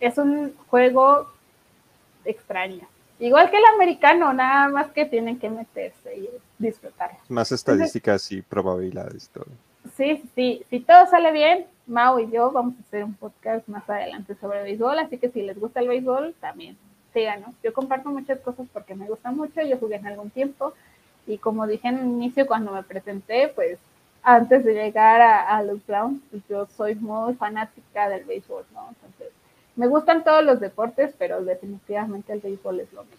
es 0.00 0.18
un 0.18 0.54
juego 0.68 1.28
extraña. 2.24 2.86
Igual 3.18 3.50
que 3.50 3.56
el 3.56 3.64
americano, 3.74 4.32
nada 4.32 4.68
más 4.68 4.90
que 4.90 5.04
tienen 5.04 5.38
que 5.38 5.48
meterse 5.48 6.16
y 6.16 6.28
disfrutar. 6.58 7.12
Más 7.28 7.52
estadísticas 7.52 8.32
y 8.32 8.42
probabilidades. 8.42 9.28
Todo. 9.28 9.46
Sí, 9.96 10.22
sí, 10.34 10.64
si 10.70 10.80
todo 10.80 11.06
sale 11.06 11.32
bien, 11.32 11.66
Mau 11.86 12.18
y 12.18 12.30
yo 12.30 12.50
vamos 12.50 12.74
a 12.78 12.80
hacer 12.80 13.04
un 13.04 13.14
podcast 13.14 13.66
más 13.68 13.88
adelante 13.90 14.34
sobre 14.40 14.62
béisbol, 14.62 14.98
así 14.98 15.18
que 15.18 15.28
si 15.28 15.42
les 15.42 15.58
gusta 15.58 15.80
el 15.80 15.88
béisbol, 15.88 16.34
también 16.40 16.76
síganos. 17.12 17.54
Yo 17.62 17.72
comparto 17.72 18.08
muchas 18.10 18.40
cosas 18.40 18.66
porque 18.72 18.94
me 18.94 19.06
gusta 19.06 19.30
mucho, 19.30 19.60
yo 19.62 19.78
jugué 19.78 19.96
en 19.96 20.06
algún 20.06 20.30
tiempo 20.30 20.72
y 21.26 21.38
como 21.38 21.66
dije 21.66 21.88
en 21.88 21.98
el 21.98 22.06
inicio 22.06 22.46
cuando 22.46 22.72
me 22.72 22.82
presenté, 22.82 23.48
pues 23.48 23.78
antes 24.22 24.64
de 24.64 24.74
llegar 24.74 25.20
a, 25.20 25.56
a 25.56 25.62
los 25.62 25.84
Browns, 25.86 26.22
pues 26.30 26.42
yo 26.48 26.66
soy 26.76 26.94
muy 26.94 27.34
fanática 27.34 28.08
del 28.08 28.24
béisbol, 28.24 28.64
¿no? 28.72 28.88
Entonces, 28.88 29.11
me 29.76 29.86
gustan 29.86 30.24
todos 30.24 30.44
los 30.44 30.60
deportes, 30.60 31.14
pero 31.18 31.42
definitivamente 31.44 32.32
el 32.32 32.40
béisbol 32.40 32.80
es 32.80 32.92
lo 32.92 33.04
mío. 33.04 33.16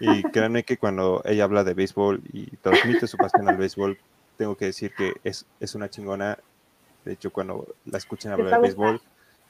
Y 0.00 0.22
créanme 0.24 0.64
que 0.64 0.76
cuando 0.76 1.22
ella 1.24 1.44
habla 1.44 1.64
de 1.64 1.74
béisbol 1.74 2.22
y 2.32 2.56
transmite 2.56 3.06
su 3.06 3.16
pasión 3.16 3.48
al 3.48 3.56
béisbol, 3.56 3.98
tengo 4.36 4.56
que 4.56 4.66
decir 4.66 4.92
que 4.94 5.14
es, 5.24 5.46
es 5.60 5.74
una 5.74 5.88
chingona 5.88 6.38
De 7.04 7.12
hecho, 7.12 7.32
cuando 7.32 7.66
la 7.84 7.98
escuchen 7.98 8.32
hablar 8.32 8.54
de 8.54 8.58
béisbol, 8.58 9.00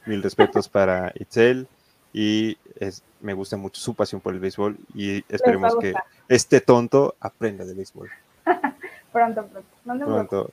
mil 0.05 0.23
respetos 0.23 0.69
para 0.69 1.11
Itzel 1.15 1.67
y 2.13 2.57
es, 2.79 3.03
me 3.19 3.33
gusta 3.33 3.57
mucho 3.57 3.81
su 3.81 3.93
pasión 3.93 4.21
por 4.21 4.33
el 4.33 4.39
béisbol 4.39 4.77
y 4.93 5.25
esperemos 5.27 5.75
que 5.77 5.93
este 6.29 6.61
tonto 6.61 7.15
aprenda 7.19 7.65
de 7.65 7.73
béisbol. 7.73 8.09
pronto, 9.11 9.47
pronto. 9.83 10.05
pronto. 10.05 10.51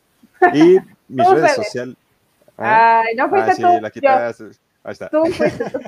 Y 0.52 0.78
mis 1.08 1.30
redes 1.30 1.54
sociales. 1.54 1.96
¿ah? 2.58 3.02
Ay, 3.06 3.14
no 3.16 3.28
fuiste 3.28 3.50
ah, 3.50 3.54
sí, 3.54 3.62
tú. 3.62 4.02
La. 4.02 4.34
Ahí 4.84 4.92
está. 4.92 5.08
Tú 5.08 5.24
fuiste, 5.26 5.70
tú 5.70 5.80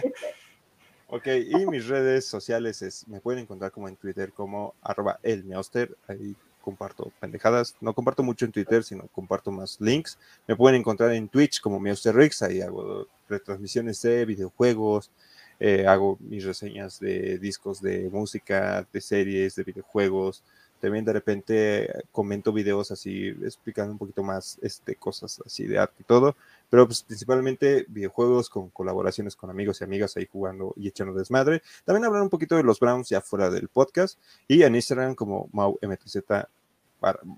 Ok, 1.08 1.28
y 1.28 1.66
mis 1.66 1.86
redes 1.86 2.24
sociales 2.24 2.82
es, 2.82 3.06
me 3.06 3.20
pueden 3.20 3.42
encontrar 3.42 3.70
como 3.70 3.88
en 3.88 3.94
Twitter 3.94 4.32
como 4.32 4.74
arroba 4.82 5.20
elmeoster, 5.22 5.96
ahí 6.08 6.34
comparto 6.60 7.12
pendejadas, 7.20 7.76
no 7.80 7.94
comparto 7.94 8.24
mucho 8.24 8.44
en 8.44 8.50
Twitter, 8.50 8.82
sino 8.82 9.06
comparto 9.12 9.52
más 9.52 9.80
links. 9.80 10.18
Me 10.48 10.56
pueden 10.56 10.80
encontrar 10.80 11.12
en 11.12 11.28
Twitch 11.28 11.60
como 11.60 11.78
Meosterrix, 11.78 12.42
ahí 12.42 12.60
hago 12.60 13.06
retransmisiones 13.28 14.02
de 14.02 14.24
videojuegos, 14.24 15.12
eh, 15.60 15.86
hago 15.86 16.18
mis 16.18 16.44
reseñas 16.44 16.98
de 16.98 17.38
discos 17.38 17.80
de 17.80 18.10
música, 18.10 18.84
de 18.92 19.00
series, 19.00 19.54
de 19.54 19.62
videojuegos, 19.62 20.42
también 20.80 21.04
de 21.04 21.12
repente 21.12 22.04
comento 22.12 22.52
videos 22.52 22.90
así 22.90 23.28
explicando 23.42 23.92
un 23.92 23.98
poquito 23.98 24.22
más 24.22 24.58
este, 24.62 24.94
cosas 24.96 25.42
así 25.44 25.66
de 25.66 25.78
arte 25.78 25.96
y 26.00 26.04
todo, 26.04 26.36
pero 26.68 26.86
pues 26.86 27.02
principalmente 27.02 27.86
videojuegos 27.88 28.48
con 28.50 28.68
colaboraciones 28.70 29.36
con 29.36 29.50
amigos 29.50 29.80
y 29.80 29.84
amigas 29.84 30.16
ahí 30.16 30.28
jugando 30.30 30.74
y 30.76 30.88
echando 30.88 31.14
desmadre. 31.14 31.62
También 31.84 32.04
hablar 32.04 32.22
un 32.22 32.30
poquito 32.30 32.56
de 32.56 32.62
los 32.62 32.80
Browns 32.80 33.08
ya 33.08 33.20
fuera 33.20 33.50
del 33.50 33.68
podcast 33.68 34.18
y 34.46 34.62
en 34.62 34.74
Instagram 34.74 35.14
como 35.14 35.48
MauMTZ, 35.52 36.18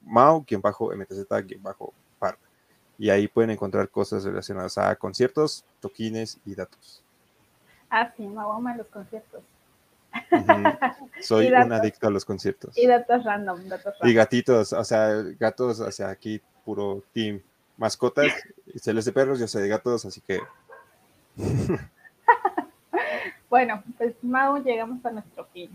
Mau-MTZ-Par. 0.04 1.48
Y 3.00 3.10
ahí 3.10 3.28
pueden 3.28 3.50
encontrar 3.50 3.88
cosas 3.88 4.24
relacionadas 4.24 4.76
a 4.76 4.96
conciertos, 4.96 5.64
toquines 5.80 6.38
y 6.44 6.56
datos. 6.56 7.02
Ah, 7.90 8.12
sí, 8.16 8.26
Mau 8.26 8.50
ama 8.50 8.76
los 8.76 8.88
conciertos. 8.88 9.42
Soy 11.20 11.48
un 11.48 11.72
adicto 11.72 12.08
a 12.08 12.10
los 12.10 12.24
conciertos. 12.24 12.76
Y 12.76 12.86
datos 12.86 13.24
random, 13.24 13.60
Y 14.02 14.14
gatitos, 14.14 14.72
o 14.72 14.84
sea, 14.84 15.22
gatos 15.38 15.80
hacia 15.80 16.08
aquí, 16.08 16.40
puro 16.64 17.02
team. 17.12 17.40
Mascotas, 17.76 18.32
se 18.74 18.92
les 18.92 19.04
de 19.04 19.12
perros, 19.12 19.38
yo 19.38 19.46
sé 19.46 19.60
de 19.60 19.68
gatos, 19.68 20.04
así 20.04 20.20
que. 20.20 20.40
bueno, 23.48 23.84
pues 23.96 24.14
Mau, 24.22 24.62
llegamos 24.62 25.04
a 25.04 25.12
nuestro 25.12 25.46
fin. 25.52 25.70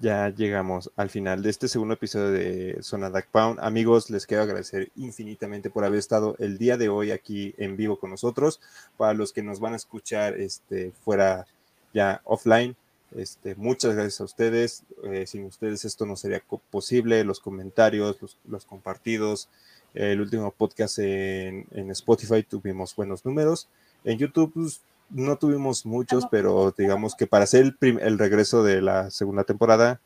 Ya 0.00 0.28
llegamos 0.30 0.90
al 0.96 1.08
final 1.08 1.42
de 1.42 1.50
este 1.50 1.68
segundo 1.68 1.94
episodio 1.94 2.30
de 2.30 2.82
Zona 2.82 3.10
Duck 3.10 3.26
Pound. 3.30 3.60
Amigos, 3.60 4.10
les 4.10 4.26
quiero 4.26 4.42
agradecer 4.42 4.90
infinitamente 4.96 5.70
por 5.70 5.84
haber 5.84 5.98
estado 5.98 6.36
el 6.38 6.58
día 6.58 6.76
de 6.76 6.88
hoy 6.88 7.10
aquí 7.10 7.54
en 7.58 7.76
vivo 7.76 7.98
con 7.98 8.10
nosotros. 8.10 8.60
Para 8.96 9.14
los 9.14 9.32
que 9.32 9.42
nos 9.42 9.60
van 9.60 9.74
a 9.74 9.76
escuchar 9.76 10.34
este, 10.34 10.92
fuera 11.04 11.46
ya 11.92 12.22
offline, 12.24 12.76
este, 13.14 13.54
muchas 13.54 13.94
gracias 13.94 14.20
a 14.20 14.24
ustedes. 14.24 14.82
Eh, 15.04 15.26
sin 15.26 15.44
ustedes 15.44 15.84
esto 15.84 16.06
no 16.06 16.16
sería 16.16 16.42
posible. 16.70 17.24
Los 17.24 17.40
comentarios, 17.40 18.18
los, 18.44 18.64
compartidos. 18.64 19.48
El 19.94 20.20
último 20.20 20.50
podcast 20.50 20.98
en, 20.98 21.66
Spotify 21.90 22.42
tuvimos 22.42 22.94
buenos 22.96 23.24
números. 23.24 23.68
En 24.02 24.18
YouTube 24.18 24.52
pues, 24.52 24.80
no 25.10 25.36
tuvimos 25.36 25.86
muchos, 25.86 26.26
pero 26.30 26.74
digamos 26.76 27.14
que 27.14 27.26
para 27.26 27.44
hacer 27.44 27.76
el, 27.80 27.98
el, 28.00 28.18
regreso 28.18 28.64
de 28.64 28.82
la 28.82 29.10
segunda 29.12 29.44
temporada, 29.44 30.00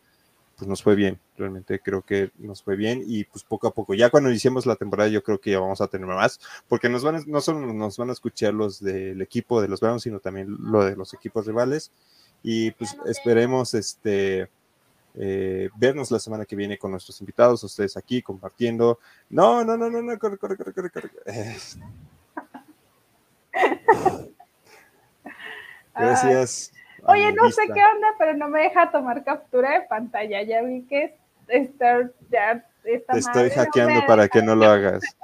pues 0.58 0.68
nos 0.68 0.82
fue 0.82 0.94
bien. 0.94 1.18
Realmente 1.38 1.80
creo 1.80 2.02
que 2.02 2.30
nos 2.36 2.62
fue 2.62 2.76
bien 2.76 3.02
y 3.06 3.24
pues 3.24 3.44
poco 3.44 3.68
a 3.68 3.72
poco. 3.72 3.94
Ya 3.94 4.10
cuando 4.10 4.28
iniciemos 4.28 4.66
la 4.66 4.76
temporada 4.76 5.08
yo 5.08 5.22
creo 5.22 5.40
que 5.40 5.52
ya 5.52 5.60
vamos 5.60 5.80
a 5.80 5.88
tener 5.88 6.06
más, 6.06 6.38
porque 6.68 6.90
nos 6.90 7.02
van 7.02 7.24
no 7.26 7.40
solo 7.40 7.72
nos 7.72 7.96
van 7.96 8.10
a 8.10 8.12
escuchar 8.12 8.52
los 8.52 8.80
del 8.80 9.22
equipo 9.22 9.62
de 9.62 9.68
los 9.68 9.80
Browns, 9.80 10.02
sino 10.02 10.20
también 10.20 10.54
lo 10.60 10.84
de 10.84 10.96
los 10.96 11.14
equipos 11.14 11.46
rivales 11.46 11.92
y 12.42 12.70
pues 12.72 12.96
esperemos 13.06 13.74
este 13.74 14.48
eh, 15.20 15.68
vernos 15.74 16.10
la 16.10 16.18
semana 16.18 16.44
que 16.44 16.54
viene 16.54 16.78
con 16.78 16.92
nuestros 16.92 17.20
invitados, 17.20 17.64
ustedes 17.64 17.96
aquí 17.96 18.22
compartiendo. 18.22 19.00
No, 19.28 19.64
no, 19.64 19.76
no, 19.76 19.90
no, 19.90 20.00
no, 20.00 20.18
corre, 20.18 20.38
corre, 20.38 20.56
corre, 20.56 20.72
corre, 20.72 20.90
corre. 20.90 21.10
Gracias. 25.94 26.72
Oye, 27.04 27.32
no 27.32 27.50
sé 27.50 27.62
qué 27.66 27.82
onda, 27.94 28.08
pero 28.18 28.34
no 28.34 28.48
me 28.48 28.60
deja 28.60 28.90
tomar 28.90 29.24
captura 29.24 29.72
de 29.72 29.86
pantalla. 29.86 30.42
Ya 30.42 30.62
vi 30.62 30.82
que 30.82 31.16
está, 31.48 32.10
ya 32.30 32.64
está 32.84 33.12
Te 33.14 33.18
estoy 33.18 33.50
hackeando 33.50 34.06
para 34.06 34.28
que 34.28 34.42
no 34.42 34.54
lo 34.54 34.66
hagas. 34.66 35.02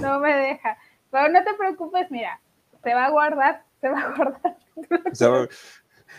No 0.00 0.20
me 0.20 0.32
deja. 0.34 0.78
Pero 1.10 1.28
no 1.28 1.42
te 1.42 1.54
preocupes, 1.54 2.10
mira, 2.10 2.40
se 2.82 2.94
va 2.94 3.06
a 3.06 3.10
guardar, 3.10 3.64
se 3.80 3.88
va 3.88 4.00
a 4.00 4.14
guardar. 4.14 4.56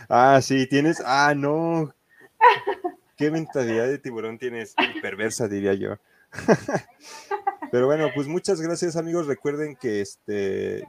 Ah, 0.09 0.39
sí, 0.41 0.67
tienes. 0.67 1.01
Ah, 1.05 1.33
no. 1.35 1.93
Qué 3.17 3.31
mentalidad 3.31 3.87
de 3.87 3.97
tiburón 3.97 4.37
tienes. 4.37 4.75
Perversa, 5.01 5.47
diría 5.47 5.73
yo. 5.73 5.97
Pero 7.71 7.87
bueno, 7.87 8.09
pues 8.13 8.27
muchas 8.27 8.61
gracias, 8.61 8.95
amigos. 8.95 9.27
Recuerden 9.27 9.75
que 9.75 10.01
este. 10.01 10.87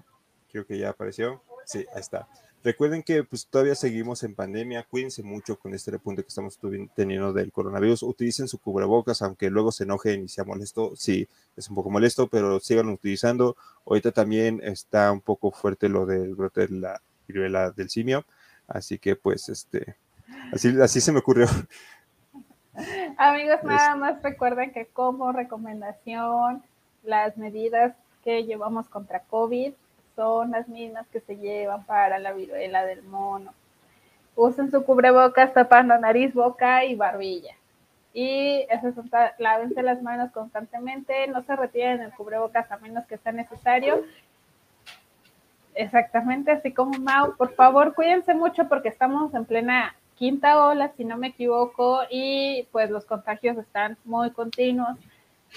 Creo 0.50 0.66
que 0.66 0.78
ya 0.78 0.90
apareció. 0.90 1.42
Sí, 1.64 1.86
ahí 1.94 2.00
está. 2.00 2.28
Recuerden 2.66 3.04
que 3.04 3.22
pues 3.22 3.46
todavía 3.46 3.76
seguimos 3.76 4.24
en 4.24 4.34
pandemia, 4.34 4.82
cuídense 4.90 5.22
mucho 5.22 5.56
con 5.56 5.72
este 5.72 5.92
repunte 5.92 6.22
que 6.22 6.28
estamos 6.28 6.58
teniendo 6.96 7.32
del 7.32 7.52
coronavirus, 7.52 8.02
utilicen 8.02 8.48
su 8.48 8.58
cubrebocas, 8.58 9.22
aunque 9.22 9.50
luego 9.50 9.70
se 9.70 9.84
enojen 9.84 10.24
y 10.24 10.28
sea 10.28 10.42
molesto, 10.42 10.90
sí, 10.96 11.28
es 11.56 11.68
un 11.68 11.76
poco 11.76 11.90
molesto, 11.90 12.26
pero 12.26 12.58
sigan 12.58 12.88
utilizando. 12.88 13.56
Ahorita 13.86 14.10
también 14.10 14.60
está 14.64 15.12
un 15.12 15.20
poco 15.20 15.52
fuerte 15.52 15.88
lo 15.88 16.06
del 16.06 16.34
brote 16.34 16.66
de 16.66 16.80
la 16.80 17.00
viruela 17.28 17.70
del 17.70 17.88
simio, 17.88 18.24
Así 18.66 18.98
que 18.98 19.16
pues 19.16 19.48
este, 19.48 19.96
así, 20.52 20.80
así 20.80 21.00
se 21.00 21.12
me 21.12 21.20
ocurrió. 21.20 21.46
Amigos, 23.16 23.62
nada 23.64 23.96
más 23.96 24.22
recuerden 24.22 24.72
que 24.72 24.86
como 24.86 25.32
recomendación, 25.32 26.62
las 27.02 27.36
medidas 27.36 27.94
que 28.24 28.44
llevamos 28.44 28.88
contra 28.88 29.20
COVID 29.20 29.72
son 30.16 30.50
las 30.50 30.68
mismas 30.68 31.06
que 31.08 31.20
se 31.20 31.36
llevan 31.36 31.84
para 31.84 32.18
la 32.18 32.32
viruela 32.32 32.84
del 32.84 33.02
mono. 33.02 33.54
Usen 34.34 34.70
su 34.70 34.84
cubrebocas 34.84 35.54
tapando 35.54 35.96
nariz, 35.98 36.34
boca 36.34 36.84
y 36.84 36.94
barbilla. 36.94 37.54
Y 38.12 38.66
eso 38.70 38.88
es, 38.88 38.96
lávense 39.38 39.82
las 39.82 40.02
manos 40.02 40.32
constantemente, 40.32 41.26
no 41.28 41.42
se 41.42 41.54
retiren 41.54 42.00
el 42.00 42.12
cubrebocas 42.12 42.70
a 42.72 42.78
menos 42.78 43.06
que 43.06 43.18
sea 43.18 43.32
necesario 43.32 44.04
Exactamente, 45.76 46.50
así 46.50 46.72
como 46.72 46.98
Mau, 46.98 47.36
por 47.36 47.52
favor 47.54 47.94
cuídense 47.94 48.34
mucho 48.34 48.66
porque 48.66 48.88
estamos 48.88 49.34
en 49.34 49.44
plena 49.44 49.94
quinta 50.16 50.66
ola, 50.66 50.90
si 50.96 51.04
no 51.04 51.18
me 51.18 51.28
equivoco, 51.28 52.00
y 52.10 52.66
pues 52.72 52.90
los 52.90 53.04
contagios 53.04 53.58
están 53.58 53.98
muy 54.04 54.30
continuos. 54.30 54.98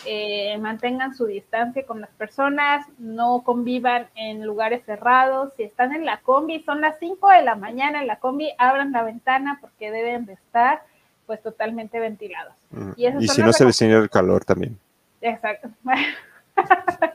Eh, 0.05 0.57
mantengan 0.59 1.15
su 1.15 1.25
distancia 1.25 1.85
con 1.85 2.01
las 2.01 2.09
personas, 2.11 2.85
no 2.99 3.41
convivan 3.45 4.07
en 4.15 4.45
lugares 4.45 4.83
cerrados. 4.85 5.53
Si 5.55 5.63
están 5.63 5.93
en 5.93 6.05
la 6.05 6.19
combi, 6.19 6.61
son 6.63 6.81
las 6.81 6.99
5 6.99 7.29
de 7.29 7.41
la 7.41 7.55
mañana 7.55 8.01
en 8.01 8.07
la 8.07 8.19
combi, 8.19 8.51
abran 8.57 8.91
la 8.91 9.03
ventana 9.03 9.57
porque 9.61 9.89
deben 9.89 10.25
de 10.25 10.33
estar 10.33 10.83
pues 11.25 11.41
totalmente 11.41 11.99
ventilados. 11.99 12.53
Mm, 12.71 12.91
y, 12.97 13.27
si 13.27 13.41
no 13.41 13.53
se 13.53 13.65
ve 13.65 13.93
el 13.93 14.09
calor 14.09 14.43
también. 14.43 14.77
Exacto. 15.21 15.69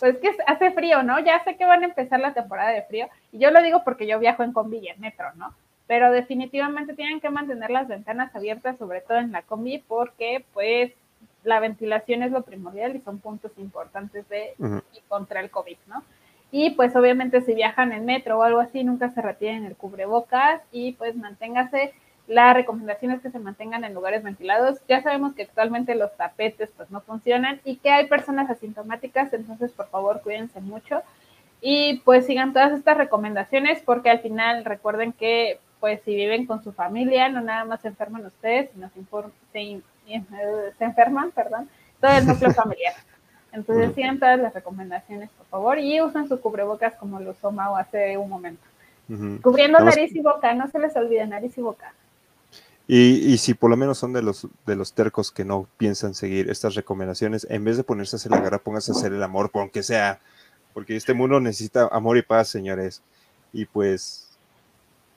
pues 0.00 0.16
que 0.18 0.30
hace 0.46 0.72
frío, 0.72 1.02
¿no? 1.02 1.20
Ya 1.20 1.44
sé 1.44 1.56
que 1.56 1.66
van 1.66 1.82
a 1.82 1.86
empezar 1.86 2.18
la 2.18 2.34
temporada 2.34 2.70
de 2.70 2.82
frío, 2.82 3.08
y 3.30 3.38
yo 3.38 3.50
lo 3.50 3.62
digo 3.62 3.84
porque 3.84 4.06
yo 4.06 4.18
viajo 4.18 4.42
en 4.42 4.52
combi 4.52 4.78
y 4.78 4.88
en 4.88 5.00
metro, 5.00 5.26
¿no? 5.36 5.54
Pero 5.86 6.10
definitivamente 6.10 6.94
tienen 6.94 7.20
que 7.20 7.30
mantener 7.30 7.70
las 7.70 7.86
ventanas 7.86 8.34
abiertas, 8.34 8.78
sobre 8.78 9.02
todo 9.02 9.18
en 9.18 9.32
la 9.32 9.42
combi, 9.42 9.78
porque 9.86 10.44
pues 10.54 10.92
la 11.44 11.60
ventilación 11.60 12.22
es 12.22 12.32
lo 12.32 12.42
primordial 12.42 12.96
y 12.96 13.00
son 13.00 13.18
puntos 13.18 13.52
importantes 13.58 14.28
de 14.28 14.54
y 14.58 15.00
contra 15.08 15.40
el 15.40 15.50
COVID, 15.50 15.76
¿no? 15.86 16.02
Y 16.52 16.70
pues 16.70 16.96
obviamente 16.96 17.42
si 17.42 17.54
viajan 17.54 17.92
en 17.92 18.04
metro 18.04 18.38
o 18.38 18.42
algo 18.42 18.60
así, 18.60 18.82
nunca 18.82 19.10
se 19.10 19.22
retiren 19.22 19.64
el 19.64 19.76
cubrebocas 19.76 20.62
y 20.72 20.92
pues 20.92 21.14
manténgase 21.14 21.92
la 22.30 22.54
recomendación 22.54 23.10
es 23.10 23.20
que 23.20 23.30
se 23.32 23.40
mantengan 23.40 23.82
en 23.82 23.92
lugares 23.92 24.22
ventilados. 24.22 24.78
Ya 24.88 25.02
sabemos 25.02 25.34
que 25.34 25.42
actualmente 25.42 25.96
los 25.96 26.16
tapetes 26.16 26.70
pues 26.76 26.88
no 26.88 27.00
funcionan 27.00 27.60
y 27.64 27.78
que 27.78 27.90
hay 27.90 28.06
personas 28.06 28.48
asintomáticas, 28.48 29.32
entonces 29.32 29.72
por 29.72 29.88
favor 29.88 30.20
cuídense 30.22 30.60
mucho 30.60 31.02
y 31.60 32.00
pues 32.04 32.26
sigan 32.26 32.52
todas 32.52 32.70
estas 32.70 32.96
recomendaciones 32.96 33.82
porque 33.84 34.10
al 34.10 34.20
final 34.20 34.64
recuerden 34.64 35.12
que 35.12 35.58
pues 35.80 36.02
si 36.04 36.14
viven 36.14 36.46
con 36.46 36.62
su 36.62 36.72
familia 36.72 37.28
no 37.28 37.40
nada 37.40 37.64
más 37.64 37.80
se 37.80 37.88
enferman 37.88 38.24
ustedes, 38.24 38.70
sino 38.70 38.88
se, 38.90 39.82
se 40.78 40.84
enferman, 40.84 41.32
perdón, 41.32 41.68
todo 42.00 42.12
el 42.12 42.26
núcleo 42.28 42.52
familiar. 42.52 42.94
Entonces 43.52 43.92
sigan 43.96 44.20
todas 44.20 44.38
las 44.38 44.54
recomendaciones 44.54 45.30
por 45.30 45.46
favor 45.46 45.80
y 45.80 46.00
usen 46.00 46.28
su 46.28 46.40
cubrebocas 46.40 46.94
como 46.94 47.18
lo 47.18 47.32
usó 47.32 47.50
Mau 47.50 47.74
hace 47.74 48.16
un 48.16 48.30
momento. 48.30 48.62
Cubriendo 49.42 49.80
nariz 49.80 50.14
y 50.14 50.20
boca, 50.20 50.54
no 50.54 50.68
se 50.68 50.78
les 50.78 50.94
olvide 50.94 51.26
nariz 51.26 51.58
y 51.58 51.60
boca. 51.60 51.92
Y, 52.92 53.38
si 53.38 53.54
por 53.54 53.70
lo 53.70 53.76
menos 53.76 53.98
son 53.98 54.12
de 54.12 54.20
los, 54.20 54.48
de 54.66 54.74
los 54.74 54.94
tercos 54.94 55.30
que 55.30 55.44
no 55.44 55.68
piensan 55.78 56.12
seguir 56.12 56.50
estas 56.50 56.74
recomendaciones, 56.74 57.46
en 57.48 57.62
vez 57.62 57.76
de 57.76 57.84
ponerse 57.84 58.16
a 58.16 58.18
hacer 58.18 58.32
la 58.32 58.40
guerra, 58.40 58.58
pónganse 58.58 58.90
a 58.90 58.96
hacer 58.96 59.12
el 59.12 59.22
amor, 59.22 59.48
aunque 59.54 59.84
sea 59.84 60.18
porque 60.74 60.96
este 60.96 61.14
mundo 61.14 61.38
necesita 61.38 61.88
amor 61.92 62.16
y 62.16 62.22
paz, 62.22 62.48
señores. 62.48 63.00
Y 63.52 63.66
pues, 63.66 64.36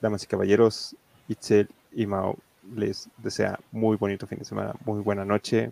damas 0.02 0.24
y 0.24 0.28
caballeros, 0.28 0.96
Itzel 1.28 1.68
y 1.92 2.06
Mao 2.06 2.38
les 2.76 3.10
desea 3.18 3.60
muy 3.72 3.98
bonito 3.98 4.28
fin 4.28 4.38
de 4.38 4.46
semana, 4.46 4.76
muy 4.86 5.02
buena 5.02 5.26
noche. 5.26 5.72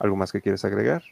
¿Algo 0.00 0.16
más 0.16 0.32
que 0.32 0.40
quieres 0.40 0.64
agregar? 0.64 1.04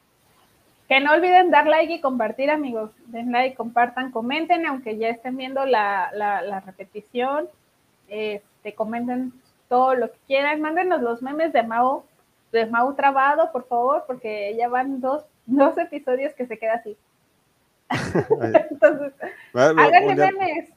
Que 0.89 0.99
no 0.99 1.12
olviden 1.12 1.53
dar 1.53 1.68
like 1.68 1.95
y 1.95 2.01
compartir, 2.01 2.51
amigos. 2.51 2.91
Den 3.07 3.31
like, 3.31 3.55
compartan, 3.55 4.11
comenten, 4.11 4.66
aunque 4.66 4.99
ya 4.99 5.09
estén 5.09 5.37
viendo 5.37 5.64
la, 5.66 6.11
la, 6.12 6.59
repetición. 6.59 7.47
Este, 8.09 8.74
comenten 8.74 9.33
todo 9.69 9.95
lo 9.95 10.11
que 10.11 10.19
quieran. 10.27 10.61
Mándenos 10.61 11.03
los 11.03 11.23
memes 11.23 11.53
de 11.53 11.62
Mao, 11.62 12.07
de 12.53 12.67
Mao 12.67 12.95
trabado, 12.95 13.51
por 13.53 13.67
favor, 13.67 14.05
porque 14.07 14.55
ya 14.57 14.69
van 14.69 15.01
dos, 15.01 15.25
dos 15.47 15.77
episodios 15.79 16.35
que 16.35 16.47
se 16.47 16.59
queda 16.59 16.75
así. 16.75 16.97
Entonces, 18.71 19.12
háganle 19.55 20.14
memes. 20.14 20.71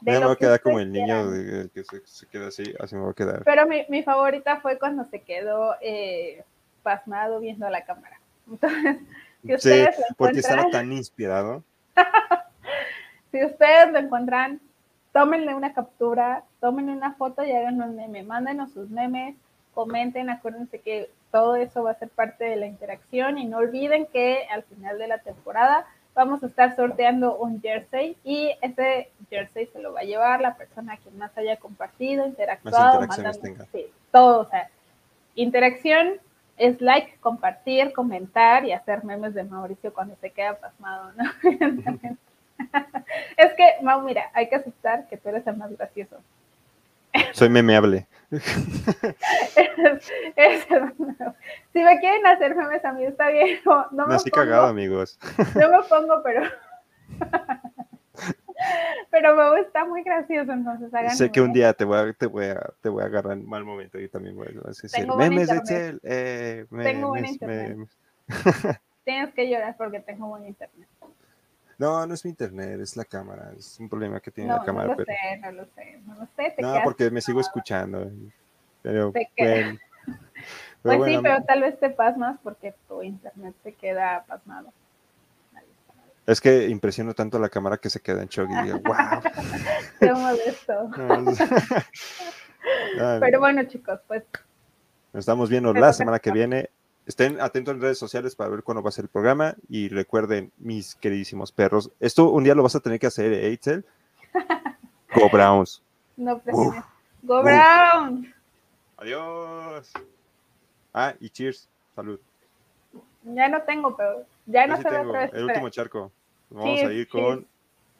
me 0.00 0.18
voy 0.18 0.32
a 0.32 0.36
quedar 0.36 0.60
como 0.60 0.80
el 0.80 0.90
niño 0.90 1.30
que 1.74 1.84
se, 2.04 2.26
queda 2.26 2.48
así, 2.48 2.74
así 2.80 2.94
me 2.94 3.02
voy 3.02 3.10
a 3.10 3.14
quedar. 3.14 3.42
Pero 3.44 3.66
mi, 3.66 3.84
mi 3.88 4.02
favorita 4.02 4.60
fue 4.60 4.78
cuando 4.78 5.04
se 5.04 5.20
quedó 5.20 5.74
eh, 5.80 6.42
pasmado 6.82 7.40
viendo 7.40 7.68
la 7.68 7.84
cámara. 7.84 8.20
Entonces, 8.46 8.98
si 9.42 9.54
ustedes 9.54 9.96
sí, 9.96 10.02
porque 10.16 10.38
estaba 10.38 10.70
tan 10.70 10.92
inspirado. 10.92 11.64
si 13.32 13.44
ustedes 13.44 13.92
lo 13.92 13.98
encuentran, 13.98 14.60
tómenle 15.14 15.54
una 15.54 15.72
captura, 15.72 16.42
tómenle 16.60 16.92
una 16.92 17.14
foto 17.14 17.44
y 17.44 17.52
hagan 17.52 17.80
un 17.80 17.94
meme. 17.94 18.24
Mándenos 18.24 18.72
sus 18.72 18.90
memes, 18.90 19.36
comenten, 19.72 20.28
acuérdense 20.28 20.80
que 20.80 21.08
todo 21.30 21.54
eso 21.54 21.84
va 21.84 21.92
a 21.92 21.98
ser 21.98 22.08
parte 22.08 22.44
de 22.44 22.56
la 22.56 22.66
interacción 22.66 23.38
y 23.38 23.46
no 23.46 23.58
olviden 23.58 24.06
que 24.06 24.44
al 24.50 24.64
final 24.64 24.98
de 24.98 25.06
la 25.06 25.18
temporada 25.18 25.86
vamos 26.16 26.42
a 26.42 26.46
estar 26.46 26.74
sorteando 26.74 27.36
un 27.36 27.62
jersey 27.62 28.16
y 28.24 28.56
ese 28.60 29.08
jersey 29.30 29.66
se 29.66 29.80
lo 29.80 29.92
va 29.92 30.00
a 30.00 30.04
llevar 30.04 30.40
la 30.40 30.56
persona 30.56 30.96
que 30.96 31.10
más 31.12 31.36
haya 31.38 31.58
compartido, 31.58 32.26
interactuado, 32.26 33.06
mandando, 33.06 33.64
sí, 33.70 33.86
todo, 34.10 34.40
o 34.40 34.44
sea, 34.46 34.68
interacción 35.36 36.14
es 36.56 36.80
like, 36.80 37.18
compartir, 37.20 37.92
comentar 37.92 38.64
y 38.64 38.72
hacer 38.72 39.04
memes 39.04 39.34
de 39.34 39.44
Mauricio 39.44 39.94
cuando 39.94 40.16
se 40.16 40.30
queda 40.30 40.58
pasmado, 40.58 41.12
¿no? 41.16 41.24
es 43.36 43.52
que, 43.54 43.76
Mau, 43.82 44.02
mira, 44.02 44.30
hay 44.32 44.48
que 44.48 44.56
aceptar 44.56 45.06
que 45.08 45.16
tú 45.16 45.28
eres 45.28 45.46
el 45.46 45.56
más 45.56 45.70
gracioso. 45.76 46.16
Soy 47.32 47.48
memeable. 47.48 48.06
si 48.30 48.40
me 51.82 52.00
quieren 52.00 52.26
hacer 52.26 52.56
memes 52.56 52.84
a 52.84 52.92
mí, 52.92 53.04
está 53.04 53.30
bien. 53.30 53.60
No, 53.64 53.86
no 53.92 54.06
me 54.06 54.14
Nací 54.14 54.30
cagado, 54.30 54.66
amigos. 54.66 55.18
no 55.54 55.68
me 55.68 55.82
pongo, 55.88 56.22
pero... 56.24 56.42
Pero 59.10 59.52
me 59.52 59.60
está 59.60 59.84
muy 59.84 60.02
gracioso, 60.02 60.52
entonces 60.52 60.92
hagan. 60.94 61.16
Sé 61.16 61.30
que 61.30 61.40
un 61.40 61.52
día 61.52 61.72
te 61.72 61.84
voy 61.84 61.98
a, 61.98 62.12
te 62.12 62.26
voy 62.26 62.46
a, 62.46 62.72
te 62.80 62.88
voy 62.88 63.02
a 63.02 63.06
agarrar 63.06 63.34
en 63.34 63.48
mal 63.48 63.64
momento 63.64 64.00
y 64.00 64.08
también 64.08 64.36
voy 64.36 64.48
a 64.48 64.68
decir 64.68 64.90
memes 65.16 65.48
de 65.48 65.56
Excel. 65.56 66.00
Eh, 66.02 66.66
tengo 66.82 67.08
buen 67.08 67.26
internet. 67.26 67.78
Tienes 69.04 69.34
que 69.34 69.50
llorar 69.50 69.76
porque 69.76 70.00
tengo 70.00 70.28
buen 70.28 70.46
internet. 70.46 70.88
No, 71.78 72.06
no 72.06 72.14
es 72.14 72.24
mi 72.24 72.30
internet, 72.30 72.80
es 72.80 72.96
la 72.96 73.04
cámara. 73.04 73.52
Es 73.56 73.78
un 73.80 73.88
problema 73.88 74.20
que 74.20 74.30
tiene 74.30 74.50
la 74.50 74.64
cámara. 74.64 74.88
No 74.88 74.96
lo 74.96 75.04
sé, 75.04 75.38
no 75.40 75.52
lo 75.52 75.66
sé, 75.66 76.00
no 76.06 76.14
lo 76.14 76.28
sé. 76.36 76.54
Te 76.56 76.62
no, 76.62 76.74
porque 76.84 77.10
me 77.10 77.20
sigo 77.20 77.40
escuchando. 77.40 78.10
Pero, 78.82 79.12
bueno, 79.12 79.78
pues 80.82 81.04
sí, 81.04 81.18
pero 81.22 81.42
tal 81.44 81.62
vez 81.62 81.78
te 81.80 81.90
pasmas 81.90 82.38
porque 82.42 82.74
tu 82.86 83.02
internet 83.02 83.54
se 83.62 83.72
queda 83.72 84.24
pasmado. 84.26 84.72
Es 86.26 86.40
que 86.40 86.68
impresiono 86.68 87.12
tanto 87.12 87.38
la 87.38 87.50
cámara 87.50 87.76
que 87.76 87.90
se 87.90 88.00
queda 88.00 88.22
en 88.22 88.28
shock 88.28 88.48
y 88.50 88.62
digo, 88.64 88.78
wow. 88.84 89.20
Qué 90.00 90.12
modesto. 90.12 90.90
Pero 93.20 93.40
bueno, 93.40 93.64
chicos, 93.64 94.00
pues. 94.06 94.22
Nos 95.12 95.20
estamos 95.20 95.50
viendo 95.50 95.74
la 95.74 95.92
semana 95.92 96.18
que 96.18 96.30
viene. 96.30 96.70
Estén 97.06 97.40
atentos 97.40 97.74
en 97.74 97.80
redes 97.80 97.98
sociales 97.98 98.34
para 98.34 98.50
ver 98.50 98.62
cuándo 98.62 98.82
va 98.82 98.88
a 98.88 98.92
ser 98.92 99.04
el 99.04 99.10
programa. 99.10 99.54
Y 99.68 99.88
recuerden, 99.88 100.52
mis 100.58 100.94
queridísimos 100.94 101.52
perros, 101.52 101.90
esto 102.00 102.30
un 102.30 102.44
día 102.44 102.54
lo 102.54 102.62
vas 102.62 102.76
a 102.76 102.80
tener 102.80 102.98
que 102.98 103.06
hacer, 103.06 103.32
¿eh, 103.32 103.48
Eitzel? 103.48 103.84
Go 105.14 105.28
Browns. 105.30 105.82
No, 106.16 106.40
Go 107.22 107.42
Browns. 107.42 108.28
Adiós. 108.96 109.92
Ah, 110.92 111.14
y 111.20 111.28
cheers. 111.28 111.68
Salud. 111.94 112.18
Ya 113.24 113.48
no 113.48 113.62
tengo, 113.62 113.96
pero 113.96 114.24
ya 114.46 114.66
no 114.66 114.76
se 114.76 114.90
ve 114.90 114.98
otra 114.98 115.20
vez. 115.20 115.34
El 115.34 115.44
último 115.44 115.68
charco. 115.68 116.10
Vamos 116.50 116.82
a 116.82 116.92
ir 116.92 117.08
con 117.08 117.46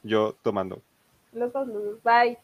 yo 0.03 0.35
tomando. 0.43 0.81
Los 1.33 1.53
dos, 1.53 1.69
bye. 2.05 2.39